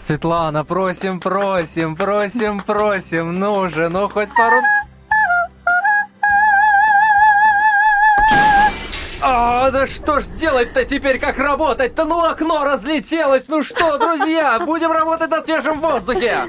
Светлана, 0.00 0.64
просим, 0.64 1.20
просим, 1.20 1.94
просим, 1.94 2.60
просим, 2.60 3.38
ну 3.38 3.68
же, 3.68 3.88
ну 3.90 4.08
хоть 4.08 4.28
пару... 4.34 4.62
А, 9.22 9.70
да 9.70 9.86
что 9.86 10.20
ж 10.20 10.26
делать-то 10.28 10.84
теперь, 10.86 11.18
как 11.18 11.38
работать-то? 11.38 12.06
Ну, 12.06 12.24
окно 12.24 12.64
разлетелось, 12.64 13.44
ну 13.48 13.62
что, 13.62 13.98
друзья, 13.98 14.58
будем 14.60 14.90
работать 14.90 15.30
на 15.30 15.44
свежем 15.44 15.80
воздухе. 15.80 16.46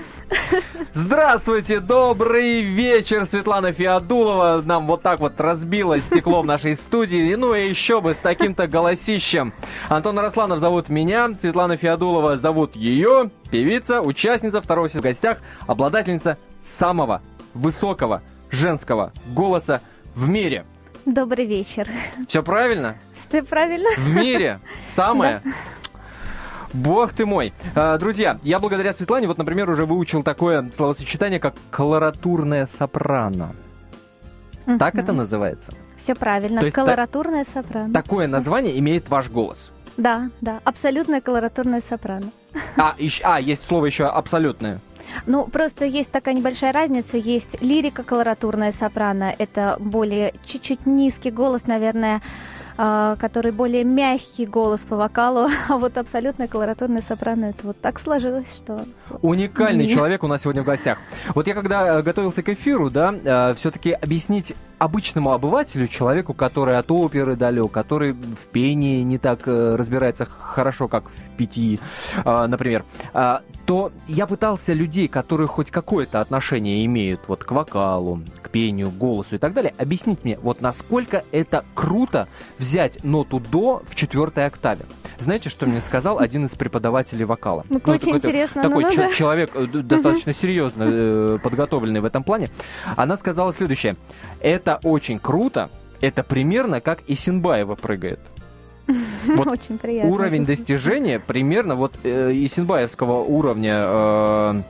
Здравствуйте, 0.93 1.79
добрый 1.79 2.61
вечер, 2.61 3.25
Светлана 3.25 3.71
Феодулова. 3.71 4.61
Нам 4.65 4.87
вот 4.87 5.01
так 5.01 5.19
вот 5.19 5.39
разбило 5.39 5.99
стекло 5.99 6.41
в 6.41 6.45
нашей 6.45 6.75
студии. 6.75 7.33
Ну 7.35 7.55
и 7.55 7.67
еще 7.69 8.01
бы 8.01 8.13
с 8.13 8.17
таким-то 8.17 8.67
голосищем. 8.67 9.53
Антон 9.89 10.19
Росланов 10.19 10.59
зовут 10.59 10.89
меня, 10.89 11.29
Светлана 11.39 11.77
Феодулова 11.77 12.37
зовут 12.37 12.75
ее. 12.75 13.29
Певица, 13.49 14.01
участница 14.01 14.61
второго 14.61 14.89
сезона 14.89 15.01
в 15.01 15.03
гостях, 15.05 15.37
обладательница 15.67 16.37
самого 16.61 17.21
высокого 17.53 18.21
женского 18.51 19.11
голоса 19.33 19.81
в 20.15 20.27
мире. 20.27 20.65
Добрый 21.05 21.45
вечер. 21.45 21.87
Все 22.27 22.43
правильно? 22.43 22.95
Все 23.15 23.41
правильно. 23.41 23.89
В 23.97 24.09
мире 24.09 24.59
самое 24.81 25.41
Бог 26.73 27.13
ты 27.13 27.25
мой. 27.25 27.53
А, 27.75 27.97
друзья, 27.97 28.39
я 28.43 28.59
благодаря 28.59 28.93
Светлане, 28.93 29.27
вот, 29.27 29.37
например, 29.37 29.69
уже 29.69 29.85
выучил 29.85 30.23
такое 30.23 30.69
словосочетание, 30.75 31.39
как 31.39 31.55
колоратурная 31.69 32.67
сопрано. 32.67 33.51
Uh-huh. 34.65 34.77
Так 34.77 34.95
это 34.95 35.11
называется? 35.11 35.73
Все 35.97 36.15
правильно. 36.15 36.61
То 36.61 36.71
колоратурная 36.71 37.45
та- 37.45 37.61
сопрано. 37.61 37.93
Такое 37.93 38.27
название 38.27 38.77
имеет 38.79 39.09
ваш 39.09 39.29
голос. 39.29 39.71
Да, 39.97 40.29
да. 40.39 40.59
Абсолютная 40.63 41.21
колоратурная 41.21 41.81
сопрано. 41.87 42.31
А, 42.77 42.95
еще, 42.97 43.23
а 43.23 43.39
есть 43.39 43.65
слово 43.65 43.87
еще 43.87 44.05
абсолютное. 44.05 44.79
Ну, 45.25 45.45
просто 45.45 45.85
есть 45.85 46.11
такая 46.11 46.33
небольшая 46.33 46.71
разница. 46.71 47.17
Есть 47.17 47.61
лирика 47.61 48.03
колоратурная 48.03 48.71
сопрано. 48.71 49.33
Это 49.37 49.75
более 49.79 50.33
чуть-чуть 50.45 50.85
низкий 50.85 51.31
голос, 51.31 51.67
наверное, 51.67 52.21
а, 52.83 53.15
который 53.17 53.51
более 53.51 53.83
мягкий 53.83 54.47
голос 54.47 54.79
по 54.81 54.95
вокалу, 54.95 55.47
а 55.69 55.77
вот 55.77 55.99
абсолютно 55.99 56.47
колоратурный 56.47 57.03
сопрано, 57.03 57.45
это 57.45 57.67
вот 57.67 57.79
так 57.79 57.99
сложилось, 57.99 58.47
что... 58.55 58.85
Уникальный 59.21 59.85
Мне. 59.85 59.93
человек 59.93 60.23
у 60.23 60.27
нас 60.27 60.41
сегодня 60.41 60.63
в 60.63 60.65
гостях. 60.65 60.97
Вот 61.35 61.45
я 61.45 61.53
когда 61.53 61.99
э, 61.99 62.01
готовился 62.01 62.41
к 62.41 62.49
эфиру, 62.49 62.89
да, 62.89 63.13
э, 63.13 63.53
все-таки 63.53 63.91
объяснить 63.91 64.55
обычному 64.79 65.31
обывателю, 65.31 65.85
человеку, 65.85 66.33
который 66.33 66.75
от 66.75 66.89
оперы 66.89 67.35
далек, 67.35 67.71
который 67.71 68.13
в 68.13 68.47
пении 68.51 69.03
не 69.03 69.19
так 69.19 69.47
э, 69.47 69.75
разбирается 69.75 70.25
хорошо, 70.25 70.87
как 70.87 71.03
в 71.03 71.37
пяти, 71.37 71.79
например, 72.25 72.83
то 73.65 73.91
я 74.07 74.27
пытался 74.27 74.73
людей, 74.73 75.07
которые 75.07 75.47
хоть 75.47 75.71
какое-то 75.71 76.21
отношение 76.21 76.85
имеют 76.85 77.21
вот 77.27 77.43
к 77.43 77.51
вокалу, 77.51 78.21
к 78.41 78.49
пению, 78.49 78.91
голосу 78.91 79.35
и 79.35 79.37
так 79.37 79.53
далее, 79.53 79.73
объяснить 79.77 80.23
мне, 80.23 80.37
вот 80.41 80.61
насколько 80.61 81.23
это 81.31 81.63
круто 81.73 82.27
взять 82.59 82.70
ноту 83.03 83.39
до 83.39 83.81
в 83.87 83.95
четвертой 83.95 84.45
октаве. 84.45 84.85
Знаете, 85.19 85.49
что 85.49 85.67
мне 85.67 85.81
сказал 85.81 86.19
один 86.19 86.45
из 86.45 86.55
преподавателей 86.55 87.25
вокала? 87.25 87.63
Ну, 87.69 87.79
ну 87.85 87.93
очень 87.93 88.15
интересно. 88.15 88.63
Такой 88.63 88.85
ну, 88.85 88.91
ч- 88.91 89.13
человек 89.13 89.51
э, 89.53 89.65
достаточно 89.67 90.33
серьезно 90.33 90.83
э, 90.87 91.37
подготовленный 91.43 91.99
в 91.99 92.05
этом 92.05 92.23
плане. 92.23 92.49
Она 92.95 93.17
сказала 93.17 93.53
следующее. 93.53 93.95
Это 94.39 94.79
очень 94.83 95.19
круто. 95.19 95.69
Это 96.01 96.23
примерно 96.23 96.81
как 96.81 97.01
Исинбаева 97.07 97.75
прыгает. 97.75 98.19
Вот 99.27 99.47
Очень 99.47 99.77
приятно. 99.77 100.11
Уровень 100.11 100.45
достижения 100.45 101.19
примерно 101.19 101.75
вот 101.75 101.93
э, 102.03 102.31
Исинбаевского 102.33 103.19
уровня 103.21 103.83
э, 103.85 104.61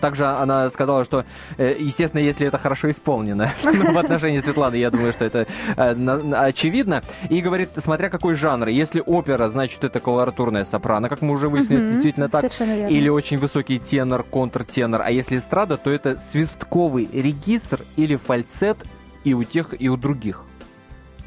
также 0.00 0.26
она 0.26 0.70
сказала, 0.70 1.04
что, 1.04 1.24
э, 1.56 1.76
естественно, 1.78 2.20
если 2.20 2.46
это 2.46 2.58
хорошо 2.58 2.90
исполнено 2.90 3.52
в 3.62 3.98
отношении 3.98 4.40
Светланы, 4.40 4.76
я 4.76 4.90
думаю, 4.90 5.12
что 5.12 5.24
это 5.24 5.46
э, 5.76 6.32
очевидно. 6.34 7.02
И 7.28 7.40
говорит, 7.40 7.70
смотря 7.76 8.08
какой 8.08 8.34
жанр. 8.34 8.68
Если 8.68 9.02
опера, 9.04 9.48
значит, 9.48 9.84
это 9.84 10.00
колоратурная 10.00 10.64
сопрано, 10.64 11.08
как 11.08 11.22
мы 11.22 11.34
уже 11.34 11.48
выяснили, 11.48 11.90
действительно 11.90 12.28
так. 12.28 12.50
Или 12.60 13.08
очень 13.08 13.38
высокий 13.38 13.78
тенор, 13.78 14.22
контртенор. 14.22 15.02
А 15.02 15.10
если 15.10 15.38
эстрада, 15.38 15.76
то 15.76 15.90
это 15.90 16.18
свистковый 16.18 17.08
регистр 17.12 17.80
или 17.96 18.16
фальцет 18.16 18.78
и 19.24 19.34
у 19.34 19.44
тех, 19.44 19.74
и 19.78 19.88
у 19.88 19.96
других. 19.96 20.44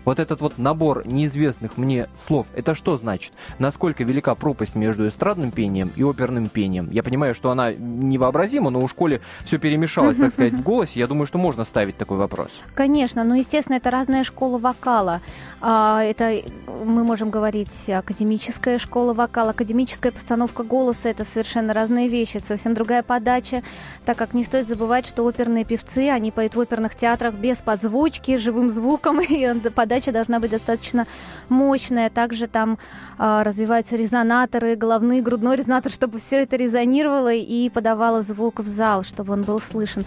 Вот 0.06 0.20
этот 0.20 0.42
вот 0.42 0.58
набор 0.58 1.06
неизвестных 1.08 1.78
мне 1.78 2.08
слов, 2.28 2.48
это 2.56 2.76
что 2.76 2.98
значит? 2.98 3.34
Насколько 3.60 4.04
велика 4.04 4.34
пропасть 4.36 4.76
между 4.76 5.08
эстрадным 5.08 5.52
пением 5.52 5.92
и 5.96 6.04
оперным 6.04 6.50
пением? 6.50 6.90
Я 6.92 7.04
понимаю, 7.04 7.36
что 7.36 7.52
она 7.52 7.72
невообразима, 7.74 8.70
но 8.70 8.82
у 8.82 8.88
школе 8.88 9.22
все 9.46 9.58
перемешалось, 9.58 10.18
так 10.18 10.34
сказать, 10.34 10.54
в 10.54 10.64
голосе. 10.64 11.00
Я 11.00 11.08
думаю, 11.08 11.28
что 11.28 11.38
можно 11.38 11.64
ставить 11.66 11.98
такой 11.98 12.18
вопрос. 12.18 12.50
Конечно, 12.74 13.24
ну, 13.24 13.36
естественно, 13.36 13.78
это 13.78 13.92
разная 13.92 14.24
школа 14.24 14.58
вокала. 14.58 15.22
А, 15.62 16.04
это 16.04 16.42
мы 16.84 17.04
можем 17.04 17.30
говорить 17.30 17.70
академическая 17.88 18.80
школа 18.80 19.14
вокала, 19.14 19.52
академическая 19.52 20.12
постановка 20.12 20.64
голоса, 20.64 21.10
это 21.10 21.24
совершенно 21.24 21.74
разные 21.74 22.08
вещи, 22.08 22.42
совсем 22.46 22.74
другая 22.74 23.04
подача, 23.04 23.62
так 24.06 24.18
как 24.18 24.34
не 24.34 24.44
стоит 24.44 24.68
забывать, 24.68 25.06
что 25.06 25.24
оперные 25.24 25.66
певцы, 25.66 26.10
они 26.10 26.32
поют 26.32 26.56
в 26.56 26.60
оперных 26.60 26.96
театрах 26.96 27.36
без 27.36 27.58
подзвучки, 27.58 28.38
живым 28.38 28.70
звуком, 28.70 29.22
и 29.22 29.46
подача 29.92 30.14
должна 30.14 30.40
быть 30.40 30.52
достаточно 30.52 31.06
мощная. 31.50 32.10
Также 32.10 32.48
там 32.48 32.78
а, 33.18 33.44
развиваются 33.44 33.98
резонаторы, 33.98 34.78
головной, 34.78 35.22
грудной 35.22 35.58
резонатор, 35.58 35.92
чтобы 36.00 36.20
все 36.20 36.44
это 36.44 36.56
резонировало 36.56 37.34
и 37.34 37.70
подавало 37.70 38.22
звук 38.22 38.62
в 38.62 38.68
зал, 38.68 39.04
чтобы 39.04 39.34
он 39.34 39.42
был 39.42 39.60
слышен. 39.60 40.06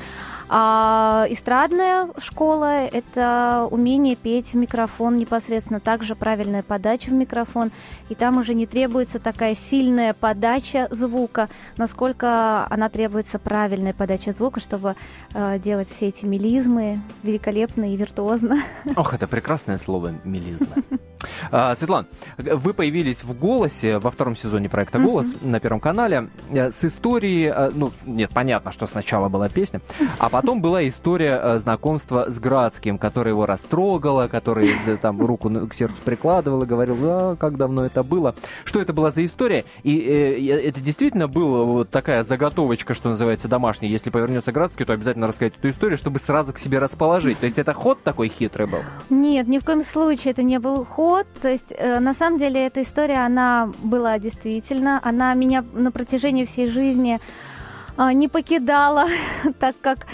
А 0.49 1.27
эстрадная 1.31 2.09
школа– 2.19 2.85
это 2.93 3.67
умение 3.71 4.15
петь 4.15 4.53
в 4.53 4.55
микрофон 4.55 5.17
непосредственно, 5.17 5.81
также 5.81 6.15
правильная 6.15 6.63
подача 6.63 7.11
в 7.11 7.13
микрофон, 7.15 7.71
и 8.09 8.15
там 8.15 8.39
уже 8.39 8.55
не 8.55 8.67
требуется 8.67 9.19
такая 9.19 9.55
сильная 9.55 10.13
подача 10.13 10.89
звука, 10.91 11.49
насколько 11.77 12.67
она 12.69 12.89
требуется 12.89 13.39
правильная 13.39 13.95
подача 13.95 14.33
звука, 14.33 14.61
чтобы 14.61 14.97
э, 15.33 15.59
делать 15.59 15.89
все 15.89 16.09
эти 16.09 16.25
мелизмы 16.27 16.99
великолепно 17.23 17.93
и 17.93 17.97
виртуозно. 17.97 18.63
Ох, 18.97 19.15
это 19.15 19.27
прекрасное 19.27 19.79
слово 19.79 20.13
«мелизмы». 20.25 20.85
А, 21.51 21.75
Светлана, 21.75 22.07
вы 22.37 22.75
появились 22.75 23.25
в 23.25 23.39
«Голосе» 23.39 23.99
во 23.99 24.11
втором 24.11 24.37
сезоне 24.37 24.69
проекта 24.69 24.99
«Голос» 24.99 25.29
на 25.41 25.61
Первом 25.61 25.81
канале 25.81 26.29
э, 26.51 26.71
с 26.71 26.85
историей, 26.85 27.53
э, 27.55 27.71
ну, 27.75 27.93
нет, 28.05 28.31
понятно, 28.33 28.73
что 28.73 28.87
сначала 28.87 29.29
была 29.29 29.49
песня, 29.49 29.81
а 30.19 30.29
потом 30.29 30.44
была 30.53 30.87
история 30.87 31.41
э, 31.43 31.59
знакомства 31.59 32.31
с 32.31 32.39
Градским, 32.39 32.99
которая 32.99 33.33
его 33.33 33.47
растрогала, 33.47 34.29
который 34.29 34.71
там 35.01 35.21
руку 35.21 35.51
к 35.51 35.75
сердцу 35.75 35.97
прикладывал 36.05 36.63
и 36.63 36.67
говорил, 36.67 36.97
а, 37.03 37.37
как 37.37 37.57
давно 37.57 37.87
это 37.87 38.03
было. 38.03 38.35
Что 38.65 38.81
это 38.81 38.93
была 38.93 39.11
за 39.11 39.25
история? 39.25 39.65
И 39.83 39.99
э, 39.99 40.69
это 40.69 40.81
действительно 40.81 41.29
была 41.29 41.63
вот 41.63 41.91
такая 41.91 42.23
заготовочка, 42.25 42.95
что 42.95 43.09
называется, 43.09 43.49
домашняя. 43.49 43.91
Если 43.91 44.11
повернется 44.11 44.53
Градский, 44.53 44.85
то 44.85 44.93
обязательно 44.93 45.27
рассказать 45.27 45.55
эту 45.57 45.71
историю, 45.71 45.97
чтобы 45.97 46.19
сразу 46.19 46.53
к 46.53 46.59
себе 46.59 46.79
расположить. 46.79 47.39
То 47.39 47.47
есть 47.47 47.59
это 47.59 47.73
ход 47.73 48.03
такой 48.03 48.29
хитрый 48.29 48.67
был? 48.67 48.81
Нет, 49.11 49.49
ни 49.49 49.59
в 49.59 49.65
коем 49.65 49.83
случае 49.83 50.33
это 50.33 50.43
не 50.43 50.59
был 50.59 50.85
ход. 50.85 51.27
То 51.41 51.49
есть 51.49 51.73
э, 51.77 52.01
на 52.01 52.15
самом 52.15 52.39
деле 52.39 52.67
эта 52.67 52.83
история, 52.83 53.25
она 53.25 53.71
была 53.83 54.19
действительно, 54.19 55.01
она 55.03 55.33
меня 55.35 55.65
на 55.73 55.91
протяжении 55.91 56.45
всей 56.45 56.69
жизни 56.69 57.21
не 57.97 58.29
покидала, 58.29 59.07
так 59.59 59.77
как 59.81 60.07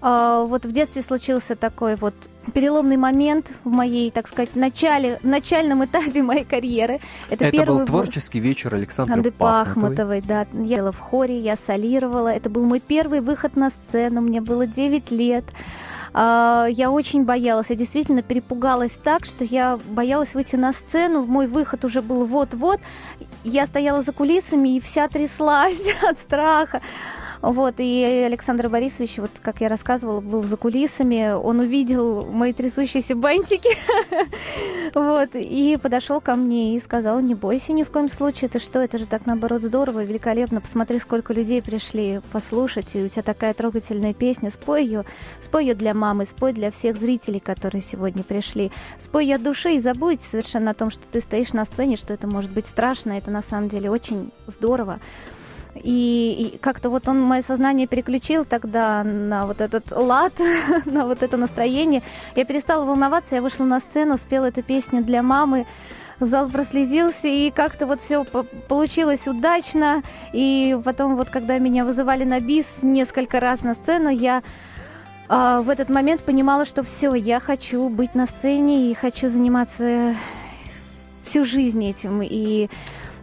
а, 0.00 0.44
вот 0.44 0.64
в 0.64 0.72
детстве 0.72 1.02
случился 1.02 1.56
такой 1.56 1.96
вот 1.96 2.14
переломный 2.54 2.96
момент 2.96 3.50
в 3.64 3.70
моей, 3.70 4.10
так 4.10 4.28
сказать, 4.28 4.54
начале, 4.56 5.18
начальном 5.22 5.84
этапе 5.84 6.22
моей 6.22 6.44
карьеры. 6.44 7.00
Это, 7.28 7.46
это 7.46 7.50
первый 7.50 7.80
был 7.80 7.86
творческий 7.86 8.40
вечер 8.40 8.74
Александры 8.74 9.30
Пахмутовой. 9.30 10.20
Пахмутовой. 10.20 10.22
Да, 10.22 10.46
я 10.52 10.78
была 10.78 10.92
в 10.92 10.98
хоре, 10.98 11.38
я 11.38 11.56
солировала. 11.56 12.28
Это 12.28 12.48
был 12.48 12.64
мой 12.64 12.80
первый 12.80 13.20
выход 13.20 13.56
на 13.56 13.70
сцену, 13.70 14.20
мне 14.20 14.40
было 14.40 14.66
9 14.66 15.10
лет. 15.10 15.44
А, 16.14 16.66
я 16.70 16.90
очень 16.90 17.24
боялась, 17.24 17.66
я 17.68 17.76
действительно 17.76 18.22
перепугалась 18.22 18.92
так, 18.92 19.26
что 19.26 19.44
я 19.44 19.78
боялась 19.90 20.34
выйти 20.34 20.56
на 20.56 20.72
сцену, 20.72 21.24
мой 21.24 21.46
выход 21.46 21.84
уже 21.84 22.02
был 22.02 22.24
вот-вот, 22.24 22.80
я 23.44 23.66
стояла 23.66 24.02
за 24.02 24.12
кулисами 24.12 24.76
и 24.76 24.80
вся 24.80 25.08
тряслась 25.08 25.82
от 26.02 26.18
страха. 26.18 26.80
Вот, 27.40 27.74
и 27.78 28.04
Александр 28.26 28.68
Борисович, 28.68 29.18
вот 29.18 29.30
как 29.40 29.60
я 29.60 29.68
рассказывала, 29.68 30.20
был 30.20 30.42
за 30.42 30.56
кулисами, 30.56 31.32
он 31.32 31.60
увидел 31.60 32.26
мои 32.26 32.52
трясущиеся 32.52 33.14
бантики, 33.14 33.70
вот, 34.94 35.30
и 35.34 35.78
подошел 35.80 36.20
ко 36.20 36.34
мне 36.34 36.76
и 36.76 36.80
сказал, 36.80 37.20
не 37.20 37.34
бойся 37.34 37.72
ни 37.72 37.84
в 37.84 37.90
коем 37.90 38.08
случае, 38.08 38.48
ты 38.48 38.58
что, 38.58 38.80
это 38.80 38.98
же 38.98 39.06
так 39.06 39.24
наоборот 39.26 39.62
здорово, 39.62 40.02
великолепно, 40.02 40.60
посмотри, 40.60 40.98
сколько 40.98 41.32
людей 41.32 41.62
пришли 41.62 42.20
послушать, 42.32 42.88
и 42.94 43.04
у 43.04 43.08
тебя 43.08 43.22
такая 43.22 43.54
трогательная 43.54 44.14
песня, 44.14 44.50
спой 44.50 44.84
ее, 44.84 45.04
спой 45.40 45.66
ее 45.66 45.74
для 45.74 45.94
мамы, 45.94 46.26
спой 46.26 46.52
для 46.52 46.72
всех 46.72 46.98
зрителей, 46.98 47.40
которые 47.40 47.82
сегодня 47.82 48.24
пришли, 48.24 48.72
спой 48.98 49.26
ее 49.26 49.36
от 49.36 49.44
души 49.44 49.76
и 49.76 49.78
забудь 49.78 50.20
совершенно 50.22 50.72
о 50.72 50.74
том, 50.74 50.90
что 50.90 51.02
ты 51.12 51.20
стоишь 51.20 51.52
на 51.52 51.64
сцене, 51.64 51.96
что 51.96 52.14
это 52.14 52.26
может 52.26 52.50
быть 52.50 52.66
страшно, 52.66 53.12
это 53.12 53.30
на 53.30 53.42
самом 53.42 53.68
деле 53.68 53.90
очень 53.90 54.32
здорово. 54.48 54.98
И, 55.82 56.52
и 56.54 56.58
как-то 56.58 56.90
вот 56.90 57.08
он 57.08 57.20
мое 57.20 57.42
сознание 57.42 57.86
переключил 57.86 58.44
тогда 58.44 59.02
на 59.04 59.46
вот 59.46 59.60
этот 59.60 59.90
лад, 59.90 60.32
на 60.84 61.06
вот 61.06 61.22
это 61.22 61.36
настроение. 61.36 62.02
Я 62.36 62.44
перестала 62.44 62.84
волноваться, 62.84 63.34
я 63.34 63.42
вышла 63.42 63.64
на 63.64 63.80
сцену, 63.80 64.18
спела 64.18 64.46
эту 64.46 64.62
песню 64.62 65.02
для 65.02 65.22
мамы. 65.22 65.66
Зал 66.20 66.48
прослезился, 66.48 67.28
и 67.28 67.50
как-то 67.52 67.86
вот 67.86 68.00
все 68.00 68.24
получилось 68.24 69.28
удачно. 69.28 70.02
И 70.32 70.76
потом 70.84 71.16
вот, 71.16 71.30
когда 71.30 71.58
меня 71.58 71.84
вызывали 71.84 72.24
на 72.24 72.40
бис 72.40 72.82
несколько 72.82 73.38
раз 73.38 73.62
на 73.62 73.74
сцену, 73.74 74.08
я 74.08 74.42
а, 75.28 75.60
в 75.60 75.70
этот 75.70 75.90
момент 75.90 76.22
понимала, 76.22 76.64
что 76.64 76.82
все, 76.82 77.14
я 77.14 77.38
хочу 77.38 77.88
быть 77.88 78.14
на 78.14 78.26
сцене 78.26 78.90
и 78.90 78.94
хочу 78.94 79.28
заниматься 79.28 80.16
всю 81.22 81.44
жизнь 81.44 81.84
этим. 81.84 82.22
И 82.22 82.68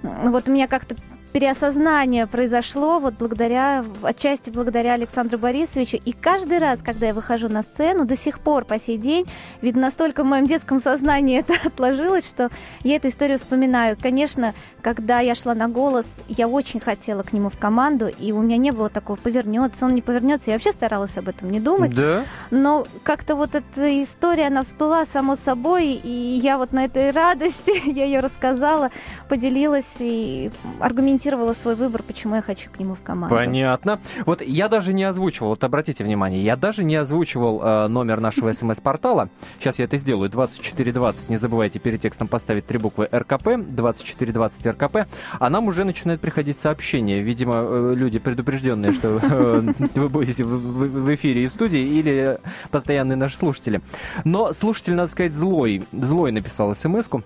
вот 0.03 0.47
у 0.47 0.51
меня 0.51 0.67
как-то 0.67 0.95
переосознание 1.35 2.27
произошло 2.27 2.99
вот 2.99 3.15
благодаря, 3.15 3.83
отчасти 4.03 4.49
благодаря 4.49 4.93
Александру 4.93 5.37
Борисовичу. 5.37 5.97
И 6.05 6.13
каждый 6.13 6.59
раз, 6.59 6.79
когда 6.81 7.07
я 7.07 7.13
выхожу 7.13 7.49
на 7.49 7.61
сцену, 7.61 8.05
до 8.05 8.15
сих 8.15 8.39
пор, 8.39 8.63
по 8.63 8.79
сей 8.79 8.97
день, 8.97 9.25
видно, 9.61 9.81
настолько 9.81 10.23
в 10.23 10.27
моем 10.27 10.45
детском 10.45 10.81
сознании 10.81 11.39
это 11.45 11.55
отложилось, 11.65 12.25
что 12.25 12.49
я 12.83 12.95
эту 12.95 13.09
историю 13.09 13.37
вспоминаю. 13.37 13.97
Конечно, 14.01 14.53
когда 14.81 15.19
я 15.19 15.35
шла 15.35 15.53
на 15.55 15.67
голос, 15.67 16.05
я 16.29 16.47
очень 16.47 16.79
хотела 16.79 17.21
к 17.21 17.33
нему 17.33 17.49
в 17.49 17.57
команду, 17.57 18.07
и 18.07 18.31
у 18.31 18.41
меня 18.41 18.55
не 18.55 18.71
было 18.71 18.87
такого, 18.87 19.17
повернется, 19.17 19.87
он 19.87 19.93
не 19.93 20.01
повернется. 20.01 20.51
Я 20.51 20.55
вообще 20.55 20.71
старалась 20.71 21.17
об 21.17 21.27
этом 21.27 21.51
не 21.51 21.59
думать. 21.59 21.93
Да? 21.93 22.23
Но 22.49 22.87
как-то 23.03 23.35
вот 23.35 23.55
эта 23.55 24.01
история, 24.01 24.47
она 24.47 24.63
всплыла 24.63 25.05
само 25.05 25.35
собой, 25.35 25.99
и 26.01 26.39
я 26.41 26.57
вот 26.57 26.71
на 26.71 26.85
этой 26.85 27.11
радости, 27.11 27.89
я 27.89 28.05
ее 28.05 28.21
рассказала, 28.21 28.89
поделилась 29.27 29.83
и 29.99 30.49
аргументировала 30.79 31.24
аргументировала 31.25 31.53
свой 31.53 31.75
выбор, 31.75 32.03
почему 32.03 32.35
я 32.35 32.41
хочу 32.41 32.69
к 32.69 32.79
нему 32.79 32.95
в 32.95 33.01
команду. 33.01 33.35
Понятно. 33.35 33.99
Вот 34.25 34.41
я 34.41 34.69
даже 34.69 34.93
не 34.93 35.03
озвучивал, 35.03 35.49
вот 35.49 35.63
обратите 35.63 36.03
внимание, 36.03 36.43
я 36.43 36.55
даже 36.55 36.83
не 36.83 36.95
озвучивал 36.95 37.61
э, 37.61 37.87
номер 37.87 38.19
нашего 38.19 38.51
смс-портала. 38.53 39.29
Сейчас 39.59 39.79
я 39.79 39.85
это 39.85 39.97
сделаю. 39.97 40.29
2420. 40.29 41.29
Не 41.29 41.37
забывайте 41.37 41.79
перед 41.79 42.01
текстом 42.01 42.27
поставить 42.27 42.65
три 42.65 42.77
буквы 42.77 43.07
РКП. 43.11 43.57
2420 43.57 44.65
РКП. 44.67 44.97
А 45.39 45.49
нам 45.49 45.67
уже 45.67 45.83
начинают 45.83 46.21
приходить 46.21 46.57
сообщения. 46.57 47.21
Видимо, 47.21 47.55
э, 47.57 47.93
люди 47.95 48.19
предупрежденные, 48.19 48.93
что 48.93 49.19
э, 49.21 49.61
вы 49.95 50.09
будете 50.09 50.43
в 50.43 51.15
эфире 51.15 51.45
и 51.45 51.47
в 51.47 51.51
студии, 51.51 51.81
или 51.81 52.39
постоянные 52.71 53.15
наши 53.15 53.37
слушатели. 53.37 53.81
Но 54.23 54.53
слушатель, 54.53 54.93
надо 54.93 55.11
сказать, 55.11 55.33
злой. 55.33 55.83
Злой 55.91 56.31
написал 56.31 56.75
смс-ку. 56.75 57.23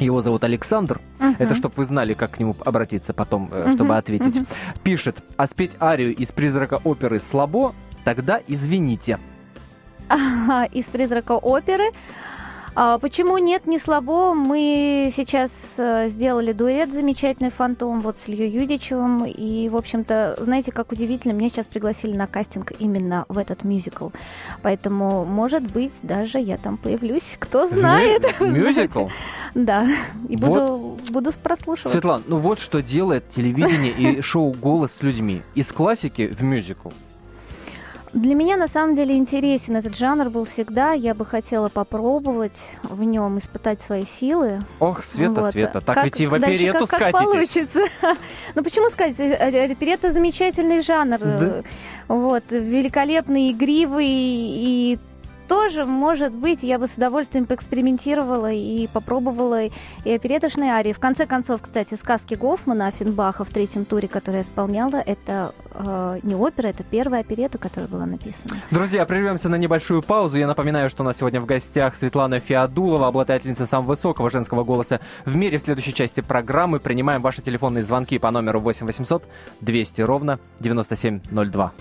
Его 0.00 0.22
зовут 0.22 0.42
Александр. 0.42 1.00
Uh-huh. 1.20 1.36
Это 1.38 1.54
чтобы 1.54 1.74
вы 1.76 1.84
знали, 1.84 2.14
как 2.14 2.32
к 2.32 2.38
нему 2.40 2.56
обратиться 2.64 3.14
потом, 3.14 3.48
uh-huh. 3.52 3.74
чтобы 3.74 3.96
ответить. 3.96 4.38
Uh-huh. 4.38 4.46
Пишет, 4.82 5.18
а 5.36 5.46
спеть 5.46 5.76
арию 5.80 6.14
из 6.14 6.32
«Призрака 6.32 6.80
оперы» 6.82 7.20
слабо? 7.20 7.74
Тогда 8.04 8.40
извините. 8.48 9.18
Из 10.72 10.84
«Призрака 10.86 11.32
оперы» 11.32 11.92
А 12.76 12.98
почему 12.98 13.38
нет, 13.38 13.66
не 13.66 13.78
слабо? 13.78 14.34
Мы 14.34 15.12
сейчас 15.14 15.52
э, 15.78 16.08
сделали 16.08 16.52
дуэт 16.52 16.90
замечательный 16.90 17.50
«Фантом» 17.50 18.00
вот 18.00 18.18
с 18.18 18.28
Ильей 18.28 18.50
Юдичевым. 18.50 19.26
И, 19.26 19.68
в 19.68 19.76
общем-то, 19.76 20.38
знаете, 20.40 20.72
как 20.72 20.90
удивительно, 20.90 21.32
меня 21.32 21.50
сейчас 21.50 21.66
пригласили 21.66 22.16
на 22.16 22.26
кастинг 22.26 22.72
именно 22.80 23.26
в 23.28 23.38
этот 23.38 23.62
мюзикл. 23.62 24.08
Поэтому, 24.62 25.24
может 25.24 25.62
быть, 25.62 25.92
даже 26.02 26.38
я 26.38 26.56
там 26.56 26.76
появлюсь, 26.76 27.36
кто 27.38 27.68
знает. 27.68 28.24
Мюзикл? 28.40 29.06
Да, 29.54 29.86
и 30.28 30.36
буду, 30.36 30.98
буду 31.10 31.32
прослушивать. 31.32 31.92
Светлана, 31.92 32.24
ну 32.26 32.38
вот 32.38 32.58
что 32.58 32.82
делает 32.82 33.28
телевидение 33.30 33.92
и 33.92 34.20
шоу 34.20 34.52
«Голос» 34.52 34.94
с 34.94 35.02
людьми. 35.02 35.42
Из 35.54 35.70
классики 35.70 36.26
в 36.26 36.42
мюзикл. 36.42 36.88
Для 38.14 38.36
меня 38.36 38.56
на 38.56 38.68
самом 38.68 38.94
деле 38.94 39.16
интересен 39.16 39.76
этот 39.76 39.96
жанр 39.96 40.30
был 40.30 40.44
всегда. 40.44 40.92
Я 40.92 41.14
бы 41.14 41.26
хотела 41.26 41.68
попробовать 41.68 42.56
в 42.84 43.02
нем 43.02 43.38
испытать 43.38 43.80
свои 43.80 44.04
силы. 44.06 44.60
Ох, 44.78 45.02
Света, 45.02 45.42
вот. 45.42 45.50
Света, 45.50 45.80
так 45.80 45.96
как, 45.96 46.04
ведь 46.04 46.20
и 46.20 46.26
в 46.28 46.34
оперету 46.34 46.86
как, 46.86 47.10
скатитесь. 47.10 47.12
Как 47.12 47.32
получится. 47.32 47.80
ну 48.54 48.62
почему 48.62 48.88
сказать? 48.90 49.18
Оперета 49.18 50.12
замечательный 50.12 50.82
жанр. 50.82 51.18
Да. 51.18 51.62
Вот, 52.06 52.44
великолепный, 52.50 53.50
игривый 53.50 54.06
и 54.06 54.98
тоже, 55.54 55.84
может 55.84 56.32
быть, 56.32 56.64
я 56.64 56.80
бы 56.80 56.88
с 56.88 56.94
удовольствием 56.94 57.46
поэкспериментировала 57.46 58.50
и 58.50 58.88
попробовала 58.88 59.62
и 59.62 59.70
опереточные 60.04 60.72
арии. 60.72 60.92
В 60.92 60.98
конце 60.98 61.26
концов, 61.26 61.62
кстати, 61.62 61.94
сказки 61.94 62.34
Гофмана 62.34 62.90
Финбаха 62.90 63.44
в 63.44 63.50
третьем 63.50 63.84
туре, 63.84 64.08
который 64.08 64.36
я 64.36 64.42
исполняла, 64.42 64.96
это 64.96 65.54
э, 65.72 66.18
не 66.24 66.34
опера, 66.34 66.66
это 66.66 66.82
первая 66.82 67.20
оперета, 67.20 67.58
которая 67.58 67.88
была 67.88 68.04
написана. 68.04 68.56
Друзья, 68.72 69.06
прервемся 69.06 69.48
на 69.48 69.54
небольшую 69.54 70.02
паузу. 70.02 70.38
Я 70.38 70.48
напоминаю, 70.48 70.90
что 70.90 71.04
у 71.04 71.06
нас 71.06 71.18
сегодня 71.18 71.40
в 71.40 71.46
гостях 71.46 71.94
Светлана 71.94 72.40
Феодулова, 72.40 73.06
обладательница 73.06 73.64
самого 73.64 73.90
высокого 73.90 74.30
женского 74.30 74.64
голоса 74.64 74.98
в 75.24 75.36
мире. 75.36 75.58
В 75.58 75.62
следующей 75.62 75.94
части 75.94 76.20
программы 76.20 76.80
принимаем 76.80 77.22
ваши 77.22 77.42
телефонные 77.42 77.84
звонки 77.84 78.18
по 78.18 78.32
номеру 78.32 78.58
8 78.58 78.86
800 78.86 79.22
200 79.60 80.00
ровно 80.00 80.40
9702. 80.58 81.72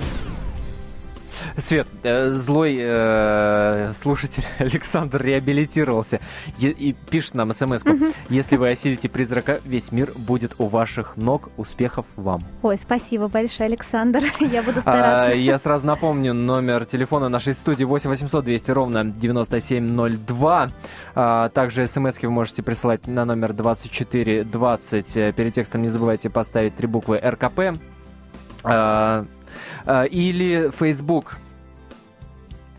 Свет, 1.58 1.88
э, 2.04 2.32
злой 2.32 2.78
э, 2.80 3.94
слушатель 4.02 4.44
Александр 4.60 5.22
реабилитировался 5.24 6.20
и, 6.60 6.68
и 6.68 6.94
пишет 6.94 7.36
нам 7.36 7.54
смс 7.54 7.84
угу. 7.84 8.08
Если 8.30 8.56
вы 8.56 8.70
осилите 8.70 9.10
призрака, 9.10 9.60
весь 9.66 9.92
мир 9.92 10.12
будет 10.16 10.56
у 10.58 10.68
ваших 10.68 11.18
ног. 11.18 11.50
Успехов 11.58 12.06
вам. 12.16 12.44
Ой, 12.62 12.78
спасибо 12.78 13.28
большое, 13.28 13.68
Александр. 13.68 14.24
Я 14.40 14.64
буду 14.64 14.82
стараться. 14.82 15.32
А, 15.32 15.34
я 15.34 15.60
сразу 15.60 15.86
напомню 15.86 16.34
номер 16.34 16.86
телефона 16.86 17.30
нашей 17.30 17.54
студии 17.54 17.84
8 17.84 18.10
800 18.10 18.46
200 18.46 18.72
ровно 18.72 19.06
9702. 19.06 20.70
А, 21.16 21.50
также 21.50 21.88
смс 21.88 22.22
вы 22.22 22.30
можете 22.30 22.64
присылать 22.64 23.08
на 23.08 23.26
номер 23.26 23.54
2420. 23.54 25.18
Э, 25.18 25.34
перед 25.34 25.54
текстом 25.54 25.82
не 25.82 25.90
забывайте 25.90 26.30
поставить 26.30 26.76
три 26.76 26.88
буквы 26.88 27.18
РКП. 27.18 27.60
А, 27.60 27.74
а, 28.64 29.26
или 30.12 30.72
Facebook. 30.78 31.38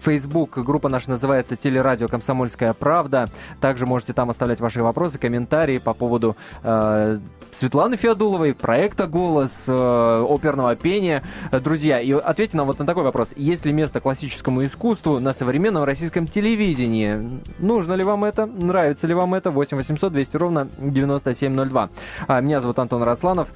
Facebook, 0.05 0.59
группа 0.59 0.89
наша 0.89 1.11
называется 1.11 1.57
«Телерадио 1.57 2.09
Комсомольская 2.09 2.75
правда». 2.75 3.29
Также 3.61 3.87
можете 3.87 4.13
там 4.13 4.31
оставлять 4.31 4.61
ваши 4.61 4.83
вопросы, 4.83 5.19
комментарии 5.19 5.79
по 5.79 5.95
поводу 5.95 6.37
э, 6.63 7.19
Светланы 7.53 7.97
Феодуловой, 7.97 8.55
проекта 8.55 9.07
«Голос», 9.07 9.65
э, 9.67 10.27
оперного 10.29 10.77
пения. 10.77 11.23
Друзья, 11.51 12.01
и 12.01 12.13
ответьте 12.13 12.57
нам 12.59 12.67
вот 12.67 12.79
на 12.79 12.87
такой 12.87 13.03
вопрос. 13.03 13.31
Есть 13.37 13.65
ли 13.65 13.73
место 13.73 14.01
классическому 14.01 14.65
искусству 14.67 15.21
на 15.21 15.33
современном 15.33 15.85
российском 15.85 16.27
телевидении? 16.27 17.41
Нужно 17.59 17.95
ли 17.95 18.05
вам 18.05 18.25
это? 18.25 18.45
Нравится 18.45 19.07
ли 19.07 19.15
вам 19.15 19.35
это? 19.35 19.51
8 19.51 19.77
800 19.77 20.13
200 20.13 20.37
ровно 20.37 20.69
9702. 20.79 21.89
А, 22.27 22.41
меня 22.41 22.61
зовут 22.61 22.79
Антон 22.79 23.03
Росланов. 23.03 23.49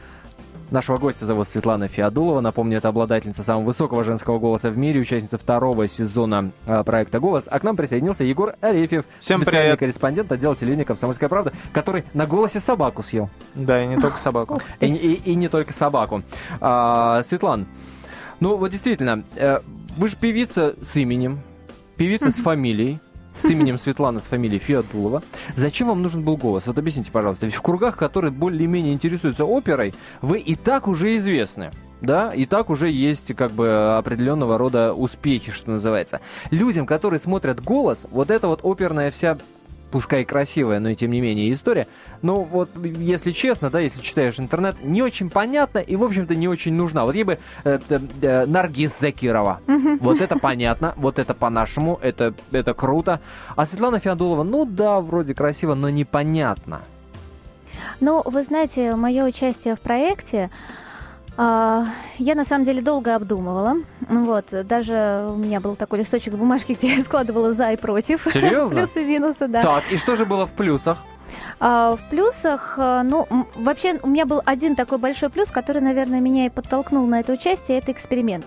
Нашего 0.70 0.98
гостя 0.98 1.25
зовут 1.25 1.48
Светлана 1.48 1.88
Феодулова. 1.88 2.42
Напомню, 2.42 2.76
это 2.76 2.88
обладательница 2.88 3.42
самого 3.42 3.64
высокого 3.64 4.04
женского 4.04 4.38
голоса 4.38 4.68
в 4.68 4.76
мире, 4.76 5.00
участница 5.00 5.38
второго 5.38 5.88
сезона 5.88 6.50
э, 6.66 6.84
проекта 6.84 7.20
«Голос». 7.20 7.48
А 7.50 7.58
к 7.58 7.62
нам 7.62 7.75
присоединился 7.75 8.22
Егор 8.25 8.54
Арефьев, 8.60 9.06
Всем 9.18 9.40
специальный 9.40 9.68
привет. 9.68 9.78
корреспондент 9.78 10.30
отдела 10.30 10.54
телевидения 10.54 10.84
«Комсомольская 10.84 11.30
правда», 11.30 11.54
который 11.72 12.04
на 12.12 12.26
голосе 12.26 12.60
собаку 12.60 13.02
съел. 13.02 13.30
Да, 13.54 13.82
и 13.82 13.87
не 13.87 13.96
только 13.96 14.18
собаку. 14.18 14.60
И, 14.80 14.87
и, 14.87 15.14
и 15.14 15.34
не 15.37 15.48
только 15.48 15.72
собаку. 15.72 16.22
А, 16.60 17.22
Светлан, 17.22 17.66
ну 18.40 18.56
вот 18.56 18.70
действительно, 18.70 19.25
э, 19.37 19.60
вы 19.96 20.08
же 20.10 20.16
певица 20.16 20.75
с 20.82 20.96
именем, 20.96 21.40
певица 21.96 22.30
с 22.30 22.37
фамилией, 22.37 23.00
с 23.42 23.47
именем 23.47 23.78
Светлана, 23.78 24.21
с 24.21 24.25
фамилией 24.25 24.59
Феодулова. 24.59 25.23
Зачем 25.57 25.88
вам 25.88 26.02
нужен 26.02 26.23
был 26.23 26.37
голос? 26.37 26.66
Вот 26.66 26.78
объясните, 26.78 27.11
пожалуйста. 27.11 27.47
Ведь 27.47 27.54
в 27.54 27.62
кругах, 27.62 27.97
которые 27.97 28.30
более-менее 28.30 28.92
интересуются 28.92 29.45
оперой, 29.45 29.95
вы 30.23 30.38
и 30.38 30.54
так 30.54 30.88
уже 30.88 31.16
известны. 31.16 31.71
Да, 32.00 32.30
и 32.30 32.47
так 32.47 32.71
уже 32.71 32.90
есть 32.90 33.35
как 33.35 33.50
бы 33.50 33.97
определенного 33.97 34.57
рода 34.57 34.95
успехи, 34.95 35.50
что 35.50 35.73
называется. 35.73 36.21
Людям, 36.50 36.87
которые 36.87 37.18
смотрят 37.18 37.61
голос, 37.61 38.07
вот 38.12 38.30
эта 38.30 38.47
вот 38.47 38.61
оперная 38.62 39.11
вся 39.11 39.37
пускай 39.90 40.25
красивая, 40.25 40.80
но 40.80 40.90
и 40.90 40.95
тем 40.95 41.11
не 41.11 41.21
менее 41.21 41.52
история. 41.52 41.87
Но 42.23 42.42
вот, 42.42 42.71
если 42.83 43.33
честно, 43.33 43.71
да, 43.71 43.80
если 43.80 44.00
читаешь 44.00 44.38
интернет, 44.38 44.76
не 44.83 45.02
очень 45.02 45.30
понятно 45.30 45.78
и, 45.78 45.97
в 45.97 46.04
общем-то, 46.04 46.35
не 46.35 46.49
очень 46.49 46.75
нужна. 46.75 47.04
Вот 47.04 47.14
ей 47.14 47.25
бы 47.25 47.38
э, 47.64 47.78
э, 48.23 48.47
Наргиз 48.47 48.99
Закирова. 48.99 49.61
Вот 50.00 50.21
это 50.21 50.38
понятно, 50.38 50.95
вот 50.97 51.18
это 51.18 51.35
по-нашему, 51.35 51.99
это, 52.02 52.35
это 52.52 52.75
круто. 52.75 53.21
А 53.57 53.66
Светлана 53.66 54.00
Феодулова, 54.00 54.42
ну 54.42 54.64
да, 54.64 55.00
вроде 55.00 55.35
красиво, 55.35 55.75
но 55.75 55.90
непонятно. 55.90 56.83
Ну, 58.00 58.23
вы 58.25 58.42
знаете, 58.45 58.95
мое 58.95 59.25
участие 59.25 59.75
в 59.75 59.80
проекте 59.80 60.50
я 61.38 62.35
на 62.35 62.45
самом 62.45 62.64
деле 62.64 62.83
долго 62.83 63.14
обдумывала. 63.14 63.76
Вот, 64.00 64.47
даже 64.64 65.28
у 65.30 65.37
меня 65.37 65.61
был 65.61 65.76
такой 65.76 66.00
листочек 66.00 66.35
бумажки, 66.35 66.73
где 66.78 66.97
я 66.97 67.04
складывала 67.04 67.54
за 67.54 67.73
и 67.73 67.76
против. 67.76 68.26
Серьезно? 68.33 68.76
Плюсы 68.87 69.02
и 69.02 69.07
минусы, 69.07 69.49
да. 69.49 69.62
Так, 69.62 69.85
и 69.90 69.97
что 69.97 70.16
же 70.16 70.26
было 70.26 70.47
в 70.47 70.52
плюсах? 70.52 70.99
А, 71.61 71.97
в 71.97 72.11
плюсах, 72.11 72.75
э, 72.78 73.02
ну, 73.04 73.26
вообще 73.57 73.99
у 74.02 74.09
меня 74.09 74.26
был 74.26 74.40
один 74.45 74.76
такой 74.76 74.99
большой 74.99 75.28
плюс, 75.28 75.50
который, 75.50 75.83
наверное, 75.83 76.21
меня 76.21 76.47
и 76.47 76.50
подтолкнул 76.50 77.07
на 77.07 77.21
это 77.21 77.33
участие, 77.33 77.78
это 77.78 77.90
эксперимент 77.92 78.47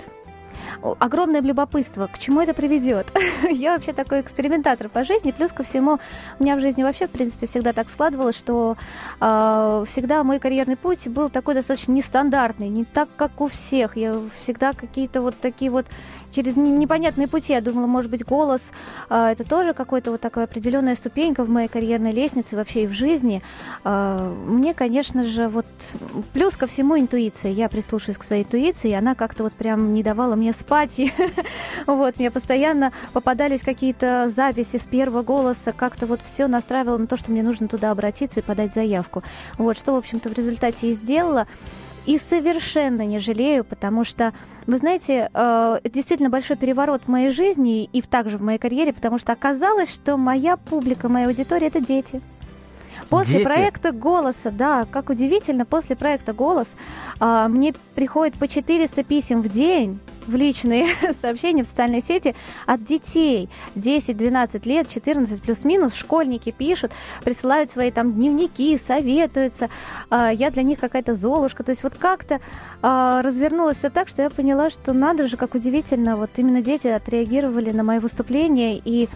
огромное 1.00 1.41
любопытство, 1.41 2.07
к 2.07 2.19
чему 2.19 2.41
это 2.41 2.53
приведет. 2.53 3.07
Я 3.51 3.73
вообще 3.73 3.93
такой 3.93 4.21
экспериментатор 4.21 4.89
по 4.89 5.03
жизни, 5.03 5.31
плюс 5.31 5.51
ко 5.51 5.63
всему, 5.63 6.00
у 6.39 6.43
меня 6.43 6.55
в 6.55 6.61
жизни 6.61 6.83
вообще, 6.83 7.07
в 7.07 7.11
принципе, 7.11 7.47
всегда 7.47 7.73
так 7.73 7.89
складывалось, 7.89 8.38
что 8.38 8.77
э, 9.19 9.85
всегда 9.89 10.23
мой 10.23 10.39
карьерный 10.39 10.77
путь 10.77 11.07
был 11.07 11.29
такой 11.29 11.53
достаточно 11.53 11.91
нестандартный, 11.91 12.69
не 12.69 12.85
так, 12.85 13.09
как 13.15 13.41
у 13.41 13.47
всех. 13.47 13.97
Я 13.97 14.15
всегда 14.41 14.73
какие-то 14.73 15.21
вот 15.21 15.35
такие 15.39 15.71
вот 15.71 15.85
через 16.31 16.55
непонятные 16.55 17.27
пути. 17.27 17.53
Я 17.53 17.61
думала, 17.61 17.88
может 17.88 18.09
быть, 18.09 18.25
голос 18.25 18.61
э, 19.09 19.31
это 19.31 19.43
тоже 19.43 19.73
какой-то 19.73 20.11
вот 20.11 20.21
такая 20.21 20.45
определенная 20.45 20.95
ступенька 20.95 21.43
в 21.43 21.50
моей 21.50 21.67
карьерной 21.67 22.11
лестнице, 22.11 22.55
вообще 22.55 22.83
и 22.83 22.88
в 22.88 22.93
жизни. 22.93 23.41
Э, 23.83 24.33
мне, 24.45 24.73
конечно 24.73 25.23
же, 25.23 25.47
вот 25.47 25.65
плюс 26.33 26.55
ко 26.55 26.67
всему 26.67 26.97
интуиция. 26.97 27.51
Я 27.51 27.69
прислушиваюсь 27.69 28.17
к 28.17 28.23
своей 28.23 28.43
интуиции, 28.43 28.91
и 28.91 28.93
она 28.93 29.15
как-то 29.15 29.43
вот 29.43 29.53
прям 29.53 29.93
не 29.93 30.03
давала 30.03 30.35
мне 30.35 30.53
спать. 30.53 30.70
И 30.99 31.11
вот, 31.87 32.17
мне 32.17 32.31
постоянно 32.31 32.93
попадались 33.11 33.61
какие-то 33.61 34.31
записи 34.33 34.77
с 34.77 34.85
первого 34.85 35.21
голоса, 35.21 35.73
как-то 35.73 36.05
вот 36.05 36.21
все 36.23 36.47
настраивало 36.47 36.97
на 36.97 37.07
то, 37.07 37.17
что 37.17 37.29
мне 37.29 37.43
нужно 37.43 37.67
туда 37.67 37.91
обратиться 37.91 38.39
и 38.39 38.43
подать 38.43 38.73
заявку. 38.73 39.21
Вот, 39.57 39.77
что, 39.77 39.91
в 39.91 39.97
общем-то, 39.97 40.29
в 40.29 40.33
результате 40.33 40.91
и 40.91 40.93
сделала. 40.93 41.47
И 42.05 42.17
совершенно 42.17 43.03
не 43.03 43.19
жалею, 43.19 43.63
потому 43.63 44.05
что, 44.05 44.33
вы 44.65 44.77
знаете, 44.77 45.29
э, 45.31 45.79
действительно 45.83 46.29
большой 46.29 46.55
переворот 46.55 47.03
в 47.05 47.09
моей 47.09 47.31
жизни 47.31 47.83
и 47.83 48.01
также 48.01 48.37
в 48.37 48.41
моей 48.41 48.57
карьере, 48.57 48.93
потому 48.93 49.19
что 49.19 49.33
оказалось, 49.33 49.93
что 49.93 50.17
моя 50.17 50.57
публика, 50.57 51.09
моя 51.09 51.27
аудитория– 51.27 51.67
это 51.67 51.79
дети. 51.79 52.21
После 53.11 53.39
Дети. 53.39 53.43
проекта 53.43 53.91
«Голоса», 53.91 54.51
да, 54.51 54.87
как 54.89 55.09
удивительно, 55.09 55.65
после 55.65 55.97
проекта 55.97 56.31
«Голос» 56.31 56.67
а, 57.19 57.49
мне 57.49 57.73
приходит 57.93 58.39
по 58.39 58.47
400 58.47 59.03
писем 59.03 59.41
в 59.41 59.49
день 59.49 59.99
в 60.27 60.33
личные 60.33 60.87
сообщения 61.21 61.63
в 61.63 61.67
социальной 61.67 62.01
сети 62.01 62.35
от 62.65 62.85
детей. 62.85 63.49
10-12 63.75 64.65
лет, 64.65 64.89
14 64.89 65.41
плюс-минус, 65.41 65.93
школьники 65.93 66.51
пишут, 66.51 66.93
присылают 67.25 67.69
свои 67.69 67.91
там 67.91 68.13
дневники, 68.13 68.79
советуются, 68.79 69.69
а, 70.09 70.31
я 70.31 70.49
для 70.49 70.63
них 70.63 70.79
какая-то 70.79 71.13
золушка, 71.15 71.65
то 71.65 71.71
есть 71.71 71.83
вот 71.83 71.95
как-то 71.95 72.39
а, 72.81 73.21
развернулось 73.23 73.79
все 73.79 73.89
так, 73.89 74.07
что 74.07 74.21
я 74.21 74.29
поняла, 74.29 74.69
что 74.69 74.93
надо 74.93 75.27
же, 75.27 75.35
как 75.35 75.53
удивительно, 75.53 76.15
вот 76.15 76.29
именно 76.37 76.61
дети 76.61 76.87
отреагировали 76.87 77.71
на 77.71 77.83
мои 77.83 77.99
выступления 77.99 78.77
и 78.77 79.09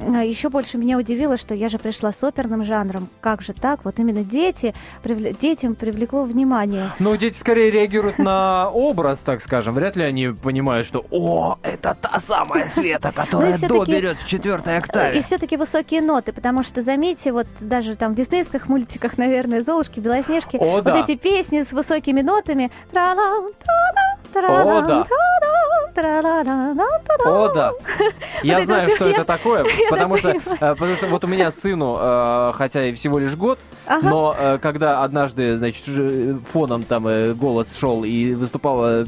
Еще 0.00 0.48
больше 0.48 0.78
меня 0.78 0.98
удивило, 0.98 1.36
что 1.36 1.54
я 1.54 1.68
же 1.68 1.78
пришла 1.78 2.12
с 2.12 2.22
оперным 2.24 2.64
жанром. 2.64 3.08
Как 3.20 3.42
же 3.42 3.52
так? 3.52 3.80
Вот 3.84 3.98
именно 3.98 4.24
дети, 4.24 4.74
привле... 5.02 5.32
детям 5.32 5.74
привлекло 5.74 6.22
внимание. 6.22 6.92
Ну, 6.98 7.16
дети 7.16 7.36
скорее 7.36 7.70
реагируют 7.70 8.18
на 8.18 8.70
образ, 8.70 9.18
так 9.18 9.42
скажем. 9.42 9.74
Вряд 9.74 9.96
ли 9.96 10.04
они 10.04 10.28
понимают, 10.28 10.86
что 10.86 11.04
«О, 11.10 11.56
это 11.62 11.96
та 12.00 12.18
самая 12.18 12.66
Света, 12.68 13.12
ну 13.16 13.22
которая 13.22 13.58
до 13.58 13.84
берет 13.84 14.18
в 14.18 14.26
четвертой 14.26 14.78
октаве». 14.78 15.18
И 15.18 15.22
все-таки 15.22 15.56
высокие 15.56 16.00
ноты, 16.00 16.32
потому 16.32 16.62
что, 16.64 16.82
заметьте, 16.82 17.32
вот 17.32 17.46
даже 17.60 17.96
там 17.96 18.12
в 18.12 18.16
диснеевских 18.16 18.68
мультиках, 18.68 19.18
наверное, 19.18 19.62
«Золушки», 19.62 20.00
«Белоснежки», 20.00 20.56
вот 20.56 20.86
эти 20.86 21.16
песни 21.16 21.62
с 21.62 21.72
высокими 21.72 22.22
нотами, 22.22 22.70
о, 24.34 24.82
да. 24.82 25.04
О, 27.24 27.48
да. 27.54 27.72
Я 28.42 28.64
знаю, 28.64 28.90
что 28.90 29.06
это 29.06 29.24
такое, 29.24 29.64
потому 29.90 30.16
что, 30.16 30.30
э, 30.30 30.40
потому 30.58 30.96
что 30.96 31.06
вот 31.06 31.24
у 31.24 31.26
меня 31.26 31.50
сыну, 31.50 31.96
э, 32.00 32.52
хотя 32.54 32.86
и 32.86 32.94
всего 32.94 33.18
лишь 33.18 33.34
год, 33.36 33.58
но 34.02 34.34
э, 34.38 34.58
когда 34.60 35.02
однажды, 35.02 35.58
значит, 35.58 35.84
фоном 36.52 36.84
там 36.84 37.34
голос 37.34 37.76
шел 37.76 38.04
и 38.04 38.34
выступала 38.34 39.06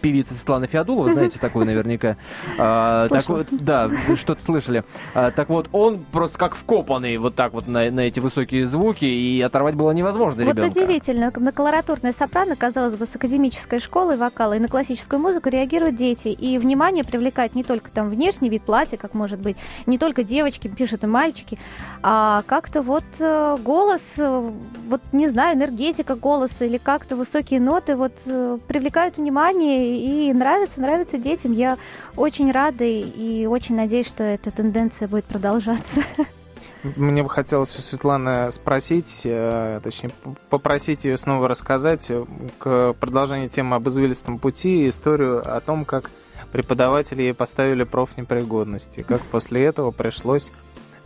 певица 0.00 0.34
Светлана 0.34 0.66
Феодулова, 0.66 1.12
знаете, 1.12 1.38
такую 1.38 1.66
наверняка. 1.66 2.16
Так, 2.56 3.24
да, 3.50 3.90
что-то 4.16 4.44
слышали. 4.44 4.84
Так 5.14 5.48
вот, 5.48 5.68
он 5.72 6.00
просто 6.12 6.38
как 6.38 6.54
вкопанный 6.54 7.16
вот 7.16 7.34
так 7.34 7.52
вот 7.52 7.66
на, 7.66 7.90
на 7.90 8.00
эти 8.00 8.20
высокие 8.20 8.66
звуки, 8.66 9.04
и 9.04 9.40
оторвать 9.40 9.74
было 9.74 9.90
невозможно 9.92 10.40
ребенка. 10.40 10.62
Вот 10.62 10.70
удивительно. 10.70 11.32
На 11.36 11.52
колоратурная 11.52 12.12
сопрано, 12.12 12.56
казалось 12.56 12.96
бы, 12.96 13.06
с 13.06 13.14
академической 13.16 13.80
школы 13.80 14.16
вокала, 14.16 14.49
и 14.54 14.58
на 14.58 14.68
классическую 14.68 15.20
музыку 15.20 15.48
реагируют 15.48 15.96
дети. 15.96 16.28
И 16.28 16.58
внимание 16.58 17.04
привлекает 17.04 17.54
не 17.54 17.64
только 17.64 17.90
там 17.90 18.08
внешний 18.08 18.48
вид 18.48 18.62
платья, 18.62 18.96
как 18.96 19.14
может 19.14 19.38
быть, 19.38 19.56
не 19.86 19.98
только 19.98 20.22
девочки 20.22 20.68
пишут 20.68 21.04
и 21.04 21.06
мальчики, 21.06 21.58
а 22.02 22.42
как-то 22.46 22.82
вот 22.82 23.04
э, 23.18 23.56
голос, 23.62 24.02
э, 24.16 24.50
вот 24.88 25.00
не 25.12 25.28
знаю, 25.28 25.56
энергетика 25.56 26.14
голоса 26.14 26.64
или 26.64 26.78
как-то 26.78 27.16
высокие 27.16 27.60
ноты 27.60 27.96
вот 27.96 28.12
э, 28.26 28.58
привлекают 28.66 29.16
внимание 29.16 29.98
и 29.98 30.32
нравится, 30.32 30.80
нравится 30.80 31.18
детям. 31.18 31.52
Я 31.52 31.78
очень 32.16 32.50
рада 32.50 32.84
и 32.84 33.46
очень 33.46 33.76
надеюсь, 33.76 34.06
что 34.06 34.22
эта 34.22 34.50
тенденция 34.50 35.08
будет 35.08 35.24
продолжаться. 35.24 36.02
Мне 36.82 37.22
бы 37.22 37.28
хотелось 37.28 37.76
у 37.76 37.80
Светланы 37.80 38.50
спросить, 38.50 39.22
точнее, 39.22 40.10
попросить 40.48 41.04
ее 41.04 41.16
снова 41.18 41.46
рассказать 41.46 42.10
к 42.58 42.94
продолжению 42.94 43.50
темы 43.50 43.76
об 43.76 43.88
извилистом 43.88 44.38
пути 44.38 44.88
историю 44.88 45.42
о 45.44 45.60
том, 45.60 45.84
как 45.84 46.10
преподаватели 46.52 47.22
ей 47.22 47.34
поставили 47.34 47.84
профнепригодности. 47.84 49.04
Как 49.06 49.20
после 49.22 49.64
этого 49.64 49.90
пришлось 49.90 50.52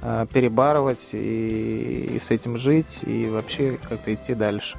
э, 0.00 0.26
перебарывать 0.32 1.10
и, 1.12 2.10
и 2.14 2.18
с 2.18 2.30
этим 2.30 2.56
жить, 2.56 3.02
и 3.04 3.26
вообще 3.26 3.78
как-то 3.88 4.14
идти 4.14 4.34
дальше. 4.34 4.78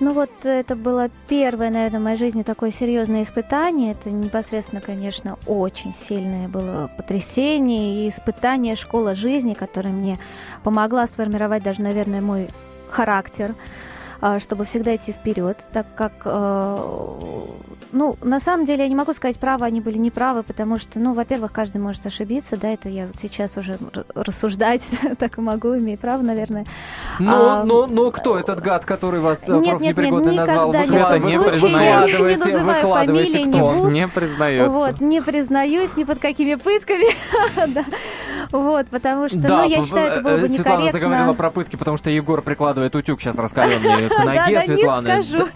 Ну 0.00 0.12
вот 0.12 0.30
это 0.44 0.74
было 0.74 1.10
первое, 1.28 1.70
наверное, 1.70 2.00
в 2.00 2.02
моей 2.02 2.18
жизни 2.18 2.42
такое 2.42 2.72
серьезное 2.72 3.22
испытание. 3.22 3.92
Это 3.92 4.10
непосредственно, 4.10 4.80
конечно, 4.80 5.38
очень 5.46 5.94
сильное 5.94 6.48
было 6.48 6.90
потрясение 6.96 8.06
и 8.06 8.08
испытание 8.08 8.74
школа 8.74 9.14
жизни, 9.14 9.54
которая 9.54 9.92
мне 9.92 10.18
помогла 10.64 11.06
сформировать 11.06 11.62
даже, 11.62 11.82
наверное, 11.82 12.20
мой 12.20 12.48
характер, 12.90 13.54
а, 14.20 14.40
чтобы 14.40 14.64
всегда 14.64 14.96
идти 14.96 15.12
вперед, 15.12 15.58
так 15.72 15.86
как 15.94 16.12
э, 16.24 16.78
ну, 17.92 18.16
на 18.22 18.40
самом 18.40 18.66
деле 18.66 18.82
я 18.84 18.88
не 18.88 18.94
могу 18.94 19.12
сказать, 19.12 19.38
правы 19.38 19.66
они 19.66 19.80
были 19.80 19.98
неправы, 19.98 20.42
потому 20.42 20.78
что, 20.78 20.98
ну, 20.98 21.14
во-первых, 21.14 21.52
каждый 21.52 21.80
может 21.80 22.04
ошибиться, 22.06 22.56
да, 22.56 22.68
это 22.68 22.88
я 22.88 23.06
вот 23.06 23.16
сейчас 23.20 23.56
уже 23.56 23.76
рассуждать 24.14 24.82
так 25.18 25.38
и 25.38 25.40
могу, 25.40 25.76
имею 25.78 25.98
право, 25.98 26.22
наверное. 26.22 26.64
Но, 27.18 27.60
а, 27.60 27.64
но, 27.64 27.86
но 27.86 28.10
кто 28.10 28.38
этот 28.38 28.60
гад, 28.60 28.84
который 28.84 29.20
вас 29.20 29.42
э, 29.46 29.52
нет, 29.58 29.78
профнепригодный 29.78 30.32
нет, 30.32 30.46
назвал? 30.46 30.74
Света, 30.74 31.18
не 31.18 31.38
признаете. 31.38 32.18
Не 32.18 32.36
называю 32.36 32.88
фамилии, 32.88 33.42
не 33.44 33.60
вуз. 33.60 33.92
Не 33.92 34.08
признается. 34.08 34.70
Вот, 34.70 35.00
не 35.00 35.22
признаюсь 35.22 35.96
ни 35.96 36.04
под 36.04 36.18
какими 36.18 36.54
пытками. 36.54 37.14
Вот, 38.50 38.88
потому 38.88 39.28
что, 39.28 39.38
ну, 39.38 39.64
я 39.64 39.82
считаю, 39.82 40.12
это 40.12 40.22
было 40.22 40.32
бы 40.32 40.48
некорректно. 40.48 40.64
Светлана 40.64 40.92
заговорила 40.92 41.32
про 41.34 41.50
пытки, 41.50 41.76
потому 41.76 41.96
что 41.96 42.10
Егор 42.10 42.42
прикладывает 42.42 42.94
утюг 42.94 43.20
сейчас 43.20 43.36
раскаленный 43.36 44.08
к 44.08 44.24
ноге 44.24 44.62
Светланы. 44.62 45.06
не 45.06 45.24
скажу. 45.24 45.48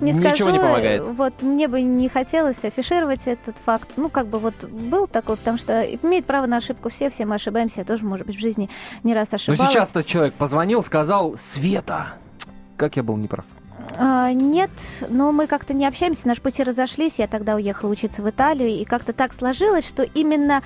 Не 0.00 0.12
Ничего 0.12 0.50
не 0.50 0.58
помогает. 0.58 1.02
Вот, 1.06 1.42
мне 1.42 1.68
бы 1.68 1.80
не 1.80 2.08
хотелось 2.08 2.62
афишировать 2.64 3.26
этот 3.26 3.56
факт. 3.64 3.90
Ну, 3.96 4.08
как 4.08 4.26
бы 4.26 4.38
вот 4.38 4.54
был 4.64 5.06
такой, 5.06 5.36
потому 5.36 5.58
что 5.58 5.82
имеет 5.82 6.26
право 6.26 6.46
на 6.46 6.58
ошибку 6.58 6.88
все, 6.88 7.10
все 7.10 7.24
мы 7.24 7.36
ошибаемся. 7.36 7.80
Я 7.80 7.84
тоже, 7.84 8.04
может 8.04 8.26
быть, 8.26 8.36
в 8.36 8.40
жизни 8.40 8.68
не 9.02 9.14
раз 9.14 9.32
ошибалась. 9.32 9.60
Но 9.60 9.70
сейчас-то 9.70 10.02
человек 10.02 10.34
позвонил, 10.34 10.82
сказал, 10.82 11.36
Света, 11.38 12.14
как 12.76 12.96
я 12.96 13.02
был 13.02 13.16
неправ. 13.16 13.44
А, 13.96 14.32
нет, 14.32 14.70
но 15.08 15.32
мы 15.32 15.46
как-то 15.46 15.74
не 15.74 15.86
общаемся, 15.86 16.26
наши 16.26 16.40
пути 16.40 16.62
разошлись. 16.62 17.18
Я 17.18 17.26
тогда 17.26 17.54
уехала 17.54 17.90
учиться 17.90 18.22
в 18.22 18.28
Италию, 18.28 18.68
и 18.68 18.84
как-то 18.84 19.12
так 19.12 19.34
сложилось, 19.34 19.86
что 19.86 20.02
именно 20.02 20.62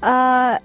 а, 0.00 0.60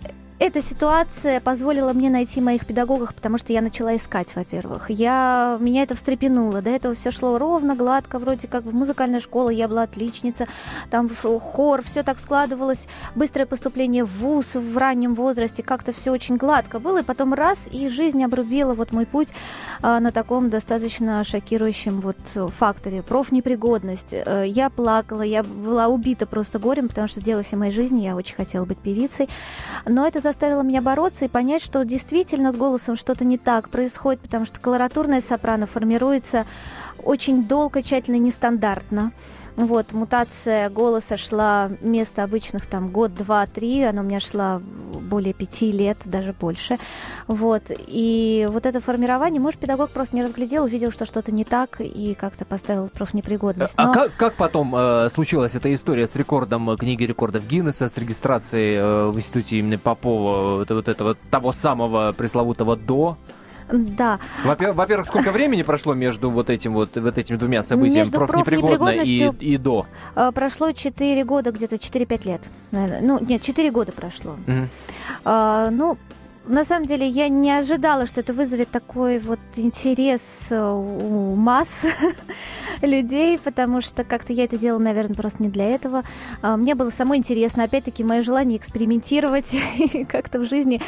эта 0.46 0.62
ситуация 0.62 1.40
позволила 1.40 1.94
мне 1.94 2.10
найти 2.10 2.42
моих 2.42 2.66
педагогов, 2.66 3.16
потому 3.16 3.38
что 3.38 3.54
я 3.54 3.62
начала 3.62 3.96
искать, 3.96 4.36
во-первых. 4.36 4.90
Я, 4.90 5.58
меня 5.62 5.84
это 5.84 5.96
встрепенуло. 5.96 6.62
До 6.62 6.70
этого 6.70 6.96
все 6.96 7.12
шло 7.12 7.38
ровно, 7.38 7.76
гладко, 7.76 8.20
вроде 8.20 8.50
как 8.50 8.66
в 8.66 8.76
музыкальной 8.76 9.22
школе 9.22 9.56
я 9.56 9.70
была 9.70 9.84
отличница, 9.84 10.48
там 10.90 11.10
хор, 11.10 11.82
все 11.84 12.04
так 12.04 12.20
складывалось, 12.20 12.88
быстрое 13.16 13.46
поступление 13.46 14.04
в 14.04 14.12
ВУЗ 14.18 14.56
в 14.56 14.78
раннем 14.78 15.16
возрасте, 15.16 15.64
как-то 15.64 15.94
все 15.94 16.12
очень 16.12 16.36
гладко 16.36 16.80
было, 16.80 17.00
и 17.00 17.04
потом 17.04 17.34
раз, 17.34 17.70
и 17.72 17.88
жизнь 17.88 18.22
обрубила 18.22 18.74
вот 18.74 18.92
мой 18.92 19.06
путь 19.06 19.30
а, 19.82 20.02
на 20.02 20.12
таком 20.12 20.50
достаточно 20.50 21.24
шокирующем 21.24 22.02
вот 22.02 22.18
факторе. 22.60 23.02
Профнепригодность. 23.02 24.12
Э, 24.12 24.44
я 24.46 24.70
плакала, 24.70 25.22
я 25.22 25.42
была 25.44 25.88
убита 25.88 26.26
просто 26.26 26.60
горем, 26.60 26.90
потому 26.90 27.08
что 27.08 27.22
дело 27.22 27.44
всей 27.44 27.56
моей 27.56 27.72
жизни, 27.72 28.02
я 28.02 28.18
очень 28.18 28.36
хотела 28.36 28.66
быть 28.66 28.80
певицей, 28.80 29.30
но 29.86 30.06
это 30.06 30.20
за 30.20 30.33
заставило 30.34 30.64
меня 30.64 30.82
бороться 30.82 31.26
и 31.26 31.28
понять, 31.28 31.62
что 31.62 31.86
действительно 31.86 32.52
с 32.52 32.56
голосом 32.56 32.96
что-то 32.96 33.24
не 33.24 33.38
так 33.38 33.70
происходит, 33.70 34.20
потому 34.22 34.48
что 34.48 34.60
колоратурная 34.60 35.22
сопрано 35.22 35.68
формируется 35.68 36.48
очень 37.04 37.44
долго, 37.44 37.84
тщательно, 37.84 38.16
нестандартно. 38.16 39.12
Вот, 39.56 39.92
мутация 39.92 40.70
голоса 40.70 41.18
шла 41.18 41.70
вместо 41.82 42.24
обычных 42.24 42.66
там 42.66 42.90
год, 42.90 43.14
два, 43.14 43.46
три, 43.46 43.84
она 43.84 44.02
у 44.02 44.06
меня 44.06 44.20
шла 44.20 44.60
более 44.60 45.34
пяти 45.34 45.72
лет, 45.72 45.98
даже 46.06 46.34
больше. 46.34 46.78
Вот, 47.28 47.64
и 47.70 48.48
вот 48.52 48.66
это 48.66 48.82
формирование, 48.82 49.40
может, 49.40 49.60
педагог 49.60 49.92
просто 49.92 50.16
не 50.16 50.24
разглядел, 50.24 50.64
увидел, 50.64 50.92
что 50.92 51.06
что-то 51.06 51.32
не 51.32 51.46
так, 51.46 51.80
и 51.80 52.16
как-то 52.20 52.46
поставил 52.46 52.90
профнепригодность. 52.90 53.74
А 53.76 53.88
Но... 53.88 53.94
как, 53.94 54.16
как 54.16 54.34
потом 54.36 54.76
э, 54.76 55.10
случилась 55.14 55.54
эта 55.54 55.74
история 55.74 56.08
с 56.08 56.16
рекордом 56.16 56.72
э, 56.72 56.78
книги 56.78 57.04
рекордов 57.04 57.48
Гиннесса, 57.48 57.90
с 57.90 57.98
регистрацией 57.98 58.76
э, 58.76 59.08
в 59.10 59.18
институте 59.18 59.60
имени 59.60 59.76
Попова 59.76 60.58
вот, 60.58 60.70
вот 60.72 60.88
этого 60.88 61.16
того 61.30 61.52
самого 61.52 62.12
пресловутого 62.14 62.76
«до»? 62.76 63.18
Да. 63.74 64.20
Во-первых, 64.44 65.08
сколько 65.08 65.32
времени 65.32 65.64
прошло 65.64 65.94
между 65.96 66.30
вот 66.30 66.50
этим 66.50 66.74
вот, 66.74 66.96
вот 66.96 67.18
этими 67.18 67.38
двумя 67.38 67.64
событиями, 67.64 68.00
Между 68.00 68.20
профнепригодно 68.20 68.90
и, 68.90 69.32
и 69.40 69.58
до? 69.58 69.86
Э, 70.16 70.32
Прошло 70.34 70.72
4 70.72 71.24
года, 71.24 71.52
где-то 71.52 71.78
4-5 71.78 72.28
лет. 72.28 72.42
наверное. 72.72 73.02
Ну, 73.02 73.20
нет, 73.20 73.42
4 73.42 73.72
года 73.72 73.92
прошло. 73.92 74.36
Мгм. 74.46 74.70
А, 75.26 75.70
ну, 75.72 75.98
на 76.46 76.66
самом 76.66 76.86
деле, 76.86 77.08
я 77.08 77.30
не 77.30 77.52
ожидала, 77.52 78.06
что 78.06 78.20
это 78.20 78.34
вызовет 78.34 78.70
такой 78.70 79.18
вот 79.20 79.40
интерес 79.56 80.48
э, 80.50 80.62
у 80.62 81.36
масс 81.36 81.84
людей, 82.82 83.38
потому 83.38 83.82
что 83.82 84.04
как-то 84.04 84.34
я 84.34 84.46
это 84.46 84.58
делала, 84.58 84.82
наверное, 84.82 85.16
просто 85.16 85.44
не 85.44 85.50
для 85.50 85.70
этого. 85.70 86.04
А, 86.42 86.58
Мне 86.58 86.76
было 86.76 86.90
самой 86.90 87.18
интересно, 87.18 87.64
опять-таки, 87.64 88.04
мое 88.04 88.22
желание 88.22 88.58
экспериментировать 88.58 89.54
и 89.78 90.04
как-то 90.06 90.40
в 90.40 90.46
жизни 90.46 90.82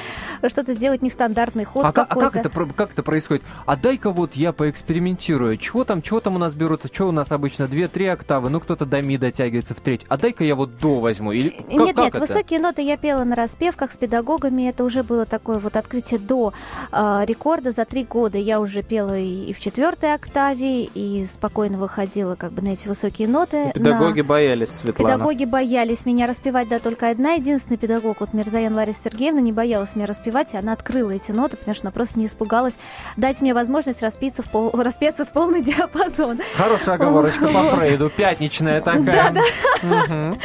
что-то 0.47 0.73
сделать 0.73 1.01
нестандартный 1.01 1.65
ход 1.65 1.85
А, 1.85 1.89
а 1.89 1.91
как 1.91 2.35
это, 2.35 2.49
как 2.49 2.91
это 2.91 3.03
происходит? 3.03 3.43
А 3.65 3.75
дай-ка 3.75 4.11
вот 4.11 4.33
я 4.35 4.53
поэкспериментирую. 4.53 5.57
Чего 5.57 5.83
там, 5.83 6.01
чего 6.01 6.19
там 6.19 6.35
у 6.35 6.39
нас 6.39 6.53
берут? 6.53 6.85
Что 6.91 7.07
у 7.07 7.11
нас 7.11 7.31
обычно? 7.31 7.67
Две-три 7.67 8.07
октавы, 8.07 8.49
ну 8.49 8.59
кто-то 8.59 8.85
до 8.85 9.01
ми 9.01 9.17
дотягивается 9.17 9.73
в 9.73 9.79
треть. 9.79 10.05
А 10.09 10.17
дай-ка 10.17 10.43
я 10.43 10.55
вот 10.55 10.77
до 10.79 10.99
возьму. 10.99 11.31
Или 11.31 11.49
как, 11.49 11.69
нет, 11.69 11.95
как 11.95 12.05
нет, 12.05 12.15
это? 12.15 12.19
высокие 12.19 12.59
ноты 12.59 12.81
я 12.81 12.97
пела 12.97 13.23
на 13.23 13.35
распевках 13.35 13.91
с 13.91 13.97
педагогами. 13.97 14.69
Это 14.69 14.83
уже 14.83 15.03
было 15.03 15.25
такое 15.25 15.59
вот 15.59 15.75
открытие 15.75 16.19
до 16.19 16.53
а, 16.91 17.23
рекорда 17.25 17.71
за 17.71 17.85
три 17.85 18.03
года. 18.03 18.37
Я 18.37 18.59
уже 18.59 18.81
пела 18.81 19.17
и, 19.17 19.45
и 19.45 19.53
в 19.53 19.59
четвертой 19.59 20.13
октаве, 20.13 20.83
и 20.83 21.25
спокойно 21.25 21.74
выходила 21.75 22.35
как 22.35 22.51
бы 22.51 22.61
на 22.61 22.69
эти 22.69 22.87
высокие 22.87 23.27
ноты. 23.27 23.71
Педагоги 23.73 24.19
На- 24.21 24.25
боялись, 24.25 24.69
Светлана. 24.69 25.13
Педагоги 25.15 25.45
боялись 25.45 26.05
меня 26.05 26.27
распевать, 26.27 26.67
да, 26.69 26.79
только 26.79 27.09
одна 27.09 27.33
единственный 27.33 27.77
педагог, 27.77 28.17
вот 28.19 28.33
Мирзаян 28.33 28.73
Лариса 28.73 29.03
Сергеевна, 29.03 29.41
не 29.41 29.51
боялась 29.51 29.95
меня 29.95 30.05
распевать, 30.07 30.53
и 30.53 30.57
она 30.57 30.73
открыла 30.73 31.11
эти 31.11 31.31
ноты, 31.31 31.57
потому 31.57 31.75
что 31.75 31.85
она 31.87 31.91
просто 31.91 32.19
не 32.19 32.25
испугалась 32.25 32.73
дать 33.17 33.41
мне 33.41 33.53
возможность 33.53 34.01
распиться 34.03 34.43
в, 34.43 34.49
пол, 34.49 34.71
распеться 34.73 35.25
в 35.25 35.29
полный 35.29 35.61
диапазон. 35.63 36.39
Хорошая 36.55 36.95
оговорочка 36.95 37.47
по 37.47 37.59
Фрейду. 37.75 38.09
Пятничная 38.09 38.81
такая. 38.81 39.31
Да, 39.33 39.41
Мгм. 39.83 40.39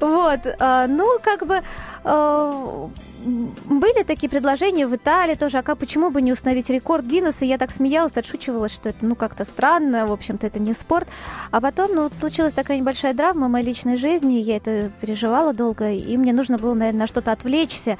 Вот, 0.00 0.40
а, 0.58 0.86
ну, 0.86 1.18
как 1.22 1.46
бы 1.46 1.60
а, 2.04 2.88
были 3.22 4.02
такие 4.02 4.28
предложения 4.28 4.86
в 4.86 4.96
Италии 4.96 5.34
тоже, 5.34 5.58
а 5.58 5.62
как, 5.62 5.78
почему 5.78 6.10
бы 6.10 6.20
не 6.20 6.32
установить 6.32 6.68
рекорд 6.70 7.04
Гиннесса? 7.04 7.44
Я 7.44 7.58
так 7.58 7.70
смеялась, 7.70 8.16
отшучивалась, 8.16 8.72
что 8.72 8.88
это, 8.88 8.98
ну, 9.02 9.14
как-то 9.14 9.44
странно, 9.44 10.06
в 10.06 10.12
общем-то, 10.12 10.46
это 10.46 10.58
не 10.58 10.72
спорт. 10.74 11.08
А 11.50 11.60
потом, 11.60 11.94
ну, 11.94 12.02
вот 12.02 12.14
случилась 12.14 12.52
такая 12.52 12.78
небольшая 12.78 13.14
драма 13.14 13.46
в 13.46 13.50
моей 13.50 13.66
личной 13.66 13.96
жизни, 13.96 14.34
я 14.34 14.56
это 14.56 14.90
переживала 15.00 15.52
долго, 15.52 15.90
и 15.92 16.16
мне 16.16 16.32
нужно 16.32 16.58
было, 16.58 16.74
наверное, 16.74 17.00
на 17.00 17.06
что-то 17.06 17.32
отвлечься. 17.32 17.98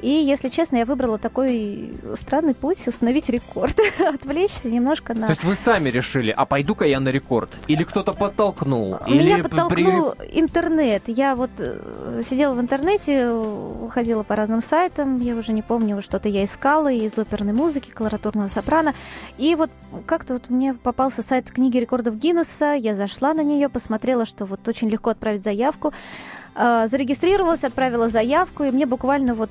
И, 0.00 0.08
если 0.08 0.48
честно, 0.48 0.76
я 0.76 0.84
выбрала 0.84 1.18
такой 1.18 1.92
странный 2.20 2.54
путь, 2.54 2.86
установить 2.86 3.28
рекорд, 3.28 3.78
отвлечься 3.98 4.68
немножко 4.68 5.14
на... 5.14 5.26
То 5.26 5.32
есть 5.32 5.44
вы 5.44 5.54
сами 5.54 5.90
решили, 5.90 6.30
а 6.30 6.46
пойду-ка 6.46 6.86
я 6.86 7.00
на 7.00 7.10
рекорд? 7.10 7.50
Или 7.68 7.84
кто-то 7.84 8.12
подтолкнул? 8.12 8.98
Меня 9.06 9.36
Или 9.36 9.42
подтолкнул 9.42 10.14
интернет. 10.32 11.02
Я 11.06 11.34
вот 11.34 11.50
э, 11.58 12.22
сидела 12.28 12.54
в 12.54 12.60
интернете, 12.60 13.32
ходила 13.90 14.22
по 14.22 14.36
разным 14.36 14.61
сайтам, 14.62 15.20
я 15.20 15.34
уже 15.36 15.52
не 15.52 15.62
помню, 15.62 16.00
что-то 16.02 16.28
я 16.28 16.44
искала 16.44 16.90
из 16.90 17.18
оперной 17.18 17.52
музыки, 17.52 17.90
колоратурного 17.90 18.48
сопрано. 18.48 18.94
И 19.38 19.54
вот 19.54 19.70
как-то 20.06 20.34
вот 20.34 20.50
мне 20.50 20.74
попался 20.74 21.22
сайт 21.22 21.50
книги 21.50 21.78
рекордов 21.78 22.16
Гиннесса, 22.16 22.72
я 22.72 22.96
зашла 22.96 23.34
на 23.34 23.42
нее, 23.42 23.68
посмотрела, 23.68 24.24
что 24.24 24.44
вот 24.44 24.66
очень 24.68 24.88
легко 24.88 25.10
отправить 25.10 25.42
заявку. 25.42 25.92
Э, 26.54 26.86
Зарегистрировалась, 26.90 27.64
отправила 27.64 28.08
заявку, 28.08 28.64
и 28.64 28.70
мне 28.70 28.86
буквально 28.86 29.34
вот 29.34 29.50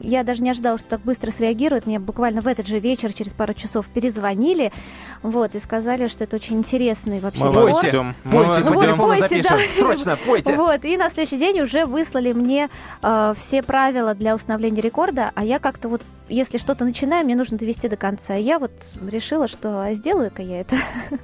я 0.00 0.24
даже 0.24 0.42
не 0.42 0.50
ожидала, 0.50 0.78
что 0.78 0.88
так 0.88 1.00
быстро 1.00 1.30
среагируют. 1.30 1.86
Мне 1.86 1.98
буквально 1.98 2.40
в 2.40 2.46
этот 2.46 2.66
же 2.66 2.78
вечер, 2.78 3.12
через 3.12 3.32
пару 3.32 3.54
часов, 3.54 3.86
перезвонили, 3.86 4.72
вот, 5.22 5.54
и 5.54 5.60
сказали, 5.60 6.08
что 6.08 6.24
это 6.24 6.36
очень 6.36 6.56
интересный 6.56 7.20
вообще 7.20 7.44
Мы 7.44 7.52
вас 7.52 7.82
ждем. 7.82 8.14
Мы 8.24 8.44
вас 8.44 8.64
Ну 8.64 8.72
вот 8.72 8.82
ждем. 8.82 8.96
пойте, 8.98 9.42
да. 9.42 9.58
Срочно, 9.78 10.18
пойте. 10.26 10.56
Вот, 10.56 10.84
и 10.84 10.96
на 10.96 11.10
следующий 11.10 11.38
день 11.38 11.60
уже 11.60 11.86
выслали 11.86 12.32
мне 12.32 12.68
э, 13.02 13.34
все 13.36 13.62
правила 13.62 14.14
для 14.14 14.34
установления 14.34 14.80
рекорда, 14.80 15.32
а 15.34 15.44
я 15.44 15.58
как-то 15.58 15.88
вот, 15.88 16.02
если 16.28 16.58
что-то 16.58 16.84
начинаю, 16.84 17.24
мне 17.24 17.36
нужно 17.36 17.58
довести 17.58 17.88
до 17.88 17.96
конца. 17.96 18.34
Я 18.34 18.58
вот 18.58 18.72
решила, 19.06 19.48
что 19.48 19.86
сделаю-ка 19.92 20.42
я 20.42 20.60
это. 20.60 20.76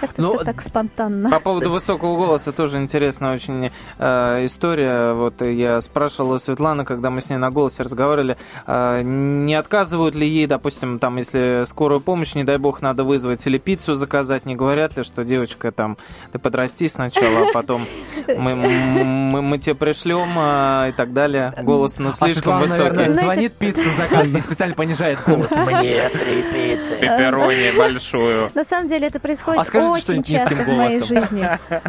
Как-то 0.00 0.22
Ну, 0.22 0.34
все 0.36 0.44
так 0.44 0.62
спонтанно. 0.62 1.30
По 1.30 1.40
поводу 1.40 1.70
высокого 1.70 2.16
голоса 2.16 2.52
тоже 2.52 2.78
интересная 2.78 3.34
очень 3.34 3.70
э, 3.98 4.44
история. 4.44 5.12
Вот 5.12 5.42
я 5.42 5.80
спрашивал 5.80 6.32
у 6.32 6.38
Светланы, 6.38 6.84
когда 6.84 7.10
мы 7.10 7.20
с 7.20 7.30
ней 7.30 7.36
на 7.36 7.50
голосе 7.50 7.82
разговаривали, 7.82 8.36
э, 8.66 9.02
не 9.02 9.54
отказывают 9.54 10.14
ли 10.14 10.26
ей, 10.26 10.46
допустим, 10.46 10.98
там, 10.98 11.16
если 11.16 11.64
скорую 11.66 12.00
помощь, 12.00 12.34
не 12.34 12.44
дай 12.44 12.56
бог, 12.58 12.82
надо 12.82 13.04
вызвать 13.04 13.46
или 13.46 13.58
пиццу 13.58 13.94
заказать, 13.94 14.46
не 14.46 14.56
говорят 14.56 14.96
ли, 14.96 15.02
что 15.02 15.24
девочка 15.24 15.72
там, 15.72 15.96
ты 16.32 16.38
подрасти 16.38 16.88
сначала, 16.88 17.48
а 17.48 17.52
потом 17.52 17.86
мы, 18.26 18.54
мы, 18.54 19.42
мы 19.42 19.58
тебе 19.58 19.74
пришлем 19.74 20.30
э, 20.36 20.90
и 20.90 20.92
так 20.92 21.12
далее. 21.12 21.52
Голос, 21.62 21.98
ну, 21.98 22.08
А 22.08 22.12
слишком 22.12 22.34
Светлана, 22.34 22.60
высокий. 22.62 22.82
наверное, 22.96 23.20
звонит 23.20 23.52
пиццу 23.54 23.90
заказывает 23.96 24.36
и 24.36 24.40
специально 24.40 24.74
понижает 24.74 25.18
голос. 25.26 25.50
Мне 25.56 26.08
три 26.08 26.42
пиццы. 26.52 26.96
Пепперони 26.96 27.76
большую. 27.76 28.50
На 28.54 28.64
самом 28.64 28.88
деле 28.88 29.08
это 29.08 29.20
происходит 29.20 29.60
А 29.78 29.80
скажите 29.82 29.92
очень 29.92 30.02
что-нибудь 30.02 30.26
часто 30.26 30.54
низким 30.54 30.74
в 30.74 30.76
моей 30.76 30.98
голосом. 30.98 31.16
жизни. 31.18 31.48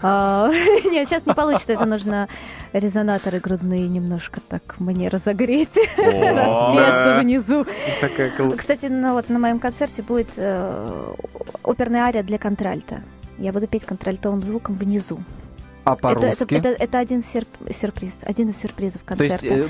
А, 0.00 0.48
Нет, 0.84 1.08
сейчас 1.08 1.26
не 1.26 1.34
получится, 1.34 1.72
это 1.72 1.84
нужно 1.84 2.28
резонаторы 2.72 3.40
грудные 3.40 3.88
немножко 3.88 4.40
так 4.40 4.78
мне 4.78 5.08
разогреть, 5.08 5.76
распеться 5.96 7.18
внизу. 7.20 7.66
Кстати, 8.56 8.86
на, 8.86 9.12
вот, 9.14 9.28
на 9.28 9.38
моем 9.40 9.58
концерте 9.58 10.02
будет 10.02 10.28
э, 10.36 11.12
оперная 11.64 12.02
ария 12.02 12.22
для 12.22 12.38
контральта. 12.38 13.00
Я 13.38 13.52
буду 13.52 13.66
петь 13.66 13.84
контральтовым 13.84 14.40
звуком 14.42 14.76
внизу. 14.76 15.18
А 15.84 15.94
Это, 15.94 16.08
это, 16.10 16.20
по-русски? 16.20 16.54
это- 16.54 16.68
это 16.68 16.98
один 16.98 17.20
сюрп- 17.20 17.72
сюрприз, 17.74 18.18
один 18.22 18.50
из 18.50 18.58
сюрпризов 18.58 19.00
То 19.02 19.14
есть 19.24 19.38
концерта. 19.38 19.46
э, 19.64 19.66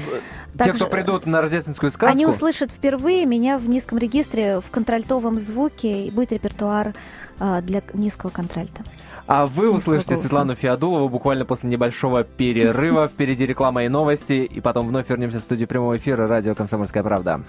те, 0.53 0.59
Также- 0.59 0.75
кто 0.75 0.87
придут 0.89 1.27
на 1.27 1.41
рождественскую 1.41 1.93
сказку, 1.93 2.13
Они 2.13 2.27
услышат 2.27 2.73
впервые 2.73 3.25
меня 3.25 3.57
в 3.57 3.69
низком 3.69 3.99
регистре 3.99 4.61
в 4.61 4.69
контральтовом 4.71 5.39
звуке, 5.41 6.05
и 6.07 6.11
будет 6.11 6.33
репертуар 6.33 6.93
для 7.63 7.83
низкого 7.95 8.31
контральта. 8.31 8.83
а 9.27 9.47
вы 9.47 9.71
услышите 9.71 10.11
голоса. 10.11 10.23
Светлану 10.23 10.55
Феодулову 10.55 11.09
буквально 11.09 11.45
после 11.45 11.69
небольшого 11.69 12.25
перерыва. 12.25 13.09
Впереди 13.09 13.47
реклама 13.47 13.85
и 13.85 13.89
новости, 13.89 14.45
и 14.45 14.61
потом 14.61 14.89
вновь 14.89 15.09
вернемся 15.11 15.39
в 15.39 15.43
студию 15.43 15.69
прямого 15.69 15.97
эфира 15.97 16.27
радио 16.27 16.55
«Комсомольская 16.55 17.03
правда». 17.03 17.43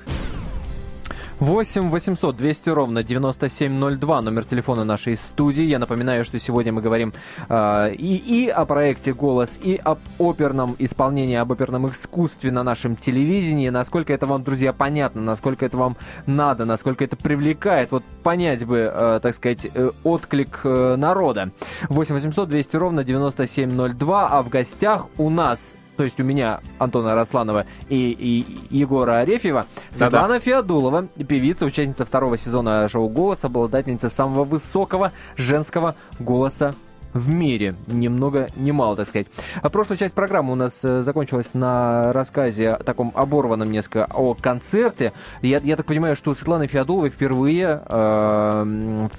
8 1.40 1.90
800 1.90 2.36
200 2.36 2.70
ровно 2.70 3.02
9702, 3.02 4.22
номер 4.22 4.44
телефона 4.44 4.84
нашей 4.84 5.16
студии. 5.16 5.64
Я 5.64 5.80
напоминаю, 5.80 6.26
что 6.26 6.38
сегодня 6.38 6.74
мы 6.74 6.82
говорим 6.82 7.14
э, 7.48 7.94
и, 7.94 8.18
и 8.18 8.50
о 8.50 8.66
проекте 8.66 9.14
«Голос», 9.14 9.58
и 9.64 9.80
об 9.82 10.00
оперном 10.20 10.76
исполнении, 10.80 11.38
об 11.38 11.54
оперном 11.54 11.88
искусстве 11.88 12.52
на 12.52 12.64
нашем 12.64 12.98
телевидении. 12.98 13.70
Насколько 13.70 14.12
это 14.12 14.26
вам, 14.26 14.44
друзья, 14.44 14.74
понятно, 14.74 15.22
насколько 15.22 15.66
это 15.66 15.78
вам 15.78 15.96
надо, 16.26 16.66
насколько 16.66 17.06
это 17.06 17.16
привлекает. 17.16 17.92
Вот 17.92 18.04
понять 18.22 18.66
бы, 18.66 18.92
э, 18.94 19.20
так 19.24 19.34
сказать, 19.34 19.66
э, 19.74 19.92
отклик 20.04 20.60
э, 20.66 20.98
народа. 20.98 21.52
8 21.88 22.16
800 22.16 22.50
200 22.50 22.76
ровно 22.76 23.06
9702, 23.06 24.28
а 24.28 24.44
в 24.44 24.50
гостях 24.50 25.08
у 25.18 25.30
нас 25.30 25.74
то 26.00 26.06
есть 26.06 26.18
у 26.18 26.24
меня 26.24 26.62
Антона 26.78 27.14
Росланова 27.14 27.66
и, 27.90 28.16
и 28.18 28.46
Егора 28.74 29.20
Арефьева, 29.20 29.66
Светлана 29.92 30.40
Феодулова, 30.40 31.10
певица, 31.28 31.66
участница 31.66 32.06
второго 32.06 32.38
сезона 32.38 32.88
шоу 32.88 33.10
«Голос», 33.10 33.44
обладательница 33.44 34.10
самого 34.10 34.46
высокого 34.46 35.12
женского 35.36 35.98
голоса 36.18 36.74
в 37.12 37.28
мире. 37.28 37.76
Ни 37.88 38.08
много, 38.08 38.48
ни 38.56 38.72
мало, 38.72 38.96
так 38.96 39.10
сказать. 39.10 39.28
А 39.62 39.68
прошлая 39.68 39.98
часть 39.98 40.14
программы 40.14 40.54
у 40.54 40.56
нас 40.56 40.80
э, 40.84 41.04
закончилась 41.04 41.54
на 41.54 42.14
рассказе 42.14 42.78
таком 42.86 43.12
оборванном 43.14 43.70
несколько 43.70 44.06
о 44.06 44.36
концерте. 44.36 45.12
Я, 45.42 45.58
я 45.58 45.76
так 45.76 45.86
понимаю, 45.86 46.16
что 46.16 46.32
у 46.32 46.36
Светланы 46.36 46.68
Феодуловой 46.68 47.10
впервые 47.10 47.82
э, 47.86 49.10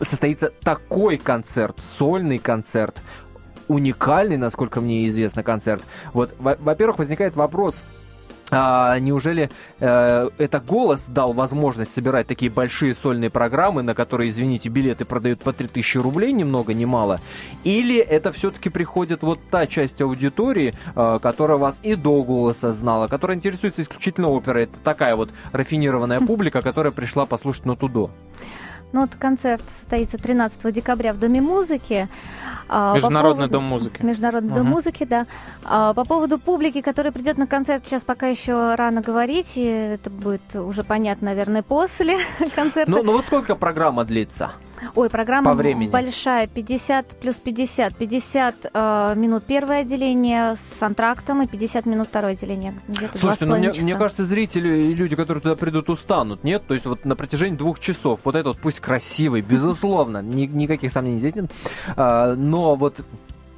состоится 0.00 0.52
такой 0.62 1.16
концерт, 1.16 1.76
сольный 1.98 2.38
концерт, 2.38 3.02
уникальный, 3.70 4.36
насколько 4.36 4.80
мне 4.80 5.08
известно, 5.08 5.42
концерт. 5.42 5.82
Вот, 6.12 6.34
во- 6.38 6.56
во-первых, 6.60 6.98
возникает 6.98 7.36
вопрос, 7.36 7.82
а 8.52 8.98
неужели 8.98 9.48
э, 9.78 10.28
это 10.38 10.60
голос 10.60 11.04
дал 11.06 11.32
возможность 11.32 11.92
собирать 11.92 12.26
такие 12.26 12.50
большие 12.50 12.96
сольные 12.96 13.30
программы, 13.30 13.82
на 13.82 13.94
которые, 13.94 14.30
извините, 14.30 14.68
билеты 14.68 15.04
продают 15.04 15.40
по 15.42 15.52
3000 15.52 15.98
рублей, 15.98 16.32
ни 16.32 16.42
много 16.42 16.74
ни 16.74 16.84
мало? 16.84 17.20
Или 17.62 17.98
это 17.98 18.32
все-таки 18.32 18.68
приходит 18.68 19.22
вот 19.22 19.38
та 19.50 19.68
часть 19.68 20.00
аудитории, 20.00 20.74
э, 20.96 21.18
которая 21.22 21.58
вас 21.58 21.78
и 21.84 21.94
до 21.94 22.24
голоса 22.24 22.72
знала, 22.72 23.06
которая 23.06 23.36
интересуется 23.36 23.82
исключительно 23.82 24.28
оперой? 24.28 24.64
Это 24.64 24.78
такая 24.82 25.14
вот 25.14 25.30
рафинированная 25.52 26.20
публика, 26.20 26.60
которая 26.60 26.92
пришла 26.92 27.26
послушать 27.26 27.66
на 27.66 27.76
тудо. 27.76 28.10
Ну, 28.92 29.02
вот 29.02 29.10
концерт 29.18 29.62
состоится 29.78 30.18
13 30.18 30.72
декабря 30.74 31.12
в 31.12 31.18
Доме 31.18 31.40
музыки. 31.40 32.08
А, 32.72 32.94
Международный 32.94 33.48
поводу... 33.48 33.52
дом 33.52 33.64
музыки. 33.64 34.02
Международный 34.02 34.52
uh-huh. 34.52 34.58
дом 34.58 34.66
музыки, 34.66 35.04
да. 35.04 35.26
А, 35.64 35.92
по 35.92 36.04
поводу 36.04 36.38
публики, 36.38 36.82
которая 36.82 37.12
придет 37.12 37.36
на 37.36 37.48
концерт, 37.48 37.84
сейчас 37.84 38.04
пока 38.04 38.28
еще 38.28 38.76
рано 38.76 39.00
говорить, 39.00 39.56
и 39.56 39.64
это 39.64 40.08
будет 40.08 40.54
уже 40.54 40.84
понятно, 40.84 41.26
наверное, 41.26 41.62
после 41.62 42.18
концерта. 42.54 42.90
Ну, 42.90 43.02
ну 43.02 43.12
вот 43.12 43.26
сколько 43.26 43.56
программа 43.56 44.04
длится? 44.04 44.52
Ой, 44.94 45.10
программа 45.10 45.54
По 45.56 45.90
большая, 45.90 46.46
50 46.46 47.18
плюс 47.18 47.34
50. 47.36 47.96
50 47.96 48.54
э, 48.72 49.14
минут 49.16 49.44
первое 49.44 49.80
отделение 49.80 50.56
с 50.56 50.82
антрактом 50.82 51.42
и 51.42 51.46
50 51.46 51.86
минут 51.86 52.08
второе 52.08 52.32
отделение. 52.32 52.74
Слушайте, 53.18 53.46
ну 53.46 53.56
мне, 53.56 53.72
мне 53.72 53.96
кажется, 53.96 54.24
зрители 54.24 54.84
и 54.84 54.94
люди, 54.94 55.16
которые 55.16 55.42
туда 55.42 55.56
придут, 55.56 55.90
устанут, 55.90 56.44
нет? 56.44 56.66
То 56.66 56.74
есть 56.74 56.86
вот 56.86 57.04
на 57.04 57.16
протяжении 57.16 57.56
двух 57.56 57.80
часов, 57.80 58.20
вот 58.24 58.36
этот 58.36 58.58
пусть 58.58 58.79
красивый, 58.80 59.40
безусловно, 59.40 60.22
ни, 60.22 60.46
никаких 60.46 60.92
сомнений 60.92 61.20
здесь 61.20 61.34
нет, 61.34 61.50
а, 61.96 62.34
но 62.34 62.74
вот 62.76 62.96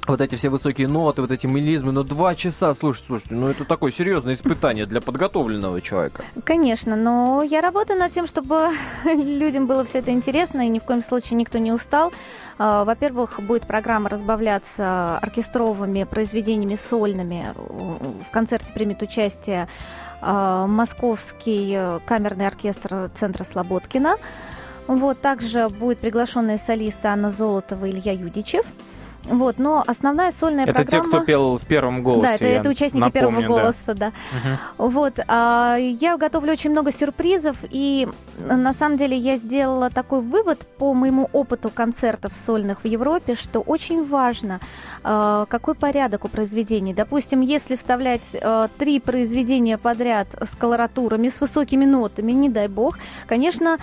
вот 0.07 0.21
эти 0.21 0.35
все 0.35 0.49
высокие 0.49 0.87
ноты, 0.87 1.21
вот 1.21 1.31
эти 1.31 1.47
мелизмы, 1.47 1.91
но 1.91 2.03
два 2.03 2.35
часа, 2.35 2.75
слушайте, 2.75 3.07
слушайте, 3.07 3.35
ну 3.35 3.47
это 3.47 3.65
такое 3.65 3.91
серьезное 3.91 4.33
испытание 4.33 4.85
для 4.85 5.01
подготовленного 5.01 5.81
человека. 5.81 6.23
Конечно, 6.43 6.95
но 6.95 7.43
я 7.43 7.61
работаю 7.61 7.99
над 7.99 8.11
тем, 8.11 8.27
чтобы 8.27 8.69
людям 9.05 9.67
было 9.67 9.85
все 9.85 9.99
это 9.99 10.11
интересно, 10.11 10.65
и 10.65 10.69
ни 10.69 10.79
в 10.79 10.83
коем 10.83 11.03
случае 11.03 11.37
никто 11.37 11.57
не 11.57 11.71
устал. 11.71 12.11
А, 12.57 12.83
во-первых, 12.83 13.39
будет 13.39 13.65
программа 13.65 14.09
разбавляться 14.09 15.17
оркестровыми 15.19 16.03
произведениями 16.03 16.75
сольными. 16.75 17.47
В 17.57 18.31
концерте 18.31 18.73
примет 18.73 19.01
участие 19.01 19.67
а, 20.21 20.67
Московский 20.67 21.99
камерный 22.05 22.47
оркестр 22.47 23.09
Центра 23.17 23.43
Слободкина. 23.43 24.17
Вот, 24.87 25.21
также 25.21 25.69
будет 25.69 25.99
приглашенные 25.99 26.57
солисты 26.57 27.07
Анна 27.07 27.31
Золотова 27.31 27.85
и 27.85 27.91
Илья 27.91 28.13
Юдичев– 28.13 28.65
вот, 29.25 29.57
но 29.57 29.83
основная 29.87 30.31
сольная 30.31 30.65
это 30.65 30.73
программа... 30.73 31.03
Это 31.03 31.11
те, 31.11 31.17
кто 31.17 31.25
пел 31.25 31.57
в 31.57 31.65
первом 31.65 32.03
голосе. 32.03 32.27
Да, 32.39 32.45
это, 32.45 32.45
это 32.45 32.69
участники 32.69 33.03
напомню, 33.03 33.39
первого 33.39 33.61
голоса, 33.61 33.93
да. 33.93 33.95
да. 33.95 34.07
Угу. 34.81 34.89
Вот, 34.89 35.19
а, 35.27 35.77
я 35.77 36.17
готовлю 36.17 36.53
очень 36.53 36.71
много 36.71 36.91
сюрпризов, 36.91 37.55
и 37.69 38.07
на 38.37 38.73
самом 38.73 38.97
деле 38.97 39.15
я 39.15 39.37
сделала 39.37 39.89
такой 39.89 40.19
вывод 40.19 40.67
по 40.77 40.93
моему 40.93 41.29
опыту 41.31 41.69
концертов 41.69 42.33
сольных 42.35 42.83
в 42.83 42.87
Европе, 42.87 43.35
что 43.35 43.61
очень 43.61 44.03
важно, 44.03 44.59
а, 45.03 45.45
какой 45.47 45.75
порядок 45.75 46.25
у 46.25 46.27
произведений. 46.27 46.93
Допустим, 46.93 47.39
если 47.39 47.77
вставлять 47.77 48.35
а, 48.41 48.67
три 48.77 48.99
произведения 48.99 49.77
подряд 49.77 50.27
с 50.41 50.55
колоратурами, 50.55 51.29
с 51.29 51.39
высокими 51.39 51.85
нотами, 51.85 52.33
не 52.33 52.49
дай 52.49 52.67
бог, 52.67 52.97
конечно, 53.25 53.77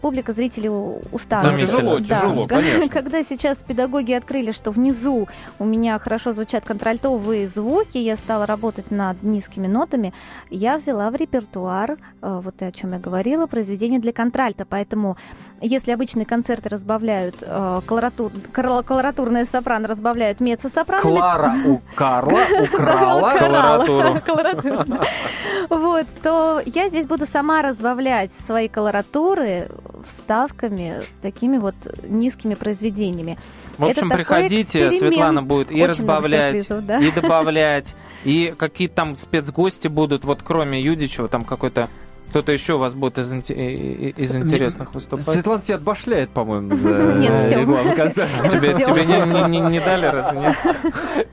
публика, 0.00 0.32
зрители 0.32 0.68
устанут. 0.68 1.52
Да, 1.52 1.66
тяжело, 1.66 1.98
да. 1.98 2.20
тяжело, 2.20 2.46
конечно. 2.46 2.88
Когда 2.90 3.22
сейчас 3.22 3.62
педагоги 3.62 4.12
открыли, 4.12 4.52
что 4.52 4.70
внизу 4.70 5.28
у 5.58 5.64
меня 5.64 5.98
хорошо 5.98 6.32
звучат 6.32 6.64
контральтовые 6.64 7.48
звуки, 7.48 7.98
я 7.98 8.16
стала 8.16 8.46
работать 8.46 8.90
над 8.90 9.22
низкими 9.22 9.66
нотами, 9.66 10.12
я 10.50 10.76
взяла 10.76 11.10
в 11.10 11.16
репертуар, 11.16 11.92
э, 12.20 12.40
вот 12.42 12.60
о 12.60 12.72
чем 12.72 12.92
я 12.92 12.98
говорила, 12.98 13.46
произведение 13.46 14.00
для 14.00 14.12
контральта. 14.12 14.66
Поэтому, 14.68 15.16
если 15.60 15.92
обычные 15.92 16.26
концерты 16.26 16.68
разбавляют 16.68 17.36
э, 17.40 17.80
колоратур, 17.86 18.32
колоратурное 18.52 19.46
сопрано 19.46 19.88
разбавляют 19.88 20.40
меццо-сопрано. 20.40 21.00
Клара 21.00 21.54
у 21.66 21.80
Карла 21.94 22.40
украла 22.62 23.34
колоратуру. 24.26 24.84
Вот, 25.70 26.06
то 26.22 26.60
я 26.66 26.88
здесь 26.88 27.06
буду 27.06 27.24
сама 27.24 27.62
разбавлять 27.62 28.30
свои 28.32 28.68
колоратуры 28.68 29.21
литературы 29.22 29.68
вставками, 30.04 31.02
такими 31.20 31.58
вот 31.58 31.74
низкими 32.02 32.54
произведениями. 32.54 33.38
В 33.78 33.84
общем, 33.84 34.08
Это 34.08 34.16
приходите, 34.16 34.92
Светлана 34.92 35.42
будет 35.42 35.70
и 35.70 35.84
разбавлять, 35.84 36.68
да? 36.86 36.98
и 37.00 37.10
добавлять, 37.10 37.94
и 38.24 38.54
какие 38.56 38.88
там 38.88 39.16
спецгости 39.16 39.88
будут, 39.88 40.24
вот 40.24 40.40
кроме 40.42 40.80
Юдичева, 40.80 41.28
там 41.28 41.44
какой-то 41.44 41.88
кто-то 42.32 42.50
еще 42.50 42.74
у 42.74 42.78
вас 42.78 42.94
будет 42.94 43.18
из, 43.18 43.30
из 43.30 44.36
интересных 44.36 44.94
выступать? 44.94 45.26
Светлана 45.26 45.60
тебя 45.60 45.74
отбашляет, 45.74 46.30
по-моему, 46.30 46.74
Нет, 47.18 47.36
все. 47.44 47.60
Тебе, 48.48 49.04
не, 49.04 49.80
дали, 49.80 50.06
раз 50.06 50.32
не, 50.32 50.56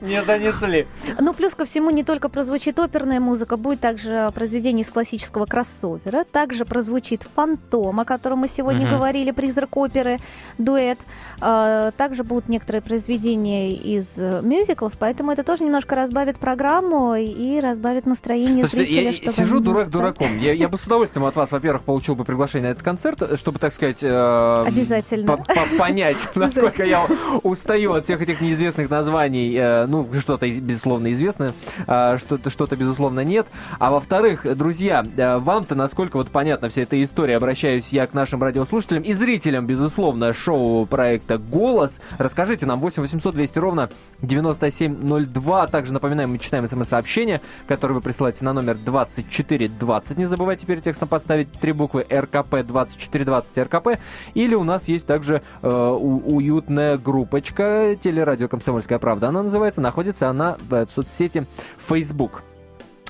не 0.06 0.22
занесли. 0.22 0.86
Ну, 1.18 1.32
плюс 1.32 1.54
ко 1.54 1.64
всему, 1.64 1.88
не 1.88 2.04
только 2.04 2.28
прозвучит 2.28 2.78
оперная 2.78 3.18
музыка, 3.18 3.56
будет 3.56 3.80
также 3.80 4.30
произведение 4.34 4.84
из 4.84 4.90
классического 4.90 5.46
кроссовера, 5.46 6.24
также 6.30 6.66
прозвучит 6.66 7.26
«Фантом», 7.34 7.98
о 7.98 8.04
котором 8.04 8.40
мы 8.40 8.48
сегодня 8.48 8.86
говорили, 8.86 9.30
«Призрак 9.30 9.74
оперы», 9.78 10.18
дуэт. 10.58 10.98
А, 11.40 11.92
также 11.92 12.24
будут 12.24 12.50
некоторые 12.50 12.82
произведения 12.82 13.72
из 13.72 14.18
мюзиклов, 14.18 14.92
поэтому 14.98 15.32
это 15.32 15.44
тоже 15.44 15.64
немножко 15.64 15.94
разбавит 15.94 16.38
программу 16.38 17.14
и 17.14 17.58
разбавит 17.58 18.04
настроение 18.04 18.66
зрителя. 18.66 19.12
Я 19.12 19.32
сижу 19.32 19.60
дурак 19.60 19.88
дураком. 19.88 20.38
Я, 20.38 20.52
я 20.52 20.68
бы 20.68 20.76
с 20.76 20.89
удовольствием 20.90 21.24
от 21.24 21.36
вас, 21.36 21.50
во-первых, 21.52 21.82
получил 21.82 22.16
бы 22.16 22.24
приглашение 22.24 22.68
на 22.68 22.72
этот 22.72 22.82
концерт, 22.82 23.38
чтобы, 23.38 23.60
так 23.60 23.72
сказать, 23.72 23.98
э, 24.02 24.64
Обязательно. 24.66 25.38
понять, 25.78 26.18
насколько 26.34 26.84
я 26.84 27.06
устаю 27.44 27.92
от 27.92 28.04
всех 28.04 28.20
этих 28.20 28.40
неизвестных 28.40 28.90
названий. 28.90 29.54
Э, 29.56 29.86
ну, 29.86 30.08
что-то, 30.18 30.50
безусловно, 30.50 31.12
известно, 31.12 31.52
э, 31.86 32.18
что-то, 32.18 32.50
что-то, 32.50 32.74
безусловно, 32.74 33.20
нет. 33.20 33.46
А 33.78 33.92
во-вторых, 33.92 34.44
друзья, 34.56 35.06
э, 35.16 35.38
вам-то 35.38 35.76
насколько 35.76 36.16
вот 36.16 36.28
понятна 36.28 36.68
вся 36.68 36.82
эта 36.82 37.00
история, 37.02 37.36
обращаюсь 37.36 37.90
я 37.92 38.06
к 38.08 38.14
нашим 38.14 38.42
радиослушателям 38.42 39.04
и 39.04 39.12
зрителям, 39.12 39.66
безусловно, 39.66 40.32
шоу 40.32 40.86
проекта 40.86 41.38
«Голос». 41.38 42.00
Расскажите 42.18 42.66
нам 42.66 42.80
8 42.80 43.00
800 43.02 43.34
200 43.34 43.58
ровно 43.60 43.90
9702. 44.22 45.66
Также 45.68 45.92
напоминаем, 45.92 46.30
мы 46.30 46.38
читаем 46.38 46.68
смс-сообщение, 46.68 47.40
которое 47.68 47.94
вы 47.94 48.00
присылаете 48.00 48.44
на 48.44 48.52
номер 48.52 48.74
2420. 48.74 50.18
Не 50.18 50.26
забывайте 50.26 50.66
перед 50.66 50.79
текстом 50.80 51.08
поставить 51.08 51.52
три 51.52 51.72
буквы 51.72 52.06
РКП 52.10 52.62
2420 52.66 53.58
РКП. 53.58 53.88
Или 54.34 54.54
у 54.54 54.64
нас 54.64 54.88
есть 54.88 55.06
также 55.06 55.42
э, 55.62 55.68
уютная 55.68 56.98
группочка 56.98 57.96
телерадио 58.02 58.48
«Комсомольская 58.48 58.98
правда». 58.98 59.28
Она 59.28 59.42
называется, 59.42 59.80
находится 59.80 60.28
она 60.28 60.56
в, 60.68 60.86
в 60.86 60.90
соцсети 60.90 61.44
Facebook. 61.78 62.42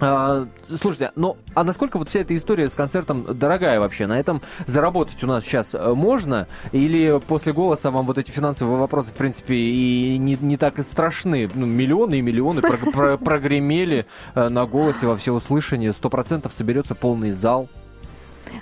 А, 0.01 0.47
слушайте, 0.81 1.13
ну 1.15 1.37
а 1.55 1.63
насколько 1.63 1.99
вот 1.99 2.09
вся 2.09 2.21
эта 2.21 2.35
история 2.35 2.71
с 2.71 2.75
концертом 2.75 3.23
дорогая 3.23 3.79
вообще? 3.81 4.07
На 4.07 4.19
этом 4.19 4.41
заработать 4.67 5.23
у 5.23 5.27
нас 5.27 5.45
сейчас 5.45 5.75
э, 5.75 5.93
можно? 5.93 6.49
Или 6.73 7.21
после 7.27 7.53
голоса 7.53 7.91
вам 7.91 8.07
вот 8.07 8.17
эти 8.17 8.31
финансовые 8.31 8.79
вопросы, 8.79 9.11
в 9.11 9.15
принципе, 9.15 9.55
и 9.55 10.17
не, 10.19 10.39
не 10.41 10.57
так 10.57 10.79
и 10.79 10.83
страшны? 10.83 11.51
Ну, 11.55 11.67
миллионы 11.67 12.19
и 12.19 12.23
миллионы 12.23 12.63
прогремели 12.63 14.07
э, 14.35 14.49
на 14.49 14.65
голосе 14.67 15.07
во 15.07 15.17
всеуслышание. 15.19 15.93
Сто 15.93 16.09
процентов 16.09 16.53
соберется 16.57 16.95
полный 16.95 17.33
зал. 17.33 17.69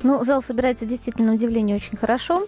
Ну, 0.03 0.25
зал 0.25 0.43
собирается 0.43 0.87
действительно, 0.87 1.29
на 1.29 1.35
удивление, 1.35 1.77
очень 1.77 1.97
хорошо. 1.97 2.47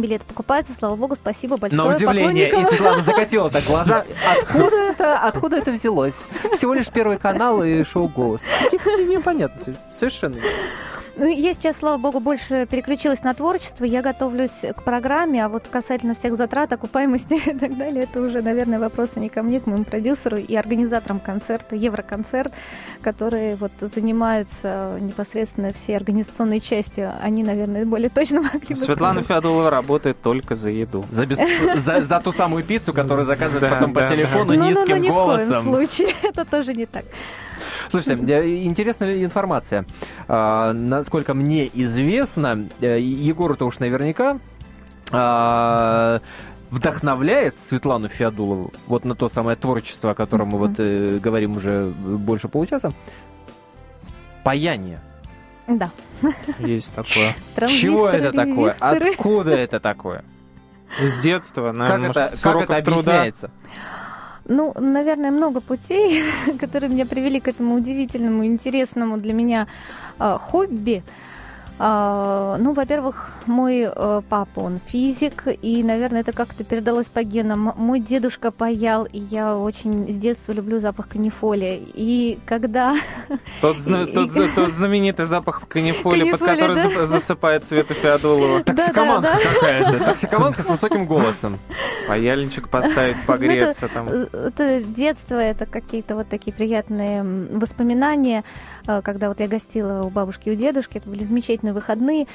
Билеты 0.00 0.24
покупаются, 0.24 0.72
слава 0.78 0.96
богу, 0.96 1.16
спасибо 1.16 1.56
большое. 1.56 1.82
На 1.82 1.94
удивление, 1.94 2.48
и 2.48 2.64
Светлана 2.64 3.02
закатила 3.02 3.50
так 3.50 3.64
глаза. 3.64 4.04
Откуда 4.40 4.76
это, 4.90 5.18
откуда 5.18 5.56
это 5.58 5.72
взялось? 5.72 6.16
Всего 6.54 6.74
лишь 6.74 6.88
первый 6.88 7.18
канал 7.18 7.62
и 7.62 7.84
шоу 7.84 8.08
«Голос». 8.08 8.40
Непонятно, 8.72 9.74
совершенно. 9.98 10.36
Ну, 11.16 11.28
я 11.28 11.52
сейчас, 11.52 11.78
слава 11.78 11.98
богу, 11.98 12.20
больше 12.20 12.66
переключилась 12.66 13.22
на 13.22 13.34
творчество. 13.34 13.84
Я 13.84 14.02
готовлюсь 14.02 14.64
к 14.74 14.82
программе, 14.82 15.44
а 15.44 15.48
вот 15.48 15.64
касательно 15.70 16.14
всех 16.14 16.36
затрат, 16.36 16.72
окупаемости 16.72 17.34
и 17.50 17.58
так 17.58 17.76
далее, 17.76 18.04
это 18.04 18.20
уже, 18.20 18.40
наверное, 18.40 18.78
вопросы 18.78 19.20
не 19.20 19.28
ко 19.28 19.42
мне, 19.42 19.60
к 19.60 19.66
моему 19.66 19.84
продюсеру 19.84 20.38
и 20.38 20.54
организаторам 20.54 21.20
концерта, 21.20 21.76
Евроконцерт, 21.76 22.52
которые 23.02 23.56
вот 23.56 23.72
занимаются 23.94 24.96
непосредственно 25.00 25.72
всей 25.72 25.96
организационной 25.96 26.60
частью. 26.60 27.12
Они, 27.22 27.42
наверное, 27.42 27.84
более 27.84 28.08
точно 28.08 28.40
могли 28.40 28.74
бы 28.74 28.76
Светлана 28.76 29.22
Феодулова 29.22 29.70
работает 29.70 30.20
только 30.22 30.54
за 30.54 30.70
еду. 30.70 31.04
За, 31.10 31.26
без... 31.26 31.38
за, 31.76 32.02
за 32.02 32.20
ту 32.20 32.32
самую 32.32 32.64
пиццу, 32.64 32.94
которую 32.94 33.26
заказывают 33.26 33.70
потом 33.72 33.92
по 33.92 34.06
телефону 34.06 34.54
ну, 34.54 34.68
низким 34.68 34.98
ну, 34.98 35.08
ну, 35.08 35.14
голосом. 35.14 35.48
Ни 35.48 35.60
в 35.60 35.62
коем 35.62 35.88
случае. 35.88 36.14
Это 36.22 36.44
тоже 36.44 36.74
не 36.74 36.86
так. 36.86 37.04
Слушайте, 37.92 38.64
интересная 38.64 39.22
информация. 39.22 39.84
А, 40.26 40.72
насколько 40.72 41.34
мне 41.34 41.70
известно, 41.74 42.66
э, 42.80 42.98
Егору-то 42.98 43.66
уж 43.66 43.80
наверняка 43.80 44.38
а, 45.10 46.20
вдохновляет 46.70 47.56
Светлану 47.60 48.08
Феодулову 48.08 48.72
вот 48.86 49.04
на 49.04 49.14
то 49.14 49.28
самое 49.28 49.58
творчество, 49.58 50.12
о 50.12 50.14
котором 50.14 50.48
мы 50.48 50.58
вот 50.58 50.72
э, 50.78 51.18
говорим 51.18 51.56
уже 51.56 51.92
больше 52.02 52.48
получаса. 52.48 52.92
Паяние. 54.42 54.98
Да. 55.68 55.90
Есть 56.60 56.94
такое. 56.94 57.34
Чего 57.68 58.08
это 58.08 58.32
такое? 58.32 58.74
Откуда 58.80 59.50
это 59.50 59.80
такое? 59.80 60.24
С 60.98 61.16
детства, 61.18 61.66
Как 61.68 61.74
наверное, 61.74 62.10
это, 62.10 62.20
может, 62.20 62.38
с 62.38 62.42
как 62.42 62.54
это 62.54 62.58
уроков 62.64 62.84
труда. 62.84 62.98
объясняется? 62.98 63.50
Ну, 64.52 64.74
наверное, 64.78 65.30
много 65.30 65.60
путей, 65.60 66.22
которые 66.60 66.90
меня 66.90 67.06
привели 67.06 67.40
к 67.40 67.48
этому 67.48 67.74
удивительному, 67.74 68.44
интересному 68.44 69.16
для 69.16 69.32
меня 69.32 69.66
а, 70.18 70.36
хобби. 70.38 71.02
А, 71.84 72.58
ну, 72.60 72.74
во-первых, 72.74 73.30
мой 73.46 73.88
э, 73.92 74.22
папа, 74.28 74.60
он 74.60 74.78
физик, 74.86 75.48
и, 75.62 75.82
наверное, 75.82 76.20
это 76.20 76.30
как-то 76.30 76.62
передалось 76.62 77.08
по 77.08 77.24
генам. 77.24 77.72
Мой 77.76 77.98
дедушка 77.98 78.52
паял, 78.52 79.04
и 79.04 79.18
я 79.18 79.56
очень 79.56 80.06
с 80.08 80.14
детства 80.14 80.52
люблю 80.52 80.78
запах 80.78 81.08
канифоли. 81.08 81.82
И 81.94 82.38
когда... 82.46 82.94
Тот, 83.60 83.80
зна- 83.80 84.04
И- 84.04 84.12
тот 84.14 84.30
тот 84.54 84.72
знаменитый 84.72 85.24
запах 85.24 85.66
канифоли, 85.66 86.30
под 86.30 86.38
который 86.38 86.76
да. 86.76 87.04
засыпает 87.04 87.66
Свету 87.66 87.94
Феодулову. 87.94 88.62
Токсикоманка 88.64 89.22
Да-да-да. 89.32 89.54
какая-то. 89.54 90.04
Токсикоманка 90.04 90.62
с 90.62 90.68
высоким 90.68 91.04
голосом. 91.04 91.58
Паяльничек 92.06 92.68
поставить, 92.68 93.16
погреться 93.26 93.88
там. 93.88 94.08
Э, 94.08 94.26
Это 94.32 94.80
детство, 94.84 95.34
это 95.34 95.66
какие-то 95.66 96.14
вот 96.14 96.28
такие 96.28 96.52
приятные 96.52 97.24
воспоминания, 97.24 98.44
э, 98.86 99.00
когда 99.02 99.26
вот 99.26 99.40
я 99.40 99.48
гостила 99.48 100.04
у 100.04 100.10
бабушки 100.10 100.48
и 100.48 100.52
у 100.52 100.54
дедушки, 100.54 100.98
это 100.98 101.08
были 101.08 101.24
замечательные 101.24 101.71
выходные. 101.72 102.26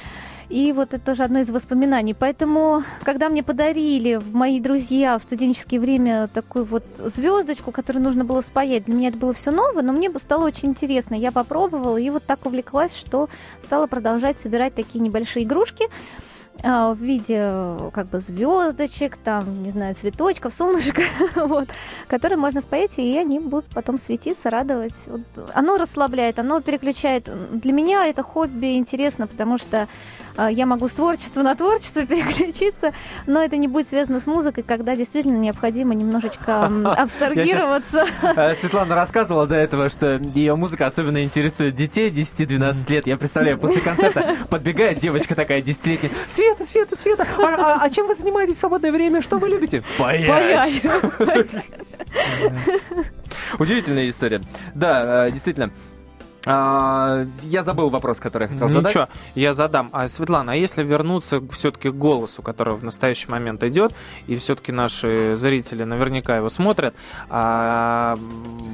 И 0.48 0.72
вот 0.72 0.94
это 0.94 1.04
тоже 1.04 1.24
одно 1.24 1.40
из 1.40 1.50
воспоминаний. 1.50 2.14
Поэтому, 2.14 2.82
когда 3.02 3.28
мне 3.28 3.42
подарили 3.42 4.18
мои 4.32 4.60
друзья 4.60 5.18
в 5.18 5.22
студенческое 5.22 5.78
время 5.78 6.26
такую 6.26 6.64
вот 6.64 6.84
звездочку, 7.14 7.70
которую 7.70 8.02
нужно 8.02 8.24
было 8.24 8.40
спаять, 8.40 8.86
для 8.86 8.94
меня 8.94 9.08
это 9.10 9.18
было 9.18 9.34
все 9.34 9.50
новое, 9.50 9.82
но 9.82 9.92
мне 9.92 10.08
стало 10.10 10.46
очень 10.46 10.70
интересно. 10.70 11.14
Я 11.14 11.32
попробовала 11.32 11.98
и 11.98 12.08
вот 12.08 12.24
так 12.24 12.46
увлеклась, 12.46 12.96
что 12.96 13.28
стала 13.62 13.86
продолжать 13.86 14.38
собирать 14.38 14.74
такие 14.74 15.00
небольшие 15.00 15.44
игрушки 15.44 15.84
в 16.62 16.96
виде 17.00 17.38
э, 17.38 17.90
как 17.92 18.08
бы 18.08 18.20
звездочек, 18.20 19.16
там, 19.16 19.62
не 19.62 19.70
знаю, 19.70 19.94
цветочков, 19.94 20.52
солнышек, 20.52 20.98
вот, 21.36 21.68
которые 22.08 22.38
можно 22.38 22.60
спаять, 22.60 22.98
и 22.98 23.16
они 23.16 23.38
будут 23.38 23.66
потом 23.66 23.98
светиться, 23.98 24.50
радовать. 24.50 24.94
Вот, 25.06 25.20
оно 25.54 25.76
расслабляет, 25.76 26.38
оно 26.38 26.60
переключает. 26.60 27.28
Для 27.52 27.72
меня 27.72 28.06
это 28.06 28.22
хобби 28.22 28.76
интересно, 28.76 29.26
потому 29.26 29.58
что 29.58 29.82
а, 29.82 29.88
я 30.46 30.66
могу 30.66 30.88
с 30.88 30.92
творчества 30.92 31.42
на 31.42 31.54
творчество 31.54 32.06
переключиться, 32.06 32.92
но 33.26 33.42
это 33.42 33.56
не 33.56 33.66
будет 33.68 33.88
связано 33.88 34.20
с 34.20 34.26
музыкой, 34.26 34.62
когда 34.62 34.94
действительно 34.96 35.36
необходимо 35.36 35.94
немножечко 35.94 36.64
абстрагироваться. 36.96 38.06
Э, 38.22 38.54
Светлана 38.54 38.94
рассказывала 38.94 39.46
до 39.46 39.56
этого, 39.56 39.88
что 39.88 40.16
ее 40.34 40.54
музыка 40.54 40.86
особенно 40.86 41.22
интересует 41.24 41.74
детей 41.74 42.10
10-12 42.10 42.90
лет. 42.90 43.06
Я 43.06 43.16
представляю, 43.16 43.58
после 43.58 43.80
концерта 43.80 44.36
подбегает 44.48 44.98
девочка 45.00 45.34
такая 45.34 45.60
10-летняя. 45.60 46.10
Света, 46.28 46.64
Света, 46.64 46.96
Света, 46.96 47.26
а, 47.38 47.42
а- 47.42 47.78
а 47.82 47.90
чем 47.90 48.06
вы 48.06 48.14
занимаетесь 48.14 48.56
в 48.56 48.58
свободное 48.60 48.92
время? 48.92 49.22
Что 49.22 49.38
вы 49.38 49.48
любите? 49.48 49.82
Паять. 49.98 50.82
Паять. 51.18 51.68
Удивительная 53.58 54.08
история. 54.08 54.40
Да, 54.74 55.26
э, 55.26 55.30
действительно. 55.30 55.70
А, 56.50 57.26
Я 57.42 57.62
забыл 57.62 57.90
вопрос, 57.90 58.18
который 58.18 58.44
я 58.44 58.48
хотел 58.48 58.68
задать. 58.70 58.94
Ничего, 58.94 59.08
я 59.34 59.52
задам. 59.52 59.90
А, 59.92 60.08
Светлана, 60.08 60.52
а 60.52 60.54
если 60.54 60.82
вернуться 60.82 61.42
все-таки 61.52 61.90
к 61.90 61.94
голосу, 61.94 62.40
который 62.40 62.74
в 62.74 62.82
настоящий 62.82 63.30
момент 63.30 63.62
идет, 63.62 63.92
и 64.26 64.36
все-таки 64.38 64.72
наши 64.72 65.36
зрители 65.36 65.84
наверняка 65.84 66.36
его 66.36 66.48
смотрят, 66.48 66.94
а, 67.28 68.18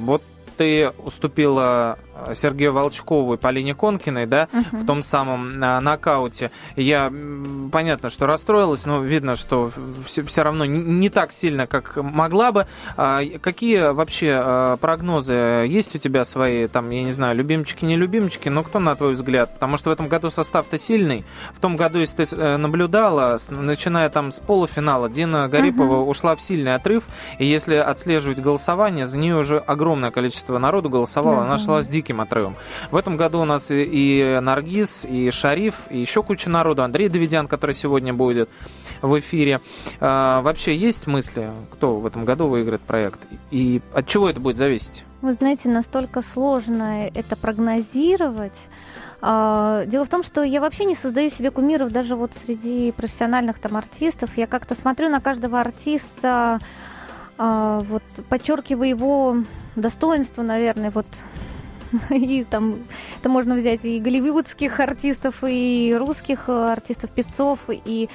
вот 0.03 0.23
ты 0.57 0.91
уступила 1.03 1.97
а, 2.15 2.33
Сергею 2.35 2.73
Волчкову 2.73 3.33
и 3.33 3.37
Полине 3.37 3.73
Конкиной, 3.75 4.25
да, 4.25 4.47
в 4.51 4.73
Мгм. 4.75 4.85
том 4.85 5.03
самом 5.03 5.63
а, 5.63 5.81
нокауте. 5.81 6.51
Я, 6.75 7.11
понятно, 7.71 8.09
что 8.09 8.25
расстроилась, 8.25 8.85
но 8.85 8.99
видно, 9.01 9.35
что 9.35 9.71
все, 10.05 10.41
равно 10.43 10.65
не, 10.65 11.09
так 11.09 11.31
сильно, 11.31 11.67
как 11.67 11.97
могла 11.97 12.51
бы. 12.51 12.67
А, 12.97 13.21
какие 13.41 13.91
вообще 13.91 14.31
а, 14.37 14.77
прогнозы 14.77 15.33
есть 15.67 15.95
у 15.95 15.99
тебя 15.99 16.25
свои, 16.25 16.67
там, 16.67 16.89
я 16.89 17.03
не 17.03 17.11
знаю, 17.11 17.35
любимчики, 17.35 17.85
не 17.85 17.97
любимчики, 17.97 18.49
но 18.49 18.63
кто, 18.63 18.79
на 18.79 18.95
твой 18.95 19.13
взгляд? 19.13 19.53
Потому 19.53 19.77
что 19.77 19.89
в 19.89 19.93
этом 19.93 20.07
году 20.07 20.29
состав-то 20.29 20.77
сильный. 20.77 21.25
В 21.53 21.59
том 21.59 21.75
году, 21.75 21.99
если 21.99 22.23
ты 22.23 22.35
э, 22.35 22.57
наблюдала, 22.57 23.37
начиная 23.49 24.09
там 24.09 24.31
с 24.31 24.39
полуфинала, 24.39 25.09
Дина 25.09 25.47
Гарипова 25.49 26.01
ушла 26.01 26.35
в 26.35 26.41
сильный 26.41 26.75
отрыв, 26.75 27.03
и 27.39 27.45
если 27.45 27.75
отслеживать 27.75 28.39
голосование, 28.39 29.05
за 29.05 29.17
нее 29.17 29.35
уже 29.35 29.57
огромное 29.57 30.11
количество 30.11 30.44
народу 30.47 30.89
голосовало, 30.89 31.37
Да, 31.37 31.41
она 31.43 31.57
да. 31.57 31.63
шла 31.63 31.81
с 31.81 31.87
диким 31.87 32.21
отрывом. 32.21 32.55
В 32.91 32.95
этом 32.95 33.17
году 33.17 33.39
у 33.41 33.45
нас 33.45 33.71
и, 33.71 33.83
и 33.83 34.39
Наргиз, 34.39 35.05
и 35.05 35.29
Шариф, 35.31 35.75
и 35.89 35.99
еще 35.99 36.23
куча 36.23 36.49
народу, 36.49 36.83
Андрей 36.83 37.09
Давидян, 37.09 37.47
который 37.47 37.75
сегодня 37.75 38.13
будет 38.13 38.49
в 39.01 39.19
эфире. 39.19 39.61
А, 39.99 40.41
вообще 40.41 40.75
есть 40.75 41.07
мысли, 41.07 41.51
кто 41.73 41.97
в 41.99 42.05
этом 42.05 42.25
году 42.25 42.47
выиграет 42.47 42.81
проект? 42.81 43.19
И 43.51 43.81
от 43.93 44.07
чего 44.07 44.29
это 44.29 44.39
будет 44.39 44.57
зависеть? 44.57 45.03
Вы 45.21 45.33
знаете, 45.33 45.69
настолько 45.69 46.21
сложно 46.21 47.07
это 47.13 47.35
прогнозировать. 47.35 48.53
А, 49.21 49.85
Дело 49.85 50.05
в 50.05 50.09
том, 50.09 50.23
что 50.23 50.43
я 50.43 50.61
вообще 50.61 50.85
не 50.85 50.95
создаю 50.95 51.29
себе 51.31 51.49
кумиров 51.51 51.91
даже 51.91 52.15
вот 52.15 52.31
среди 52.45 52.91
профессиональных 52.91 53.57
там 53.59 53.75
артистов. 53.77 54.37
Я 54.37 54.45
как-то 54.47 54.75
смотрю 54.75 55.09
на 55.09 55.19
каждого 55.19 55.59
артиста, 55.59 56.59
а, 57.37 57.79
вот 57.89 58.03
подчеркиваю 58.29 58.87
его 58.89 59.37
достоинство, 59.75 60.41
наверное, 60.41 60.91
вот 60.91 61.07
и 62.09 62.43
там 62.43 62.79
это 63.19 63.29
можно 63.29 63.55
взять 63.55 63.83
и 63.83 63.99
голливудских 63.99 64.79
артистов, 64.79 65.35
и 65.47 65.95
русских 65.97 66.45
э, 66.47 66.71
артистов, 66.71 67.11
певцов, 67.11 67.59
и 67.67 68.09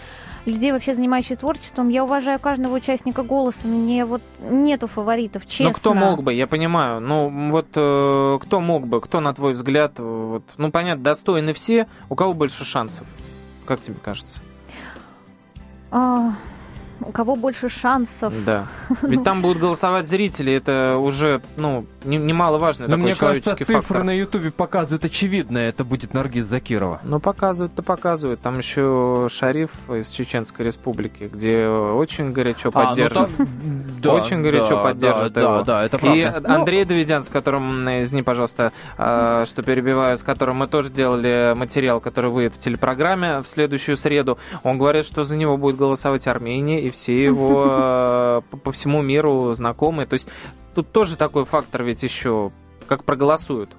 людей 0.47 0.73
вообще 0.73 0.95
занимающихся 0.95 1.37
творчеством. 1.37 1.89
Я 1.89 2.05
уважаю 2.05 2.39
каждого 2.39 2.77
участника 2.77 3.23
голоса. 3.23 3.67
Мне 3.67 4.05
вот 4.05 4.23
нету 4.41 4.87
фаворитов, 4.87 5.47
честно. 5.47 5.67
Ну, 5.67 5.73
кто 5.73 5.95
мог 5.95 6.23
бы, 6.23 6.33
я 6.33 6.47
понимаю. 6.47 7.01
Ну, 7.01 7.51
вот 7.51 7.69
э, 7.75 8.39
кто 8.43 8.61
мог 8.61 8.87
бы, 8.87 9.01
кто, 9.01 9.21
на 9.21 9.35
твой 9.35 9.53
взгляд, 9.53 9.93
э, 9.99 10.03
вот, 10.03 10.45
ну, 10.57 10.71
понятно, 10.71 11.05
достойны 11.05 11.53
все, 11.53 11.87
у 12.09 12.15
кого 12.15 12.33
больше 12.33 12.65
шансов? 12.65 13.07
Как 13.67 13.81
тебе 13.81 13.97
кажется? 14.03 14.41
А, 15.93 16.33
у 17.01 17.13
кого 17.13 17.37
больше 17.37 17.69
шансов? 17.69 18.33
Да. 18.45 18.67
Ведь 19.03 19.23
там 19.25 19.43
будут 19.43 19.59
голосовать 19.59 20.09
зрители, 20.09 20.53
это 20.53 20.97
уже, 20.99 21.41
ну, 21.57 21.87
не- 22.05 22.17
немаловажный 22.19 22.87
Но 22.87 22.93
такой 22.97 23.05
мне 23.05 23.15
кажется, 23.15 23.57
цифры 23.57 23.77
фактор. 23.83 24.05
на 24.05 24.11
Ютубе 24.17 24.51
показывают 24.51 25.05
очевидно, 25.05 25.59
это 25.59 25.85
будет 25.85 26.15
Наргиз 26.15 26.47
Закирова. 26.47 27.01
Ну, 27.05 27.21
показывают-то 27.21 27.83
показывают. 27.83 28.41
Там 28.41 28.59
еще 28.59 29.29
Шариф 29.31 29.71
из 29.91 30.11
Чеченской 30.11 30.67
Республики, 30.67 31.31
где 31.33 31.67
очень 31.69 32.33
горячо 32.33 32.71
А, 32.75 32.81
ну 32.83 32.89
поддерживают. 32.89 33.37
там- 33.37 33.49
да, 34.03 34.13
Очень 34.15 34.43
горячо 34.43 34.69
да, 34.71 34.77
поддерживают 34.83 35.33
да, 35.33 35.41
его. 35.41 35.53
Да, 35.59 35.63
да, 35.65 35.85
это 35.85 35.97
И 35.99 36.01
правда. 36.31 36.55
Андрей 36.55 36.85
Давидян, 36.85 37.23
с 37.25 37.29
которым, 37.29 37.89
извини, 38.03 38.23
пожалуйста, 38.23 38.73
а, 38.99 39.45
что 39.47 39.63
перебиваю, 39.63 40.17
с 40.17 40.23
которым 40.23 40.57
мы 40.57 40.67
тоже 40.69 40.91
делали 40.91 41.55
материал, 41.57 42.01
который 42.01 42.31
выйдет 42.31 42.55
в 42.55 42.59
телепрограмме 42.59 43.43
в 43.43 43.47
следующую 43.49 43.97
среду, 43.97 44.39
он 44.63 44.79
говорит, 44.79 45.05
что 45.05 45.25
за 45.25 45.37
него 45.37 45.57
будет 45.57 45.77
голосовать 45.77 46.27
Армения, 46.27 46.81
и 46.83 46.90
все 46.91 47.25
его 47.25 48.43
по- 48.51 48.57
по 48.65 48.73
всему 48.73 49.03
миру 49.03 49.53
знакомые. 49.55 50.07
То 50.07 50.15
есть 50.15 50.29
тут 50.75 50.91
тоже 50.93 51.17
такой 51.17 51.45
фактор 51.45 51.83
ведь 51.83 52.03
еще, 52.03 52.51
как 52.87 53.05
проголосуют. 53.05 53.71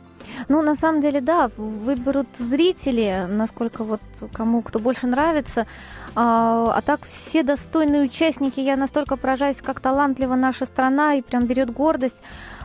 Ну, 0.48 0.62
на 0.62 0.76
самом 0.76 1.02
деле, 1.02 1.22
да, 1.22 1.50
выберут 1.58 2.28
зрители, 2.38 3.28
насколько 3.30 3.84
вот 3.84 4.02
кому 4.34 4.62
кто 4.62 4.80
больше 4.80 5.08
нравится. 5.08 5.68
А, 6.16 6.74
а 6.76 6.82
так 6.82 7.02
все 7.08 7.44
достойные 7.44 8.04
участники, 8.04 8.60
я 8.60 8.76
настолько 8.76 9.18
поражаюсь, 9.18 9.62
как 9.62 9.80
талантлива 9.80 10.36
наша 10.36 10.66
страна 10.66 11.16
и 11.16 11.22
прям 11.22 11.46
берет 11.46 11.72
гордость. 11.72 12.22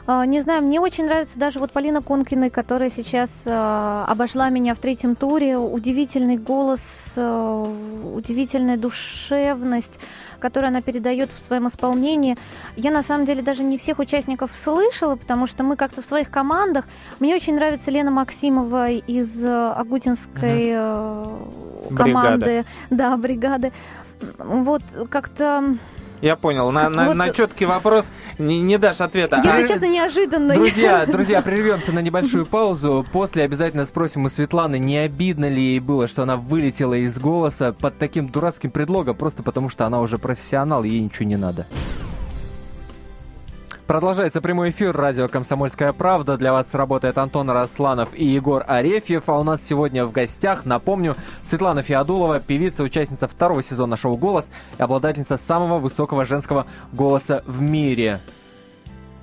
А, 0.07 0.25
Не 0.25 0.41
знаю, 0.41 0.63
мне 0.63 0.81
очень 0.81 1.07
нравится 1.07 1.37
даже 1.37 1.59
вот 1.59 1.73
Полина 1.73 2.01
Конкина, 2.01 2.49
которая 2.49 2.91
сейчас 2.91 3.43
а, 3.47 4.05
обошла 4.09 4.49
меня 4.51 4.75
в 4.75 4.79
третьем 4.79 5.17
туре. 5.17 5.59
Удивительный 5.59 6.37
голос, 6.37 6.81
а, 7.17 7.63
удивительная 8.15 8.77
душевность, 8.77 9.99
которую 10.39 10.69
она 10.69 10.81
передает 10.81 11.31
в 11.35 11.45
своем 11.45 11.67
исполнении. 11.67 12.37
Я 12.77 12.93
на 12.93 13.03
самом 13.03 13.27
деле 13.27 13.43
даже 13.43 13.65
не 13.65 13.79
всех 13.79 13.99
участников 13.99 14.53
слышала, 14.55 15.17
потому 15.17 15.49
что 15.49 15.65
мы 15.65 15.75
как-то 15.75 16.03
в 16.03 16.05
своих 16.05 16.31
командах. 16.31 16.85
Мне 17.19 17.35
очень 17.35 17.57
нравится 17.57 17.91
Лена 17.91 18.13
Максимова 18.13 18.91
из 18.91 19.45
Агутинской 19.45 20.71
э, 20.73 21.25
команды. 21.97 22.65
Да, 22.91 23.17
бригады. 23.17 23.73
Вот 24.39 24.83
как-то, 25.11 25.77
Я 26.27 26.35
понял, 26.35 26.73
на, 26.73 26.91
на, 26.91 27.07
Вот- 27.07 27.15
на 27.15 27.31
четкий 27.31 27.67
вопрос 27.67 28.11
не, 28.39 28.61
не 28.61 28.79
дашь 28.79 29.01
ответа. 29.01 29.37
если 29.37 29.63
А- 29.63 29.69
честно, 29.69 29.85
неожиданно. 29.87 30.55
Друзья, 30.55 31.07
друзья, 31.07 31.41
прервемся 31.41 31.93
на 31.93 32.01
небольшую 32.01 32.47
паузу. 32.47 33.07
После 33.13 33.45
обязательно 33.45 33.87
спросим 33.87 34.25
у 34.25 34.29
Светланы, 34.29 34.77
не 34.81 34.99
обидно 34.99 35.49
ли 35.49 35.63
ей 35.63 35.79
было, 35.79 36.09
что 36.09 36.25
она 36.25 36.37
вылетела 36.37 36.95
из 36.95 37.17
голоса 37.17 37.73
под 37.73 37.97
таким 37.99 38.29
дурацким 38.29 38.73
предлогом, 38.73 39.15
просто 39.15 39.45
потому 39.45 39.69
что 39.69 39.87
она 39.87 40.01
уже 40.01 40.19
профессионал, 40.19 40.83
ей 40.83 40.99
ничего 41.01 41.29
не 41.29 41.37
надо. 41.37 41.65
Продолжается 43.87 44.41
прямой 44.41 44.71
эфир 44.71 44.97
радио 44.97 45.29
«Комсомольская 45.29 45.93
правда». 45.93 46.37
Для 46.37 46.53
вас 46.53 46.75
работает 46.75 47.19
Антон 47.19 47.49
Росланов 47.51 48.09
и 48.15 48.25
Егор 48.25 48.65
Арефьев. 48.67 49.29
А 49.29 49.39
у 49.39 49.45
нас 49.45 49.63
сегодня 49.63 50.05
в 50.05 50.11
гостях, 50.11 50.65
напомню, 50.65 51.15
Светлана 51.45 51.83
Феодулова, 51.85 52.41
певица, 52.41 52.83
участница 52.83 53.29
второго 53.29 53.63
сезона 53.63 53.97
шоу 53.97 54.17
«Голос» 54.17 54.51
и 54.77 54.83
обладательница 54.83 55.39
самого 55.39 55.79
высокого 55.79 56.27
женского 56.27 56.67
голоса 56.93 57.45
в 57.47 57.61
мире. 57.61 58.21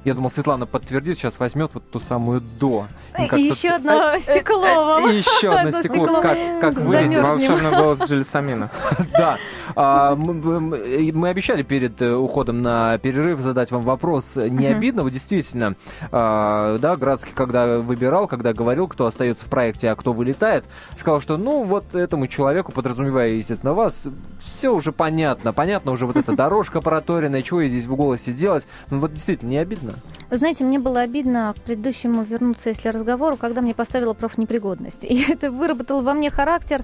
Я 0.05 0.13
думал, 0.13 0.31
Светлана 0.31 0.65
подтвердит, 0.65 1.17
сейчас 1.17 1.39
возьмет 1.39 1.71
вот 1.73 1.89
ту 1.89 1.99
самую 2.01 2.41
до. 2.59 2.87
И 3.17 3.41
еще 3.41 3.69
одно 3.75 4.17
стекло 4.17 4.83
вам. 4.83 5.09
И 5.09 5.15
еще 5.15 5.53
одно 5.53 5.71
стекло, 5.79 6.21
как, 6.21 6.37
как 6.59 6.73
вылетит. 6.75 7.21
Волшебный 7.21 7.71
голос 7.71 8.01
Джельсамина. 8.01 8.69
Да. 9.13 9.37
А, 9.75 10.15
мы, 10.15 11.29
обещали 11.29 11.61
перед 11.61 12.01
э, 12.01 12.13
уходом 12.13 12.61
на 12.61 12.97
перерыв 12.97 13.39
задать 13.39 13.71
вам 13.71 13.81
вопрос. 13.83 14.35
Не 14.35 14.67
обидно? 14.67 15.03
Вот 15.03 15.13
действительно, 15.13 15.75
а, 16.11 16.77
да, 16.79 16.95
Градский, 16.95 17.31
когда 17.33 17.79
выбирал, 17.79 18.27
когда 18.27 18.53
говорил, 18.53 18.87
кто 18.87 19.05
остается 19.05 19.45
в 19.45 19.49
проекте, 19.49 19.89
а 19.89 19.95
кто 19.95 20.13
вылетает, 20.13 20.65
сказал, 20.97 21.21
что, 21.21 21.37
ну, 21.37 21.63
вот 21.63 21.95
этому 21.95 22.27
человеку, 22.27 22.71
подразумевая, 22.71 23.29
естественно, 23.29 23.73
вас, 23.73 24.01
все 24.39 24.73
уже 24.73 24.91
понятно. 24.91 25.53
Понятно 25.53 25.91
уже 25.91 26.05
вот 26.05 26.17
эта 26.17 26.33
дорожка 26.33 26.81
проторенная, 26.81 27.41
чего 27.41 27.61
я 27.61 27.69
здесь 27.69 27.85
в 27.85 27.95
голосе 27.95 28.31
делать. 28.31 28.65
Ну, 28.89 28.99
вот 28.99 29.13
действительно, 29.13 29.49
не 29.49 29.57
обидно? 29.57 29.92
Вы 30.33 30.39
знаете, 30.39 30.63
мне 30.63 30.79
было 30.79 31.01
обидно 31.01 31.53
к 31.55 31.61
предыдущему 31.61 32.23
вернуться, 32.23 32.69
если 32.69 32.87
разговору, 32.87 33.37
когда 33.37 33.61
мне 33.61 33.75
поставила 33.75 34.13
профнепригодность. 34.13 35.03
И 35.03 35.31
это 35.31 35.51
выработало 35.51 36.01
во 36.01 36.15
мне 36.15 36.31
характер 36.31 36.83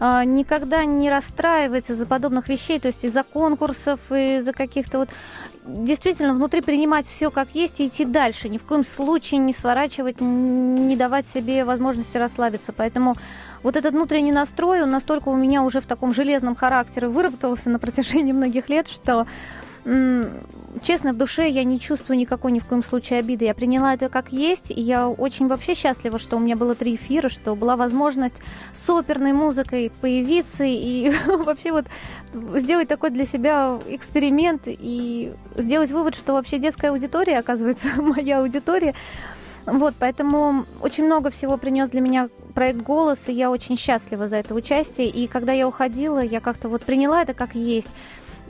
э, 0.00 0.22
никогда 0.24 0.84
не 0.84 1.08
расстраиваться 1.08 1.92
из-за 1.92 2.06
подобных 2.06 2.48
вещей, 2.48 2.80
то 2.80 2.88
есть 2.88 3.04
из-за 3.04 3.22
конкурсов, 3.22 4.00
из-за 4.10 4.52
каких-то 4.52 4.98
вот... 4.98 5.10
Действительно, 5.64 6.32
внутри 6.32 6.62
принимать 6.62 7.06
все 7.06 7.30
как 7.30 7.48
есть 7.52 7.78
и 7.78 7.86
идти 7.86 8.06
дальше. 8.06 8.48
Ни 8.48 8.56
в 8.56 8.64
коем 8.64 8.84
случае 8.84 9.38
не 9.38 9.52
сворачивать, 9.52 10.20
не 10.20 10.96
давать 10.96 11.26
себе 11.26 11.64
возможности 11.64 12.16
расслабиться. 12.16 12.72
Поэтому 12.72 13.16
вот 13.62 13.76
этот 13.76 13.92
внутренний 13.92 14.32
настрой, 14.32 14.82
он 14.82 14.90
настолько 14.90 15.28
у 15.28 15.36
меня 15.36 15.62
уже 15.62 15.80
в 15.80 15.86
таком 15.86 16.14
железном 16.14 16.56
характере 16.56 17.08
выработался 17.08 17.70
на 17.70 17.78
протяжении 17.78 18.32
многих 18.38 18.68
лет, 18.68 18.88
что 18.88 19.26
честно, 20.82 21.12
в 21.12 21.16
душе 21.16 21.48
я 21.48 21.64
не 21.64 21.80
чувствую 21.80 22.18
никакой 22.18 22.52
ни 22.52 22.58
в 22.58 22.64
коем 22.64 22.84
случае 22.84 23.20
обиды. 23.20 23.46
Я 23.46 23.54
приняла 23.54 23.94
это 23.94 24.08
как 24.08 24.32
есть, 24.32 24.70
и 24.70 24.80
я 24.80 25.08
очень 25.08 25.48
вообще 25.48 25.74
счастлива, 25.74 26.18
что 26.18 26.36
у 26.36 26.40
меня 26.40 26.56
было 26.56 26.74
три 26.74 26.96
эфира, 26.96 27.28
что 27.28 27.54
была 27.54 27.76
возможность 27.76 28.36
с 28.74 28.90
оперной 28.90 29.32
музыкой 29.32 29.90
появиться 30.00 30.64
и 30.64 31.10
вообще 31.26 31.72
вот 31.72 31.86
сделать 32.54 32.88
такой 32.88 33.10
для 33.10 33.24
себя 33.24 33.78
эксперимент 33.88 34.62
и 34.66 35.32
сделать 35.56 35.90
вывод, 35.90 36.14
что 36.14 36.34
вообще 36.34 36.58
детская 36.58 36.90
аудитория, 36.90 37.38
оказывается, 37.38 37.88
моя 37.96 38.40
аудитория, 38.40 38.94
вот, 39.64 39.94
поэтому 39.98 40.64
очень 40.80 41.04
много 41.04 41.30
всего 41.30 41.58
принес 41.58 41.90
для 41.90 42.00
меня 42.00 42.30
проект 42.54 42.80
«Голос», 42.80 43.18
и 43.26 43.32
я 43.32 43.50
очень 43.50 43.76
счастлива 43.76 44.26
за 44.26 44.36
это 44.36 44.54
участие. 44.54 45.08
И 45.08 45.26
когда 45.26 45.52
я 45.52 45.68
уходила, 45.68 46.20
я 46.20 46.40
как-то 46.40 46.70
вот 46.70 46.82
приняла 46.82 47.20
это 47.22 47.34
как 47.34 47.54
есть 47.54 47.88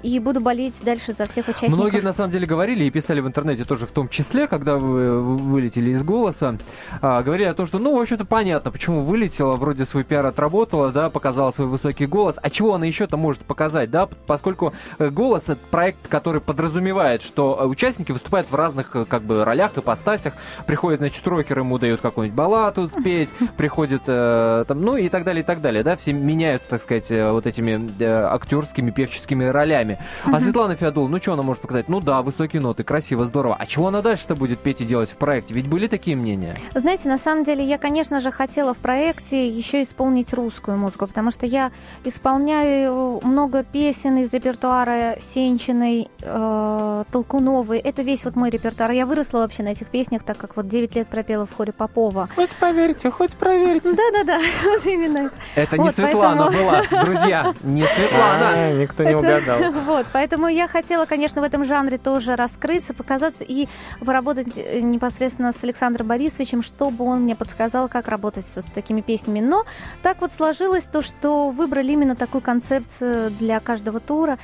и 0.03 0.19
буду 0.19 0.41
болеть 0.41 0.75
дальше 0.83 1.13
за 1.13 1.27
всех 1.27 1.49
участников. 1.49 1.77
Многие 1.77 2.01
на 2.01 2.13
самом 2.13 2.31
деле 2.31 2.47
говорили 2.47 2.85
и 2.85 2.91
писали 2.91 3.21
в 3.21 3.27
интернете 3.27 3.65
тоже 3.65 3.87
в 3.87 3.91
том 3.91 4.09
числе, 4.09 4.47
когда 4.47 4.77
вы 4.77 5.21
вылетели 5.21 5.91
из 5.91 6.03
голоса, 6.03 6.57
а, 7.01 7.23
говорили 7.23 7.49
о 7.49 7.55
том, 7.55 7.67
что, 7.67 7.79
ну, 7.79 7.97
в 7.97 8.01
общем-то, 8.01 8.25
понятно, 8.25 8.71
почему 8.71 9.03
вылетела, 9.03 9.57
вроде 9.57 9.85
свой 9.85 10.05
пиар 10.05 10.27
отработала, 10.27 10.93
да, 10.93 11.11
показала 11.11 11.51
свой 11.51 11.67
высокий 11.67 12.07
голос, 12.07 12.37
а 12.41 12.51
чего 12.51 12.75
она 12.75 12.87
еще-то 12.87 13.17
может 13.17 13.41
показать, 13.43 13.91
да, 13.91 14.09
поскольку 14.27 14.73
э, 14.99 15.09
голос 15.11 15.45
это 15.49 15.61
проект, 15.71 16.09
который 16.09 16.41
подразумевает, 16.41 17.23
что 17.23 17.67
участники 17.67 18.13
выступают 18.13 18.51
в 18.51 18.55
разных, 18.55 18.95
э, 18.95 19.05
как 19.05 19.23
бы, 19.23 19.45
ролях, 19.45 19.77
и 19.77 19.81
постасях, 19.81 20.35
приходят, 20.67 21.01
значит, 21.01 21.27
рокеры 21.27 21.63
ему 21.63 21.79
дают 21.79 22.01
какую-нибудь 22.01 22.37
балладу 22.37 22.89
спеть, 22.89 23.29
приходит, 23.57 24.03
э, 24.07 24.65
там, 24.67 24.83
ну, 24.83 24.97
и 24.97 25.09
так 25.09 25.25
далее, 25.25 25.43
и 25.43 25.47
так 25.47 25.61
далее, 25.61 25.83
да, 25.83 25.97
все 25.97 26.13
меняются, 26.13 26.69
так 26.69 26.83
сказать, 26.83 27.11
вот 27.11 27.47
этими 27.47 28.03
актерскими, 28.03 28.91
певческими 28.91 29.45
ролями 29.45 29.88
вещами. 29.89 29.99
Uh-huh. 30.25 30.37
А 30.37 30.41
Светлана 30.41 30.77
Феодул, 30.77 31.09
ну 31.09 31.19
что 31.19 31.33
она 31.33 31.43
может 31.43 31.63
показать? 31.63 31.89
Ну 31.89 32.01
да, 32.01 32.23
высокие 32.23 32.61
ноты, 32.61 32.83
красиво, 32.83 33.25
здорово. 33.25 33.57
А 33.59 33.67
чего 33.67 33.89
она 33.89 34.03
дальше-то 34.03 34.35
будет 34.35 34.61
петь 34.61 34.81
и 34.81 34.85
делать 34.85 35.11
в 35.11 35.17
проекте? 35.17 35.55
Ведь 35.55 35.69
были 35.69 35.87
такие 35.87 36.17
мнения? 36.17 36.57
Знаете, 36.75 37.09
на 37.09 37.19
самом 37.19 37.45
деле 37.45 37.65
я, 37.65 37.79
конечно 37.79 38.21
же, 38.21 38.31
хотела 38.31 38.75
в 38.75 38.79
проекте 38.79 39.49
еще 39.49 39.83
исполнить 39.83 40.33
русскую 40.33 40.77
музыку, 40.77 41.07
потому 41.07 41.31
что 41.31 41.47
я 41.47 41.71
исполняю 42.05 43.21
много 43.25 43.65
песен 43.65 44.19
из 44.19 44.33
репертуара 44.33 45.17
Сенчиной, 45.21 46.09
э, 46.23 47.05
Толкуновой. 47.11 47.79
Это 47.79 48.03
весь 48.03 48.25
вот 48.25 48.37
мой 48.37 48.51
репертуар. 48.51 48.91
Я 48.91 49.07
выросла 49.07 49.39
вообще 49.39 49.63
на 49.63 49.69
этих 49.69 49.89
песнях, 49.89 50.23
так 50.23 50.37
как 50.37 50.57
вот 50.57 50.69
9 50.69 50.97
лет 50.97 51.09
пропела 51.09 51.47
в 51.47 51.57
хоре 51.57 51.73
Попова. 51.73 52.29
Хоть 52.35 52.55
поверьте, 52.57 53.11
хоть 53.11 53.37
проверьте. 53.37 53.93
Да-да-да, 53.99 54.41
вот 54.65 54.87
именно. 54.87 55.31
Это 55.55 55.79
не 55.79 55.93
Светлана 55.93 56.51
была, 56.51 56.83
друзья, 57.05 57.55
не 57.63 57.85
Светлана. 57.87 58.49
А, 58.51 58.73
никто 58.73 59.05
не 59.05 59.15
угадал. 59.15 59.59
Вот, 59.85 60.07
поэтому 60.13 60.49
я 60.49 60.69
хотела, 60.69 61.07
конечно, 61.07 61.41
в 61.41 61.45
этом 61.45 61.65
жанре 61.65 61.99
тоже 61.99 62.37
раскрыться, 62.37 62.95
показаться 62.95 63.45
и 63.45 63.69
поработать 64.01 64.49
э, 64.57 64.81
непосредственно 64.81 65.53
с 65.53 65.63
Александром 65.63 66.07
Борисовичем, 66.07 66.63
чтобы 66.63 67.05
он 67.05 67.23
мне 67.23 67.37
подсказал, 67.37 67.89
как 67.89 68.09
работать 68.09 68.45
вот 68.55 68.65
с 68.65 68.71
такими 68.71 69.01
песнями. 69.01 69.41
Но 69.41 69.65
так 70.03 70.21
вот 70.21 70.33
сложилось 70.33 70.85
то, 70.85 71.03
что 71.03 71.51
выбрали 71.51 71.93
именно 71.93 72.17
такую 72.17 72.43
концепцию 72.43 73.31
для 73.31 73.61
каждого 73.61 74.01
тура. 74.01 74.39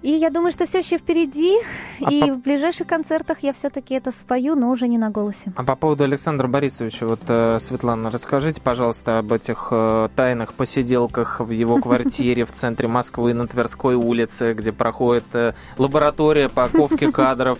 И 0.00 0.12
я 0.12 0.30
думаю, 0.30 0.52
что 0.52 0.64
все 0.64 0.78
еще 0.78 0.98
впереди, 0.98 1.58
а 2.00 2.12
и 2.12 2.20
по... 2.20 2.34
в 2.34 2.38
ближайших 2.42 2.86
концертах 2.86 3.38
я 3.42 3.52
все-таки 3.52 3.94
это 3.94 4.12
спою, 4.12 4.54
но 4.54 4.70
уже 4.70 4.86
не 4.86 4.96
на 4.96 5.10
голосе. 5.10 5.52
А 5.56 5.64
по 5.64 5.74
поводу 5.74 6.04
Александра 6.04 6.46
Борисовича, 6.46 7.04
вот, 7.04 7.20
э, 7.26 7.58
Светлана, 7.60 8.08
расскажите, 8.10 8.60
пожалуйста, 8.60 9.18
об 9.18 9.32
этих 9.32 9.68
э, 9.72 10.08
тайных 10.14 10.54
посиделках 10.54 11.40
в 11.40 11.50
его 11.50 11.78
квартире 11.80 12.44
в 12.44 12.52
центре 12.52 12.86
Москвы 12.86 13.34
на 13.34 13.48
Тверской 13.48 13.96
улице, 13.96 14.54
где 14.54 14.70
проходит 14.70 15.24
э, 15.32 15.54
лаборатория 15.78 16.48
по 16.48 16.68
кадров, 17.12 17.58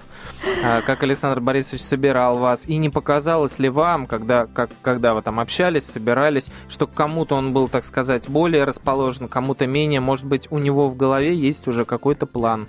э, 0.62 0.82
как 0.82 1.02
Александр 1.02 1.40
Борисович 1.40 1.82
собирал 1.82 2.38
вас, 2.38 2.68
и 2.68 2.76
не 2.76 2.88
показалось 2.88 3.58
ли 3.58 3.68
вам, 3.68 4.06
когда, 4.06 4.46
как, 4.46 4.70
когда 4.82 5.14
вы 5.14 5.22
там 5.22 5.40
общались, 5.40 5.86
собирались, 5.86 6.50
что 6.68 6.86
кому-то 6.86 7.34
он 7.34 7.52
был, 7.52 7.68
так 7.68 7.82
сказать, 7.82 8.28
более 8.28 8.62
расположен, 8.62 9.26
кому-то 9.26 9.66
менее, 9.66 10.00
может 10.00 10.24
быть, 10.24 10.46
у 10.52 10.58
него 10.58 10.88
в 10.88 10.96
голове 10.96 11.34
есть 11.34 11.66
уже 11.66 11.84
какой-то 11.84 12.27
план. 12.28 12.68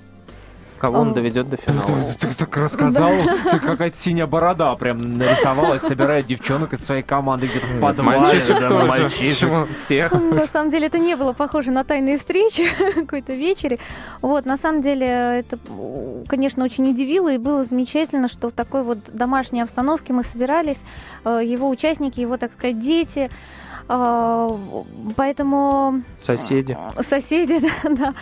Кого 0.80 1.00
он 1.00 1.14
доведет 1.14 1.50
до 1.50 1.58
финала? 1.58 1.86
Ты, 2.20 2.28
ты, 2.28 2.34
так 2.36 2.56
рассказал, 2.56 3.12
ты 3.52 3.60
какая-то 3.60 3.98
синяя 3.98 4.28
борода 4.28 4.74
прям 4.76 5.18
нарисовалась, 5.18 5.82
собирает 5.82 6.26
девчонок 6.28 6.72
из 6.72 6.86
своей 6.86 7.04
команды 7.04 7.48
где-то 7.48 7.68
в 7.68 7.82
подвале. 7.82 8.20
Мальчишек 8.20 8.60
тоже. 8.60 8.86
Мальчишек. 8.86 9.72
Всех. 9.74 10.14
На 10.14 10.46
самом 10.46 10.72
деле 10.72 10.88
это 10.88 10.98
не 10.98 11.16
было 11.18 11.34
похоже 11.34 11.72
на 11.72 11.84
тайные 11.84 12.18
встречи 12.18 12.70
какой-то 12.96 13.34
вечере. 13.34 13.78
Вот, 14.22 14.46
на 14.46 14.58
самом 14.58 14.82
деле 14.82 15.06
это, 15.06 15.60
конечно, 16.28 16.64
очень 16.64 16.90
удивило 16.90 17.32
и 17.32 17.38
было 17.38 17.66
замечательно, 17.66 18.30
что 18.30 18.48
в 18.48 18.54
такой 18.54 18.84
вот 18.84 19.00
домашней 19.12 19.62
обстановке 19.62 20.14
мы 20.14 20.24
собирались, 20.24 20.80
э, 21.26 21.42
его 21.44 21.68
участники, 21.68 22.22
его, 22.22 22.38
так 22.38 22.54
сказать, 22.54 22.82
дети, 22.82 23.30
э, 23.90 24.50
Поэтому... 25.16 26.04
Соседи. 26.18 26.78
Соседи, 27.08 27.60
да, 27.84 27.90
да. 27.90 28.14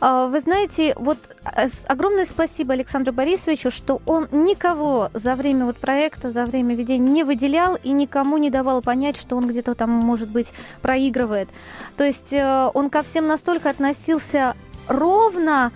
А, 0.00 0.26
вы 0.28 0.40
знаете, 0.40 0.94
вот 0.96 1.18
э, 1.44 1.68
огромное 1.86 2.24
спасибо 2.24 2.74
Александру 2.74 3.12
Борисовичу, 3.12 3.70
что 3.70 4.00
он 4.06 4.28
никого 4.30 5.10
за 5.12 5.34
время 5.34 5.64
вот 5.64 5.76
проекта, 5.76 6.30
за 6.30 6.44
время 6.44 6.74
ведения 6.74 7.10
не 7.10 7.24
выделял 7.24 7.76
и 7.76 7.90
никому 7.90 8.38
не 8.38 8.50
давал 8.50 8.80
понять, 8.80 9.16
что 9.16 9.36
он 9.36 9.48
где-то 9.48 9.74
там, 9.74 9.90
может 9.90 10.28
быть, 10.28 10.52
проигрывает. 10.82 11.48
То 11.96 12.04
есть 12.04 12.32
э, 12.32 12.70
он 12.74 12.90
ко 12.90 13.02
всем 13.02 13.26
настолько 13.26 13.70
относился 13.70 14.54
ровно, 14.86 15.72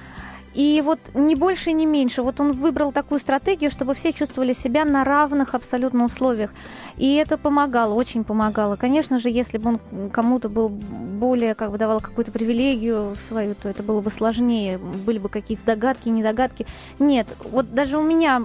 и 0.55 0.83
вот 0.85 0.99
не 1.15 1.35
больше, 1.35 1.73
не 1.73 1.87
меньше. 1.87 2.23
Вот 2.23 2.41
он 2.41 2.53
выбрал 2.53 2.93
такую 2.93 3.21
стратегию, 3.21 3.71
чтобы 3.71 3.95
все 3.95 4.13
чувствовали 4.13 4.53
себя 4.53 4.85
на 4.85 5.05
равных 5.05 5.55
абсолютно 5.55 6.05
условиях. 6.05 6.51
И 6.97 7.15
это 7.15 7.39
помогало, 7.39 7.95
очень 7.95 8.25
помогало. 8.25 8.77
Конечно 8.77 9.19
же, 9.19 9.31
если 9.31 9.59
бы 9.59 9.71
он 9.71 10.11
кому-то 10.11 10.49
был 10.49 10.69
более, 10.69 11.55
как 11.55 11.71
бы 11.71 11.79
давал 11.79 12.01
какую-то 12.01 12.33
привилегию 12.33 13.17
свою, 13.29 13.55
то 13.55 13.69
это 13.69 13.83
было 13.83 14.01
бы 14.01 14.11
сложнее. 14.11 14.79
Были 14.79 15.19
бы 15.19 15.29
какие-то 15.29 15.65
догадки, 15.65 16.09
недогадки. 16.09 16.67
Нет, 16.99 17.27
вот 17.51 17.73
даже 17.73 17.99
у 17.99 18.03
меня 18.03 18.43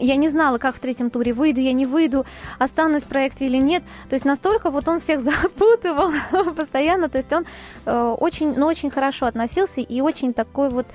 я 0.00 0.16
не 0.16 0.28
знала, 0.28 0.58
как 0.58 0.76
в 0.76 0.80
третьем 0.80 1.10
туре 1.10 1.32
выйду, 1.32 1.60
я 1.60 1.72
не 1.72 1.86
выйду, 1.86 2.24
останусь 2.58 3.02
в 3.02 3.08
проекте 3.08 3.46
или 3.46 3.56
нет. 3.56 3.82
То 4.08 4.14
есть 4.14 4.24
настолько 4.24 4.70
вот 4.70 4.88
он 4.88 5.00
всех 5.00 5.22
запутывал 5.24 6.12
постоянно. 6.56 7.08
То 7.08 7.18
есть 7.18 7.32
он 7.32 7.44
э, 7.86 8.16
очень, 8.20 8.54
ну, 8.56 8.66
очень 8.66 8.90
хорошо 8.90 9.26
относился 9.26 9.80
и 9.80 10.00
очень 10.00 10.34
такой 10.34 10.70
вот, 10.70 10.86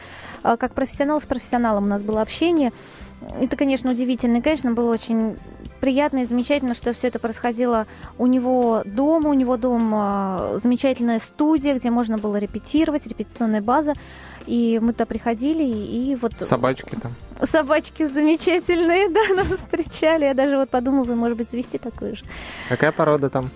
э, 0.44 0.58
как 0.58 0.74
профессионал 0.74 1.22
с 1.22 1.26
профессионалом 1.26 1.86
у 1.86 1.88
нас 1.88 2.02
было 2.02 2.22
общение. 2.22 2.72
Это, 3.42 3.56
конечно, 3.56 3.92
удивительно. 3.92 4.38
И, 4.38 4.42
конечно, 4.42 4.72
было 4.72 4.92
очень 4.94 5.38
приятно 5.80 6.20
и 6.20 6.26
замечательно, 6.26 6.74
что 6.74 6.94
все 6.94 7.08
это 7.08 7.20
происходило 7.20 7.88
у 8.18 8.28
него 8.28 8.84
дома. 8.86 9.30
У 9.30 9.34
него 9.34 9.58
дом 9.58 9.92
э, 9.94 10.60
замечательная 10.62 11.20
студия, 11.20 11.76
где 11.76 11.90
можно 11.90 12.18
было 12.18 12.38
репетировать, 12.38 13.08
репетиционная 13.08 13.62
база. 13.62 13.94
И 14.48 14.80
мы 14.82 14.94
туда 14.94 15.06
приходили, 15.06 15.64
и 15.64 16.16
вот... 16.16 16.32
Собачки 16.40 16.96
там. 16.96 17.14
Собачки 17.46 18.08
замечательные, 18.08 19.10
да, 19.14 19.36
нас 19.36 19.48
встречали. 19.48 20.24
Я 20.24 20.34
даже 20.34 20.58
вот 20.58 20.70
подумываю, 20.70 21.18
может 21.18 21.38
быть, 21.38 21.52
завести 21.52 21.78
такую 21.78 22.16
же. 22.16 22.24
Какая 22.70 22.94
порода 22.94 23.30
там? 23.30 23.52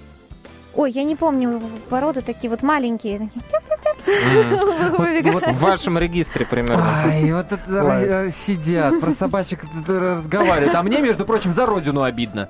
Ой, 0.75 0.91
я 0.91 1.03
не 1.03 1.15
помню, 1.15 1.61
породы 1.89 2.21
такие 2.21 2.49
вот 2.49 2.61
маленькие. 2.61 3.29
В 4.05 5.59
вашем 5.59 5.97
регистре 5.97 6.45
примерно. 6.45 7.03
Ай, 7.05 7.31
вот 7.31 7.51
это 7.51 7.61
э, 7.67 8.31
сидят, 8.31 8.99
про 8.99 9.11
собачек 9.11 9.63
разговаривают. 9.87 10.75
А 10.75 10.83
мне, 10.83 11.01
между 11.01 11.25
прочим, 11.25 11.53
за 11.53 11.65
родину 11.65 12.03
обидно. 12.03 12.49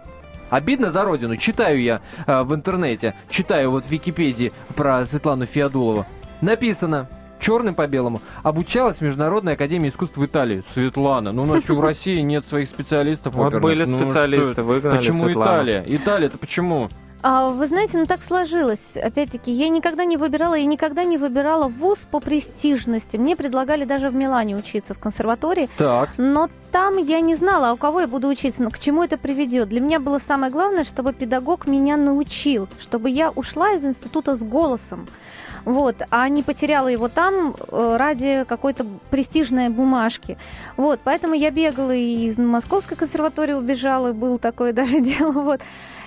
Обидно 0.49 0.91
за 0.91 1.03
родину. 1.03 1.37
Читаю 1.37 1.81
я 1.81 2.01
э, 2.25 2.41
в 2.41 2.53
интернете, 2.53 3.15
читаю 3.29 3.71
вот 3.71 3.85
в 3.85 3.89
Википедии 3.89 4.51
про 4.75 5.05
Светлану 5.05 5.45
Феодулову. 5.45 6.05
Написано, 6.41 7.07
черным 7.41 7.75
по 7.75 7.87
белому, 7.87 8.21
обучалась 8.43 8.97
в 8.97 9.01
Международной 9.01 9.53
академии 9.53 9.89
искусств 9.89 10.15
в 10.15 10.25
Италии. 10.25 10.63
Светлана, 10.73 11.31
ну 11.31 11.43
у 11.43 11.45
нас 11.45 11.63
что, 11.63 11.75
в 11.75 11.81
России 11.81 12.19
нет 12.21 12.45
своих 12.45 12.69
специалистов 12.69 13.33
Вот 13.33 13.53
были 13.55 13.83
Ну, 13.83 13.97
специалисты, 13.97 14.53
что 14.53 14.61
это? 14.61 14.63
выгнали 14.63 14.97
Почему 14.97 15.25
Светлану. 15.25 15.51
Италия? 15.51 15.85
Италия-то 15.87 16.37
почему? 16.37 16.89
А, 17.23 17.49
вы 17.49 17.67
знаете, 17.67 17.97
ну 17.97 18.05
так 18.05 18.23
сложилось. 18.23 18.95
Опять-таки, 18.95 19.51
я 19.51 19.69
никогда 19.69 20.05
не 20.05 20.17
выбирала, 20.17 20.55
я 20.55 20.65
никогда 20.65 21.03
не 21.03 21.17
выбирала 21.17 21.67
вуз 21.67 21.99
по 22.09 22.19
престижности. 22.19 23.17
Мне 23.17 23.35
предлагали 23.35 23.85
даже 23.85 24.09
в 24.09 24.15
Милане 24.15 24.55
учиться 24.55 24.93
в 24.93 24.99
консерватории. 24.99 25.69
Так. 25.77 26.09
Но 26.17 26.49
там 26.71 26.97
я 26.97 27.19
не 27.19 27.35
знала, 27.35 27.69
а 27.69 27.73
у 27.73 27.77
кого 27.77 28.01
я 28.01 28.07
буду 28.07 28.27
учиться, 28.27 28.63
но 28.63 28.71
к 28.71 28.79
чему 28.79 29.03
это 29.03 29.17
приведет. 29.17 29.69
Для 29.69 29.81
меня 29.81 29.99
было 29.99 30.19
самое 30.19 30.51
главное, 30.51 30.83
чтобы 30.83 31.13
педагог 31.13 31.67
меня 31.67 31.97
научил, 31.97 32.67
чтобы 32.79 33.09
я 33.09 33.29
ушла 33.29 33.73
из 33.73 33.85
института 33.85 34.35
с 34.35 34.39
голосом. 34.39 35.07
Вот, 35.63 35.97
а 36.09 36.27
не 36.27 36.41
потеряла 36.41 36.87
его 36.87 37.07
там 37.07 37.55
э, 37.67 37.95
ради 37.97 38.45
какой-то 38.47 38.85
престижной 39.11 39.69
бумажки. 39.69 40.37
Вот, 40.75 40.99
поэтому 41.03 41.35
я 41.35 41.51
бегала 41.51 41.93
и 41.93 42.29
из 42.29 42.37
Московской 42.37 42.97
консерватории 42.97 43.53
убежала, 43.53 44.09
и 44.09 44.13
было 44.13 44.39
такое 44.39 44.73
даже 44.73 45.01
дело, 45.01 45.31
вот. 45.31 45.61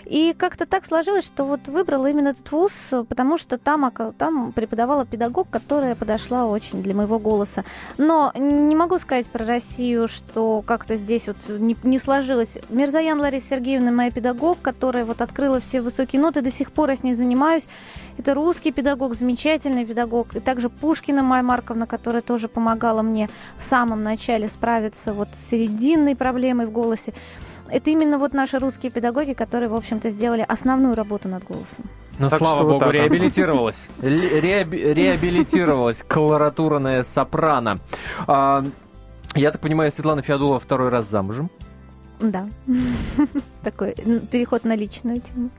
И 0.06 0.34
как-то 0.36 0.66
так 0.66 0.86
сложилось, 0.86 1.24
что 1.24 1.44
вот 1.44 1.66
выбрала 1.68 2.08
именно 2.10 2.28
этот 2.28 2.50
вуз, 2.52 2.72
потому 3.08 3.38
что 3.38 3.58
там, 3.58 3.90
там 4.18 4.52
преподавала 4.52 5.06
педагог, 5.06 5.48
которая 5.50 5.94
подошла 5.94 6.46
очень 6.46 6.82
для 6.82 6.94
моего 6.94 7.18
голоса. 7.18 7.64
Но 7.98 8.32
не 8.34 8.76
могу 8.76 8.98
сказать 8.98 9.26
про 9.26 9.44
Россию, 9.44 10.08
что 10.08 10.62
как-то 10.62 10.96
здесь 10.96 11.26
вот 11.26 11.36
не, 11.48 11.76
не 11.82 11.98
сложилось. 11.98 12.58
Мирзаян 12.70 13.20
Лариса 13.20 13.48
Сергеевна 13.50 13.90
моя 13.90 14.10
педагог, 14.10 14.58
которая 14.60 15.04
вот 15.04 15.20
открыла 15.20 15.60
все 15.60 15.80
высокие 15.80 16.20
ноты, 16.20 16.42
до 16.42 16.52
сих 16.52 16.72
пор 16.72 16.90
я 16.90 16.96
с 16.96 17.02
ней 17.02 17.14
занимаюсь. 17.14 17.66
Это 18.16 18.34
русский 18.34 18.70
педагог, 18.70 19.14
замечательный 19.16 19.84
педагог. 19.84 20.36
И 20.36 20.40
также 20.40 20.68
Пушкина 20.68 21.22
Майя 21.22 21.42
Марковна, 21.42 21.86
которая 21.86 22.22
тоже 22.22 22.48
помогала 22.48 23.02
мне 23.02 23.28
в 23.56 23.62
самом 23.62 24.02
начале 24.02 24.48
справиться 24.48 25.12
вот 25.12 25.28
с 25.28 25.50
серединной 25.50 26.14
проблемой 26.14 26.66
в 26.66 26.70
голосе. 26.70 27.12
Это 27.74 27.90
именно 27.90 28.18
вот 28.18 28.32
наши 28.34 28.60
русские 28.60 28.92
педагоги, 28.92 29.32
которые, 29.32 29.68
в 29.68 29.74
общем-то, 29.74 30.10
сделали 30.10 30.44
основную 30.46 30.94
работу 30.94 31.28
над 31.28 31.42
голосом. 31.42 31.84
Ну, 32.20 32.30
Так 32.30 32.38
слава 32.38 32.62
богу, 32.62 32.78
так. 32.78 32.92
реабилитировалась. 32.92 33.88
Реабилитировалась 34.00 36.04
колоратурная 36.06 37.02
сопрано. 37.02 37.78
А, 38.28 38.62
Я 39.34 39.50
так 39.50 39.60
понимаю, 39.60 39.90
Светлана 39.90 40.22
Феодулова 40.22 40.60
второй 40.60 40.90
раз 40.90 41.10
замужем. 41.10 41.50
Да. 42.30 42.48
Такой 43.62 43.94
переход 44.30 44.64
на 44.64 44.74
личную 44.76 45.20
тему. 45.20 45.50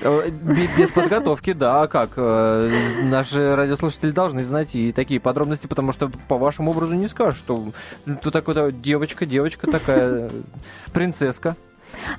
Э, 0.00 0.28
бе- 0.30 0.68
Без 0.78 0.90
подготовки, 0.90 1.52
да, 1.52 1.82
а 1.82 1.86
как? 1.88 2.10
Э, 2.16 2.70
Наши 3.04 3.54
радиослушатели 3.54 4.10
должны 4.10 4.44
знать 4.44 4.74
и 4.74 4.92
такие 4.92 5.20
подробности, 5.20 5.66
потому 5.66 5.92
что 5.92 6.10
по 6.28 6.38
вашему 6.38 6.70
образу 6.70 6.94
не 6.94 7.08
скажешь, 7.08 7.38
что 7.38 7.64
ты 8.22 8.30
такой 8.30 8.72
девочка, 8.72 9.26
девочка 9.26 9.70
такая, 9.70 10.30
принцесска. 10.92 11.56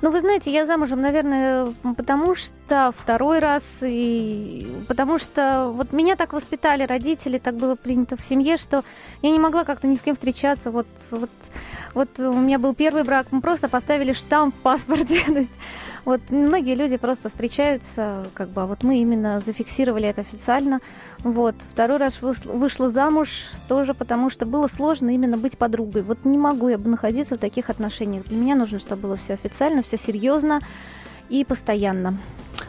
Ну, 0.02 0.10
вы 0.10 0.20
знаете, 0.20 0.52
я 0.52 0.66
замужем, 0.66 1.00
наверное, 1.00 1.68
потому 1.96 2.34
что 2.34 2.92
второй 2.96 3.38
раз, 3.38 3.62
и 3.82 4.66
потому 4.88 5.18
что 5.18 5.70
вот 5.74 5.92
меня 5.92 6.16
так 6.16 6.32
воспитали 6.32 6.84
родители, 6.84 7.38
так 7.38 7.54
было 7.56 7.74
принято 7.74 8.16
в 8.16 8.22
семье, 8.22 8.56
что 8.56 8.84
я 9.22 9.30
не 9.30 9.38
могла 9.38 9.64
как-то 9.64 9.86
ни 9.86 9.94
с 9.94 10.00
кем 10.00 10.14
встречаться. 10.14 10.70
Вот, 10.70 10.86
вот, 11.10 11.30
вот 11.94 12.18
у 12.18 12.38
меня 12.38 12.58
был 12.58 12.74
первый 12.74 13.04
брак, 13.04 13.28
мы 13.30 13.40
просто 13.40 13.68
поставили 13.68 14.12
штамп 14.12 14.54
в 14.54 14.58
паспорте. 14.58 15.22
Вот 16.08 16.22
многие 16.30 16.74
люди 16.74 16.96
просто 16.96 17.28
встречаются, 17.28 18.24
как 18.32 18.48
бы, 18.48 18.62
а 18.62 18.66
вот 18.66 18.82
мы 18.82 18.96
именно 18.96 19.40
зафиксировали 19.40 20.08
это 20.08 20.22
официально. 20.22 20.80
Вот. 21.18 21.54
Второй 21.74 21.98
раз 21.98 22.22
вышла 22.22 22.88
замуж 22.88 23.28
тоже 23.68 23.92
потому, 23.92 24.30
что 24.30 24.46
было 24.46 24.68
сложно 24.68 25.10
именно 25.10 25.36
быть 25.36 25.58
подругой. 25.58 26.00
Вот 26.00 26.24
не 26.24 26.38
могу 26.38 26.68
я 26.70 26.78
бы 26.78 26.88
находиться 26.88 27.36
в 27.36 27.40
таких 27.40 27.68
отношениях. 27.68 28.24
Для 28.24 28.38
меня 28.38 28.54
нужно, 28.54 28.78
чтобы 28.78 29.02
было 29.02 29.16
все 29.16 29.34
официально, 29.34 29.67
все 29.82 29.96
серьезно 29.96 30.60
и 31.28 31.44
постоянно. 31.44 32.14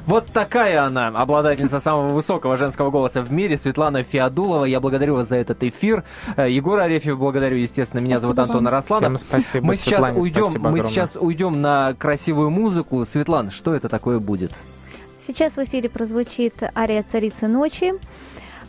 Вот 0.06 0.28
такая 0.28 0.84
она, 0.84 1.08
обладательница 1.08 1.80
самого 1.80 2.08
высокого 2.14 2.58
женского 2.58 2.90
голоса 2.90 3.22
в 3.22 3.32
мире, 3.32 3.58
Светлана 3.58 4.04
Феодулова. 4.04 4.66
Я 4.66 4.80
благодарю 4.80 5.16
вас 5.16 5.30
за 5.30 5.36
этот 5.36 5.64
эфир. 5.64 6.04
Э, 6.36 6.50
Егор 6.50 6.80
Арефьев, 6.80 7.18
благодарю, 7.18 7.58
естественно. 7.58 8.02
Меня 8.02 8.20
зовут 8.20 8.36
Спасибо 8.36 8.54
Антон 8.54 8.66
вам. 8.66 8.74
Арасланов. 8.74 9.18
Всем 9.18 9.28
спасибо, 9.30 9.66
Мы 9.66 9.76
сейчас 9.76 9.88
Светлане, 9.88 10.20
уйдем, 10.20 10.44
спасибо 10.44 10.64
мы 10.64 10.70
огромное. 10.70 10.92
сейчас 10.92 11.16
уйдем 11.16 11.62
на 11.62 11.94
красивую 11.94 12.50
музыку. 12.50 13.06
Светлана, 13.06 13.52
что 13.52 13.76
это 13.76 13.90
такое 13.90 14.20
будет? 14.20 14.52
Сейчас 15.26 15.54
в 15.54 15.60
эфире 15.60 15.90
прозвучит 15.90 16.56
ария 16.76 17.04
«Царицы 17.04 17.48
ночи» 17.48 17.94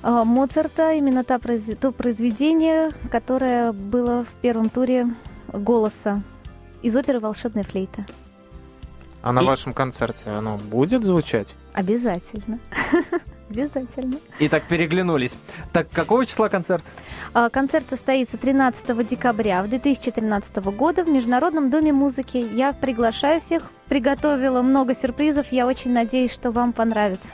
э, 0.02 0.22
Моцарта, 0.24 0.92
именно 0.92 1.24
та 1.24 1.38
то 1.38 1.92
произведение, 1.92 2.90
которое 3.10 3.72
было 3.72 4.24
в 4.24 4.40
первом 4.40 4.68
туре 4.68 5.06
голоса 5.52 6.22
из 6.82 6.96
оперы 6.96 7.20
«Волшебная 7.20 7.64
флейта». 7.64 8.04
А 9.22 9.32
на 9.32 9.40
И- 9.40 9.44
вашем 9.46 9.74
концерте 9.74 10.30
оно 10.30 10.56
будет 10.56 11.04
звучать? 11.04 11.54
Обязательно. 11.74 12.58
Обязательно. 13.50 14.16
Итак, 14.38 14.62
переглянулись. 14.68 15.36
Так, 15.72 15.90
какого 15.90 16.24
числа 16.24 16.48
концерт? 16.48 16.84
А, 17.34 17.50
Концерт 17.50 17.84
состоится 17.90 18.36
13 18.38 19.06
декабря 19.08 19.62
в 19.62 19.68
2013 19.68 20.56
года 20.72 21.04
в 21.04 21.08
Международном 21.08 21.68
доме 21.68 21.92
музыки. 21.92 22.36
Я 22.54 22.72
приглашаю 22.72 23.40
всех, 23.40 23.64
приготовила 23.88 24.62
много 24.62 24.94
сюрпризов. 24.94 25.50
Я 25.50 25.66
очень 25.66 25.92
надеюсь, 25.92 26.32
что 26.32 26.52
вам 26.52 26.72
понравится. 26.72 27.26